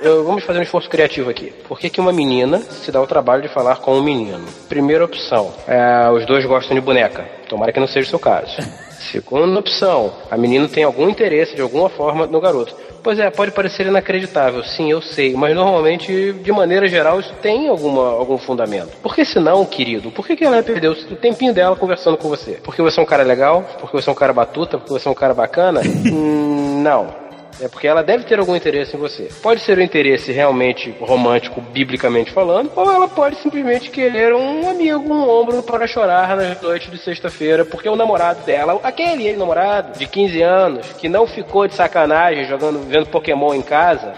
[0.00, 1.52] eu- vamos fazer um esforço criativo aqui.
[1.68, 4.46] Por que, que uma menina se dá o trabalho de falar com um menino?
[4.66, 7.22] Primeira opção, é, os dois gostam de boneca.
[7.48, 8.56] Tomara que não seja o seu caso.
[8.98, 12.74] Segunda opção, a menina tem algum interesse de alguma forma no garoto.
[13.02, 17.68] Pois é, pode parecer inacreditável, sim, eu sei, mas normalmente, de maneira geral, isso tem
[17.68, 18.96] alguma, algum fundamento.
[19.00, 22.58] Por que senão, querido, por que, que ela perdeu o tempinho dela conversando com você?
[22.64, 23.64] Porque você é um cara legal?
[23.80, 24.76] Porque você é um cara batuta?
[24.76, 25.82] Porque você é um cara bacana?
[25.84, 27.25] Hum, não.
[27.60, 29.28] É porque ela deve ter algum interesse em você.
[29.42, 35.12] Pode ser um interesse realmente romântico, biblicamente falando, ou ela pode simplesmente querer um amigo,
[35.12, 40.06] um ombro para chorar nas noites de sexta-feira, porque o namorado dela, aquele namorado de
[40.06, 44.14] 15 anos, que não ficou de sacanagem jogando, vendo Pokémon em casa,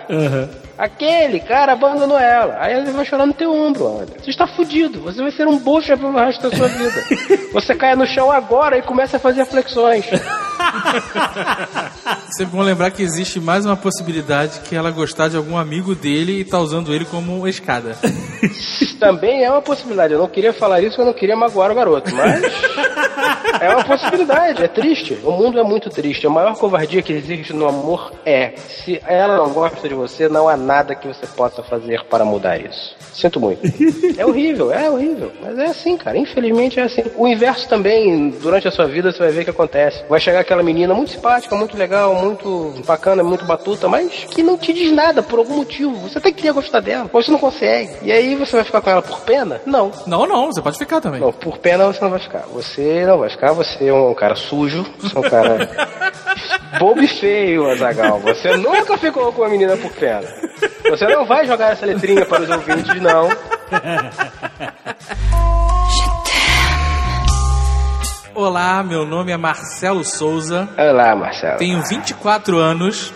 [0.78, 2.56] Aquele cara abandonou ela.
[2.60, 4.15] Aí ele vai chorar no teu ombro, André.
[4.23, 5.01] Você está fudido.
[5.01, 7.05] Você vai ser um bucha pelo resto da sua vida.
[7.52, 10.05] Você cai no chão agora e começa a fazer flexões.
[12.31, 16.40] Sempre bom lembrar que existe mais uma possibilidade que ela gostar de algum amigo dele
[16.40, 17.96] e tá usando ele como escada.
[18.98, 20.12] Também é uma possibilidade.
[20.12, 22.42] Eu não queria falar isso, eu não queria magoar o garoto, mas
[23.60, 24.62] é uma possibilidade.
[24.62, 25.18] É triste.
[25.22, 26.26] O mundo é muito triste.
[26.26, 30.48] A maior covardia que existe no amor é se ela não gosta de você, não
[30.48, 32.96] há nada que você possa fazer para mudar isso.
[33.12, 33.60] Sinto muito.
[34.18, 35.32] É horrível, é horrível.
[35.42, 36.18] Mas é assim, cara.
[36.18, 37.02] Infelizmente é assim.
[37.16, 40.05] O inverso também, durante a sua vida, você vai ver o que acontece.
[40.09, 44.56] Vai chegar aquela menina muito simpática, muito legal, muito bacana, muito batuta, mas que não
[44.56, 45.94] te diz nada por algum motivo.
[46.08, 47.96] Você até queria gostar dela, mas você não consegue.
[48.02, 49.60] E aí você vai ficar com ela por pena?
[49.66, 49.90] Não.
[50.06, 51.20] Não, não, você pode ficar também.
[51.20, 52.44] Não, por pena você não vai ficar.
[52.52, 55.68] Você não vai ficar, você é um cara sujo, você é um cara
[56.78, 58.20] bobo e feio, Azagal.
[58.20, 60.22] Você nunca ficou com uma menina por pena.
[60.90, 63.28] Você não vai jogar essa letrinha para os ouvintes, não.
[68.40, 70.69] Olá, meu nome é Marcelo Souza.
[70.78, 71.59] Olá, Marcelo.
[71.59, 73.12] Tenho 24 anos.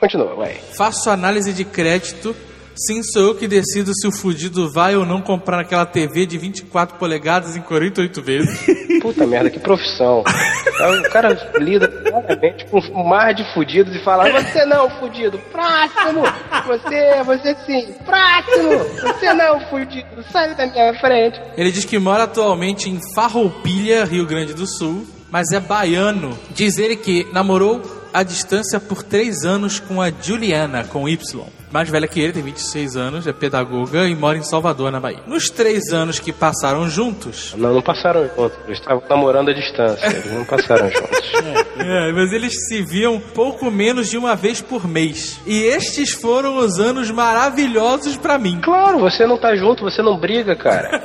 [0.00, 0.54] Continua, vai.
[0.76, 2.34] Faço análise de crédito.
[2.76, 6.36] Sim, sou eu que decido se o fudido vai ou não comprar aquela TV de
[6.36, 8.66] 24 polegadas em 48 vezes.
[9.00, 10.20] Puta merda, que profissão.
[10.20, 16.22] O cara lida claramente com um mar de fudidos e fala: Você não, fudido, próximo!
[16.66, 18.78] Você, você sim, próximo!
[19.02, 21.40] Você não, fudido, sai da minha frente.
[21.56, 26.36] Ele diz que mora atualmente em Farroupilha, Rio Grande do Sul, mas é baiano.
[26.50, 27.82] Diz ele que namorou
[28.12, 31.44] à distância por três anos com a Juliana, com Y.
[31.74, 35.18] Mais velha que ele, tem 26 anos, é pedagoga e mora em Salvador, na Bahia.
[35.26, 37.52] Nos três anos que passaram juntos.
[37.58, 38.56] Não, não passaram juntos.
[38.66, 40.06] Eles estavam namorando à distância.
[40.06, 41.32] Eles não passaram juntos.
[41.76, 45.38] É, mas eles se viam pouco menos de uma vez por mês.
[45.44, 48.58] E estes foram os anos maravilhosos pra mim.
[48.62, 51.02] Claro, você não tá junto, você não briga, cara.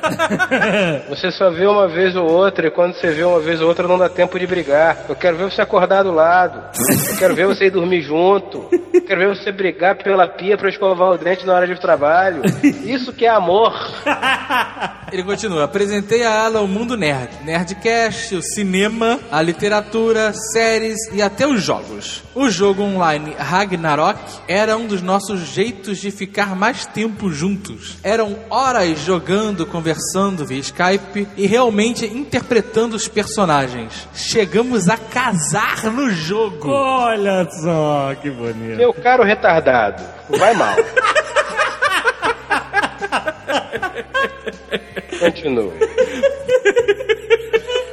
[1.10, 3.88] Você só vê uma vez ou outra, e quando você vê uma vez ou outra,
[3.88, 5.06] não dá tempo de brigar.
[5.10, 6.64] Eu quero ver você acordar do lado.
[7.12, 8.70] Eu quero ver você ir dormir junto.
[9.10, 12.44] Quero ver você brigar pela pia pra escovar o dente na hora de trabalho.
[12.86, 13.73] Isso que é amor.
[15.11, 21.23] Ele continua: apresentei a ela o mundo nerd, Nerdcast, o cinema, a literatura, séries e
[21.23, 22.23] até os jogos.
[22.36, 27.98] O jogo online Ragnarok era um dos nossos jeitos de ficar mais tempo juntos.
[28.03, 34.07] Eram horas jogando, conversando via Skype e realmente interpretando os personagens.
[34.14, 36.69] Chegamos a casar no jogo.
[36.69, 38.77] Olha só, que bonito.
[38.77, 40.76] Meu caro retardado, vai mal.
[45.19, 45.73] Continue.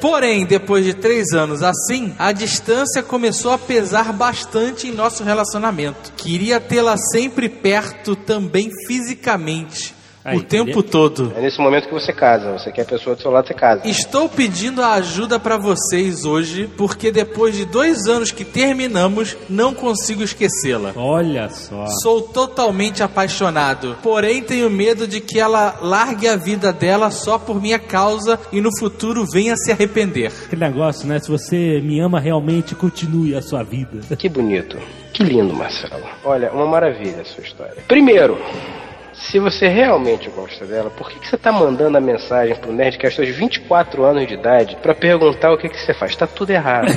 [0.01, 6.13] Porém, depois de três anos assim, a distância começou a pesar bastante em nosso relacionamento.
[6.17, 9.96] Queria tê-la sempre perto também fisicamente.
[10.35, 11.33] O tempo todo.
[11.37, 12.53] É nesse momento que você casa.
[12.53, 13.87] Você quer a pessoa do seu lado, você casa.
[13.87, 19.75] Estou pedindo a ajuda pra vocês hoje, porque depois de dois anos que terminamos, não
[19.75, 20.93] consigo esquecê-la.
[20.97, 21.87] Olha só.
[22.03, 27.61] Sou totalmente apaixonado, porém tenho medo de que ela largue a vida dela só por
[27.61, 30.33] minha causa e no futuro venha se arrepender.
[30.47, 31.19] Aquele negócio, né?
[31.19, 34.17] Se você me ama realmente, continue a sua vida.
[34.17, 34.79] Que bonito.
[35.13, 36.05] Que lindo, Marcelo.
[36.25, 37.77] Olha, uma maravilha a sua história.
[37.89, 38.39] Primeiro,
[39.19, 43.21] se você realmente gosta dela, por que, que você tá mandando a mensagem pro Nerdcast
[43.21, 46.15] aos 24 anos de idade pra perguntar o que, que você faz?
[46.15, 46.89] Tá tudo errado.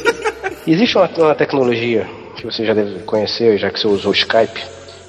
[0.66, 4.62] Existe uma, uma tecnologia que você já deve conhecer, já que você usou o Skype,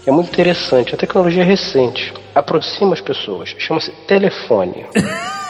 [0.03, 0.95] que é muito interessante.
[0.95, 2.13] A tecnologia é recente.
[2.33, 3.53] Aproxima as pessoas.
[3.57, 4.85] Chama-se telefone.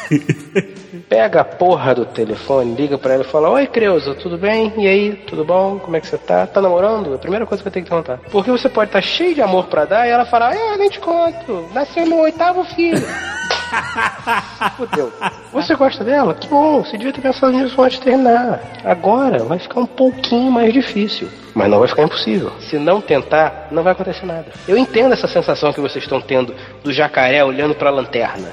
[1.16, 4.74] Pega a porra do telefone, liga pra ela e fala: Oi, Creuza, tudo bem?
[4.76, 5.80] E aí, tudo bom?
[5.80, 6.46] Como é que você tá?
[6.46, 7.14] Tá namorando?
[7.14, 8.20] A primeira coisa que eu tenho que perguntar.
[8.30, 11.00] Porque você pode estar cheio de amor pra dar e ela fala: É, nem te
[11.00, 13.02] conto, nasceu meu oitavo filho.
[14.78, 15.12] Fudeu.
[15.52, 16.34] Você gosta dela?
[16.34, 18.60] Que bom, você devia ter pensado nisso antes de terminar.
[18.84, 21.30] Agora vai ficar um pouquinho mais difícil.
[21.54, 22.52] Mas não vai ficar impossível.
[22.60, 24.48] Se não tentar, não vai acontecer nada.
[24.68, 26.54] Eu entendo essa sensação que vocês estão tendo
[26.84, 28.50] do jacaré olhando pra lanterna.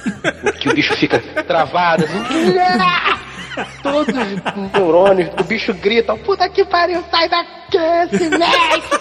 [0.58, 2.54] que o bicho fica travado assim.
[3.82, 9.00] Todos os neurônios, o bicho grita, puta que pariu, sai daqui, médico!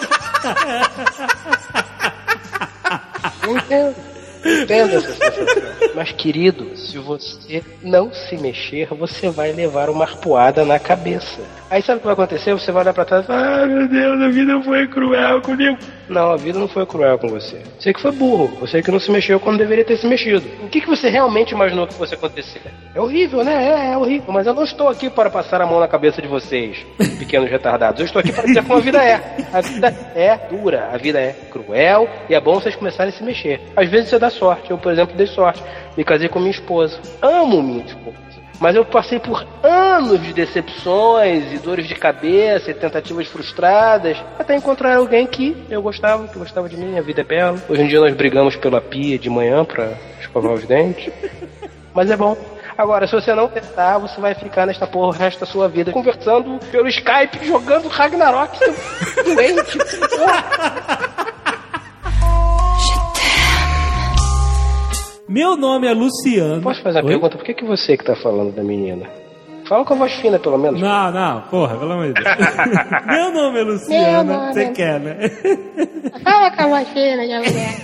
[3.43, 4.14] Eu entendo.
[4.45, 5.63] Entendo essa sensação.
[5.95, 11.41] Mas, querido, se você não se mexer, você vai levar uma arpoada na cabeça.
[11.69, 12.53] Aí sabe o que vai acontecer?
[12.53, 15.77] Você vai olhar pra trás e falar, ah, meu Deus, a vida foi cruel comigo.
[16.07, 17.61] Não, a vida não foi cruel com você.
[17.79, 18.47] Você que foi burro.
[18.59, 20.45] Você que não se mexeu quando deveria ter se mexido.
[20.63, 22.61] O que, que você realmente imaginou que fosse acontecer?
[22.93, 23.53] É horrível, né?
[23.53, 24.31] É, é horrível.
[24.31, 26.85] Mas eu não estou aqui para passar a mão na cabeça de vocês,
[27.17, 27.99] pequenos retardados.
[27.99, 29.37] Eu estou aqui para dizer como a vida é.
[29.51, 33.23] A vida é dura, a vida é cruel e é bom vocês começarem a se
[33.23, 33.61] mexer.
[33.75, 34.71] Às vezes você dá sorte.
[34.71, 35.63] Eu, por exemplo, dei sorte.
[35.97, 36.99] Me casei com minha esposa.
[37.21, 38.25] Amo minha esposa.
[38.59, 44.55] Mas eu passei por anos de decepções e dores de cabeça e tentativas frustradas até
[44.55, 47.61] encontrar alguém que eu gostava, que gostava de mim, a vida é bela.
[47.67, 51.11] Hoje em dia nós brigamos pela pia de manhã pra escovar os dentes.
[51.93, 52.37] Mas é bom.
[52.77, 55.93] Agora, se você não tentar, você vai ficar nesta porra o resto da sua vida
[55.93, 58.57] conversando pelo Skype, jogando Ragnarok
[59.23, 59.77] doente.
[65.35, 66.61] Meu nome é Luciano.
[66.61, 67.07] Posso fazer Oi?
[67.09, 67.35] pergunta?
[67.35, 69.05] Por que, que você que tá falando da menina?
[69.67, 70.79] Fala com a voz fina, pelo menos.
[70.79, 72.25] Não, não, porra, pelo amor de Deus.
[73.05, 75.17] Meu nome é Luciano, você é- quer, né?
[76.23, 77.75] Fala com a voz fina, já mulher.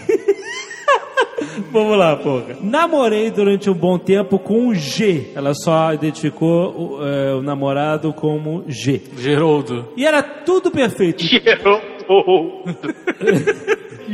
[1.73, 2.55] Vamos lá, porra.
[2.61, 5.33] Namorei durante um bom tempo com o G.
[5.35, 9.01] Ela só identificou o, é, o namorado como G.
[9.17, 9.89] Geroldo.
[9.97, 11.19] E era tudo perfeito.
[11.27, 12.63] Geroldo.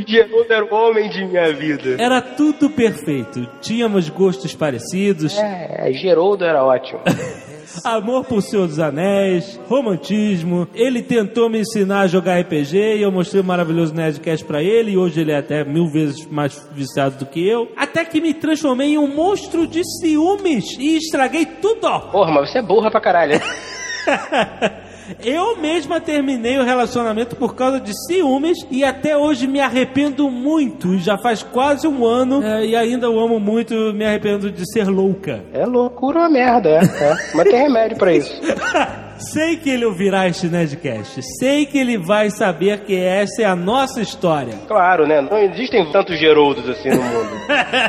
[0.06, 1.96] Geroldo era o homem de minha vida.
[2.02, 3.48] Era tudo perfeito.
[3.60, 5.36] Tínhamos gostos parecidos.
[5.38, 7.00] É, Geroldo era ótimo.
[7.84, 10.66] Amor por Senhor dos Anéis, romantismo.
[10.74, 14.92] Ele tentou me ensinar a jogar RPG e eu mostrei o maravilhoso Nerdcast pra ele.
[14.92, 17.70] E hoje ele é até mil vezes mais viciado do que eu.
[17.76, 21.78] Até que me transformei em um monstro de ciúmes e estraguei tudo.
[22.10, 23.38] Porra, mas você é burra pra caralho.
[25.24, 30.98] Eu mesma terminei o relacionamento por causa de ciúmes e até hoje me arrependo muito.
[30.98, 33.74] Já faz quase um ano é, e ainda o amo muito.
[33.94, 35.42] Me arrependo de ser louca.
[35.52, 36.84] É loucura uma merda, é.
[36.84, 37.16] é.
[37.34, 38.40] Mas tem remédio pra isso.
[39.18, 41.20] Sei que ele ouvirá este Nerdcast.
[41.38, 44.54] Sei que ele vai saber que essa é a nossa história.
[44.68, 45.20] Claro, né?
[45.20, 47.30] Não existem tantos Geroldos assim no mundo.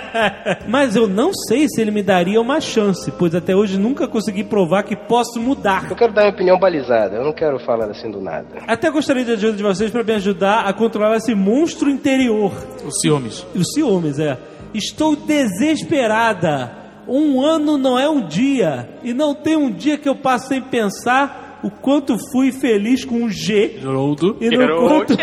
[0.68, 4.44] Mas eu não sei se ele me daria uma chance, pois até hoje nunca consegui
[4.44, 5.86] provar que posso mudar.
[5.90, 7.16] Eu quero dar minha opinião balizada.
[7.18, 8.48] Eu não quero falar assim do nada.
[8.66, 12.52] Até gostaria de ajuda de vocês para me ajudar a controlar esse monstro interior.
[12.84, 13.46] Os ciúmes.
[13.54, 14.38] Os ciúmes, é.
[14.74, 16.79] Estou desesperada.
[17.10, 18.88] Um ano não é um dia.
[19.04, 23.24] E não tem um dia que eu passo sem pensar o quanto fui feliz com
[23.24, 23.80] o G.
[23.82, 24.38] Geroldo.
[24.42, 25.18] E no quanto...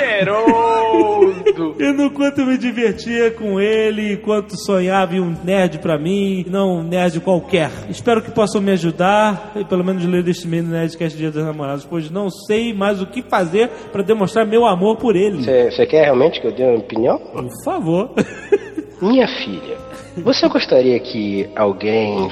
[1.78, 6.44] e no quanto me divertia com ele, e quanto sonhava em um nerd pra mim,
[6.48, 7.70] não um nerd qualquer.
[7.88, 11.84] Espero que possam me ajudar e pelo menos ler este do Nerdcast Dia dos Namorados,
[11.84, 15.42] pois não sei mais o que fazer pra demonstrar meu amor por ele.
[15.42, 17.18] Você quer realmente que eu dê uma opinião?
[17.18, 18.10] Por favor.
[19.00, 19.76] Minha filha,
[20.22, 22.30] você gostaria que alguém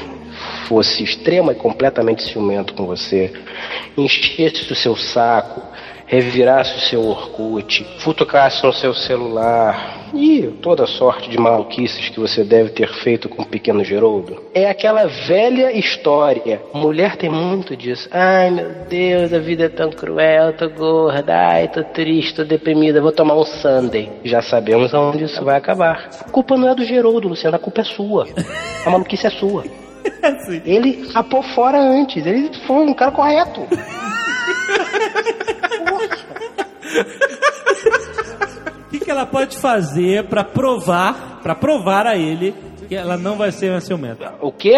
[0.66, 3.32] fosse extrema e completamente ciumento com você,
[3.96, 5.62] enchesse o seu saco,
[6.06, 12.44] revirasse o seu Orkut, futucasse no seu celular e toda sorte de maluquices que você
[12.44, 14.42] deve ter feito com o pequeno Geroldo?
[14.54, 16.60] É aquela velha história.
[16.72, 18.08] Mulher tem muito disso.
[18.10, 23.00] Ai meu Deus, a vida é tão cruel, tô gorda, ai, tô triste, tô deprimida,
[23.00, 24.10] vou tomar um Sunday.
[24.24, 26.10] Já sabemos aonde isso vai acabar.
[26.20, 28.28] A culpa não é do Geroldo, Luciano, a culpa é sua.
[28.84, 29.64] A maluquice é sua.
[30.64, 33.60] Ele rapou fora antes, ele foi um cara correto.
[33.62, 33.66] O
[38.98, 42.54] que, que ela pode fazer pra provar, para provar a ele
[42.88, 44.34] que ela não vai ser uma ciumenta?
[44.40, 44.74] O quê?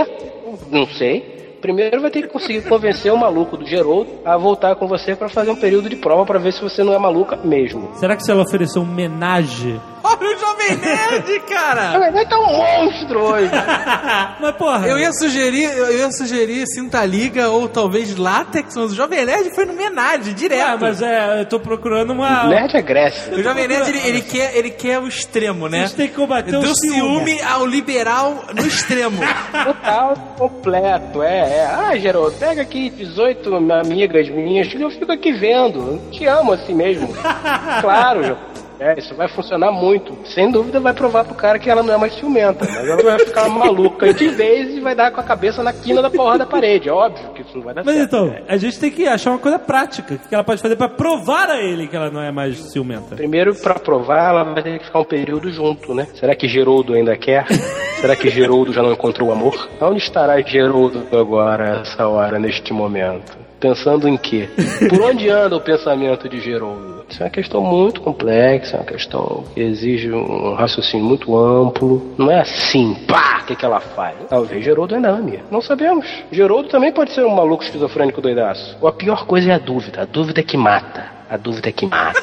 [0.70, 1.35] Não sei.
[1.60, 5.28] Primeiro vai ter que conseguir convencer o maluco do Geroldo a voltar com você pra
[5.28, 7.90] fazer um período de prova pra ver se você não é maluca mesmo.
[7.96, 9.80] Será que se ela oferecer um homenagem?
[10.04, 11.98] Olha o Jovem Nerd, cara!
[11.98, 13.50] Vai estar um monstro hoje.
[14.40, 14.86] Mas porra.
[14.86, 19.52] Eu ia sugerir, eu ia sugerir Cinta Liga ou talvez Látex, mas o Jovem Nerd
[19.54, 20.62] foi no homenagem, direto.
[20.64, 22.44] Ah, mas é, eu tô procurando uma.
[22.44, 23.34] Nerd é Grécia.
[23.34, 25.78] O Jovem Nerd, ele, ele quer, ele quer o extremo, né?
[25.78, 26.94] A gente tem que combater o Do ciúme.
[27.32, 29.18] ciúme ao liberal no extremo.
[29.64, 31.64] Total, completo, é, é.
[31.64, 36.00] Ah, Geroldo, pega aqui 18 amigas minhas, eu fico aqui vendo.
[36.10, 37.08] Te amo assim mesmo.
[37.80, 38.36] claro,
[38.78, 40.16] É, isso vai funcionar muito.
[40.26, 42.64] Sem dúvida vai provar pro cara que ela não é mais ciumenta.
[42.64, 46.02] Mas ela vai ficar maluca de vez e vai dar com a cabeça na quina
[46.02, 46.88] da porra da parede.
[46.88, 48.16] É óbvio que isso não vai dar Mas certo.
[48.16, 51.50] então, a gente tem que achar uma coisa prática que ela pode fazer pra provar
[51.50, 53.16] a ele que ela não é mais ciumenta.
[53.16, 56.06] Primeiro, pra provar, ela vai ter que ficar um período junto, né?
[56.14, 57.46] Será que Geroldo ainda quer?
[58.00, 59.68] Será que Geroldo já não encontrou o amor?
[59.80, 63.45] Onde estará Geroldo agora, essa hora, neste momento?
[63.66, 64.48] Pensando em quê?
[64.88, 67.04] Por onde anda o pensamento de Geroldo?
[67.08, 72.14] Isso é uma questão muito complexa, é uma questão que exige um raciocínio muito amplo.
[72.16, 74.14] Não é assim, pá, o que, que ela faz?
[74.28, 75.42] Talvez Geroldo ainda ame.
[75.50, 76.06] Não sabemos.
[76.30, 78.78] Geroldo também pode ser um maluco esquizofrênico doidaço.
[78.86, 80.02] A pior coisa é a dúvida.
[80.02, 81.10] A dúvida é que mata.
[81.28, 82.22] A dúvida é que mata.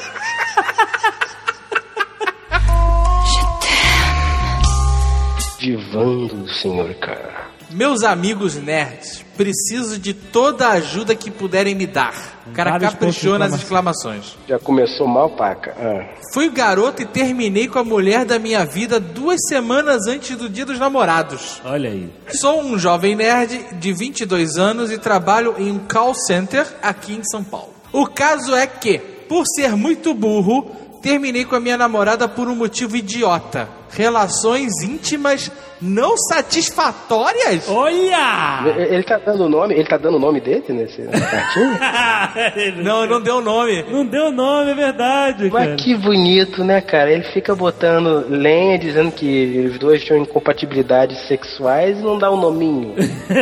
[5.60, 7.52] Divando, senhor cara.
[7.74, 12.14] Meus amigos nerds, preciso de toda a ajuda que puderem me dar.
[12.46, 14.36] O cara Vários caprichou nas exclamações.
[14.46, 15.74] Já começou mal, paca.
[15.76, 16.14] Ah.
[16.32, 20.64] Fui garoto e terminei com a mulher da minha vida duas semanas antes do dia
[20.64, 21.60] dos namorados.
[21.64, 22.12] Olha aí.
[22.28, 27.24] Sou um jovem nerd de 22 anos e trabalho em um call center aqui em
[27.24, 27.74] São Paulo.
[27.92, 30.70] O caso é que, por ser muito burro,
[31.04, 33.68] terminei com a minha namorada por um motivo idiota.
[33.90, 37.68] Relações íntimas não satisfatórias?
[37.68, 38.64] Olha!
[38.88, 41.02] Ele tá dando o nome, ele tá dando o nome dele nesse
[42.82, 43.84] não, não deu nome.
[43.90, 45.76] Não deu nome, é verdade, Mas cara.
[45.76, 47.12] que bonito, né, cara?
[47.12, 52.36] Ele fica botando lenha dizendo que os dois tinham incompatibilidades sexuais e não dá o
[52.38, 52.94] nominho.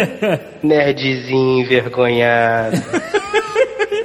[0.60, 2.76] Nerdzinho envergonhado.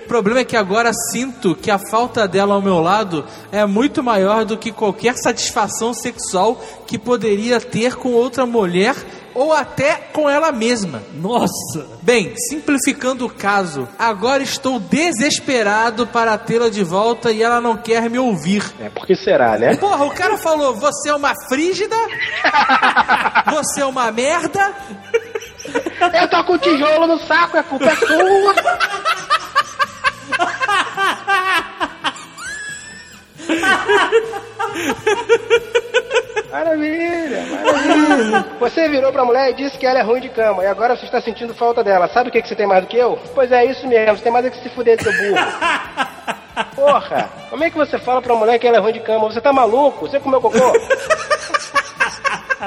[0.08, 4.02] O problema é que agora sinto que a falta dela ao meu lado é muito
[4.02, 8.96] maior do que qualquer satisfação sexual que poderia ter com outra mulher
[9.36, 11.04] ou até com ela mesma.
[11.14, 11.86] Nossa!
[12.02, 18.10] Bem, simplificando o caso, agora estou desesperado para tê-la de volta e ela não quer
[18.10, 18.64] me ouvir.
[18.80, 19.76] É, por que será, né?
[19.76, 21.98] Porra, o cara falou: você é uma frígida,
[23.52, 24.74] você é uma merda.
[26.18, 28.56] Eu tô com tijolo no saco, a culpa é sua.
[36.52, 38.46] Maravilha, maravilha.
[38.60, 40.64] Você virou pra mulher e disse que ela é ruim de cama.
[40.64, 42.08] E agora você está sentindo falta dela.
[42.08, 43.20] Sabe o que, que você tem mais do que eu?
[43.36, 44.18] Pois é, isso mesmo.
[44.18, 45.38] Você tem mais é que se fuder, seu burro.
[46.76, 49.30] Porra, como é que você fala pra mulher que ela é ruim de cama?
[49.30, 50.08] Você tá maluco?
[50.08, 50.58] Você comeu cocô?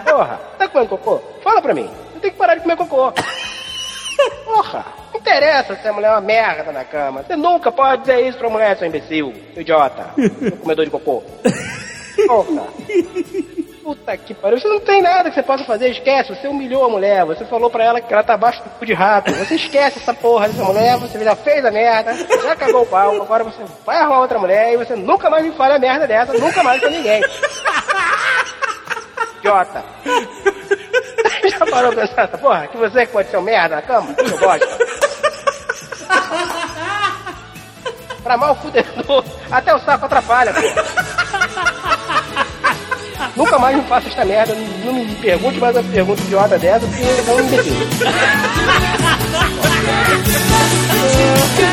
[0.04, 1.20] Porra, tá comendo cocô?
[1.42, 1.90] Fala pra mim.
[2.12, 3.12] Você tem que parar de comer cocô.
[5.30, 7.22] Interessa se a mulher é uma merda na cama.
[7.22, 11.22] Você nunca pode dizer isso pra mulher, seu imbecil, seu idiota, seu comedor de cocô.
[12.26, 12.66] Porra.
[13.80, 14.58] Puta que pariu.
[14.58, 16.34] Você não tem nada que você possa fazer, esquece.
[16.34, 18.92] Você humilhou a mulher, você falou pra ela que ela tá abaixo do cu de
[18.92, 19.32] rato.
[19.32, 23.22] Você esquece essa porra dessa mulher, você já fez a merda, já cagou o pau,
[23.22, 26.32] agora você vai arrumar outra mulher e você nunca mais me fala a merda dessa,
[26.32, 27.22] nunca mais pra ninguém.
[29.38, 29.84] Idiota.
[31.48, 32.66] Já parou pra pensar essa porra?
[32.68, 34.14] Que você que pode ser um merda na cama?
[34.18, 34.89] Eu gosto.
[38.22, 40.52] Pra mal fudedor, até o saco atrapalha.
[43.34, 44.54] Nunca mais me faça esta merda,
[44.84, 47.56] não me pergunte mais uma pergunta idiota dessa, porque eu me.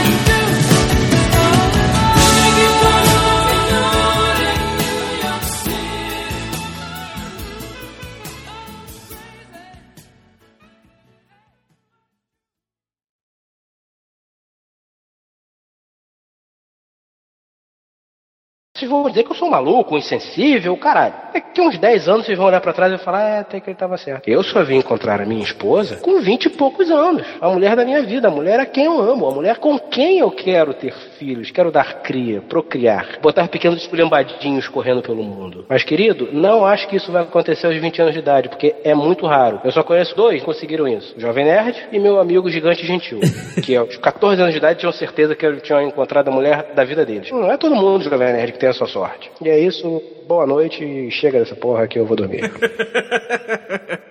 [18.88, 21.14] Vocês vão dizer que eu sou maluco, insensível, caralho.
[21.34, 23.78] Daqui uns 10 anos vocês vão olhar pra trás e falar, é, até que ele
[23.78, 24.28] tava certo.
[24.28, 27.28] Eu só vim encontrar a minha esposa com 20 e poucos anos.
[27.42, 30.20] A mulher da minha vida, a mulher a quem eu amo, a mulher com quem
[30.20, 35.66] eu quero ter filhos, quero dar cria, procriar, botar pequenos esculhambadinhos correndo pelo mundo.
[35.68, 38.96] Mas, querido, não acho que isso vai acontecer aos 20 anos de idade, porque é
[38.96, 39.60] muito raro.
[39.66, 41.14] Eu só conheço dois que conseguiram isso.
[41.18, 43.20] O Jovem Nerd e meu amigo Gigante Gentil,
[43.64, 46.84] que aos 14 anos de idade tinham certeza que eu tinha encontrado a mulher da
[46.84, 47.32] vida deles.
[47.32, 49.32] Não é todo mundo, Jovem Nerd, que tem a sua sorte.
[49.42, 52.44] E é isso, boa noite e chega dessa porra que eu vou dormir.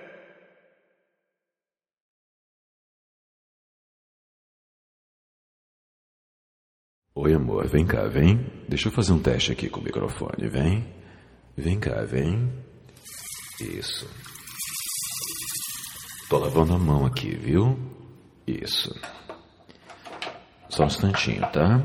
[7.15, 8.45] Oi, amor, vem cá, vem.
[8.69, 10.85] Deixa eu fazer um teste aqui com o microfone, vem.
[11.57, 12.47] Vem cá, vem.
[13.59, 14.07] Isso.
[16.29, 17.75] Tô lavando a mão aqui, viu?
[18.45, 18.93] Isso.
[20.69, 21.81] Só um instantinho, tá?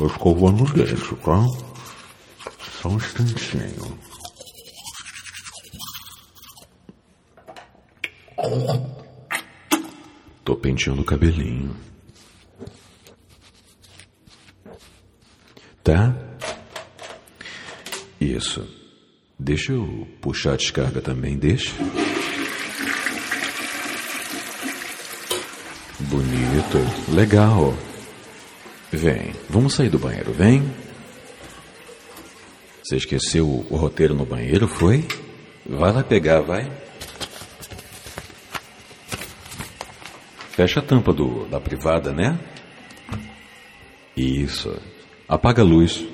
[0.00, 1.46] Tô escovando o dente, tá?
[2.80, 3.98] Só um instantinho.
[10.42, 11.76] Tô penteando o cabelinho.
[15.84, 16.16] tá?
[18.18, 18.66] Isso.
[19.38, 21.74] Deixa eu puxar a descarga também, deixa.
[25.98, 27.12] Bonito.
[27.12, 27.89] Legal.
[28.92, 30.62] Vem, vamos sair do banheiro, vem.
[32.82, 35.06] Você esqueceu o roteiro no banheiro, foi?
[35.64, 36.68] Vai lá pegar, vai.
[40.50, 42.36] Fecha a tampa do, da privada, né?
[44.16, 44.76] Isso.
[45.28, 46.04] Apaga a luz.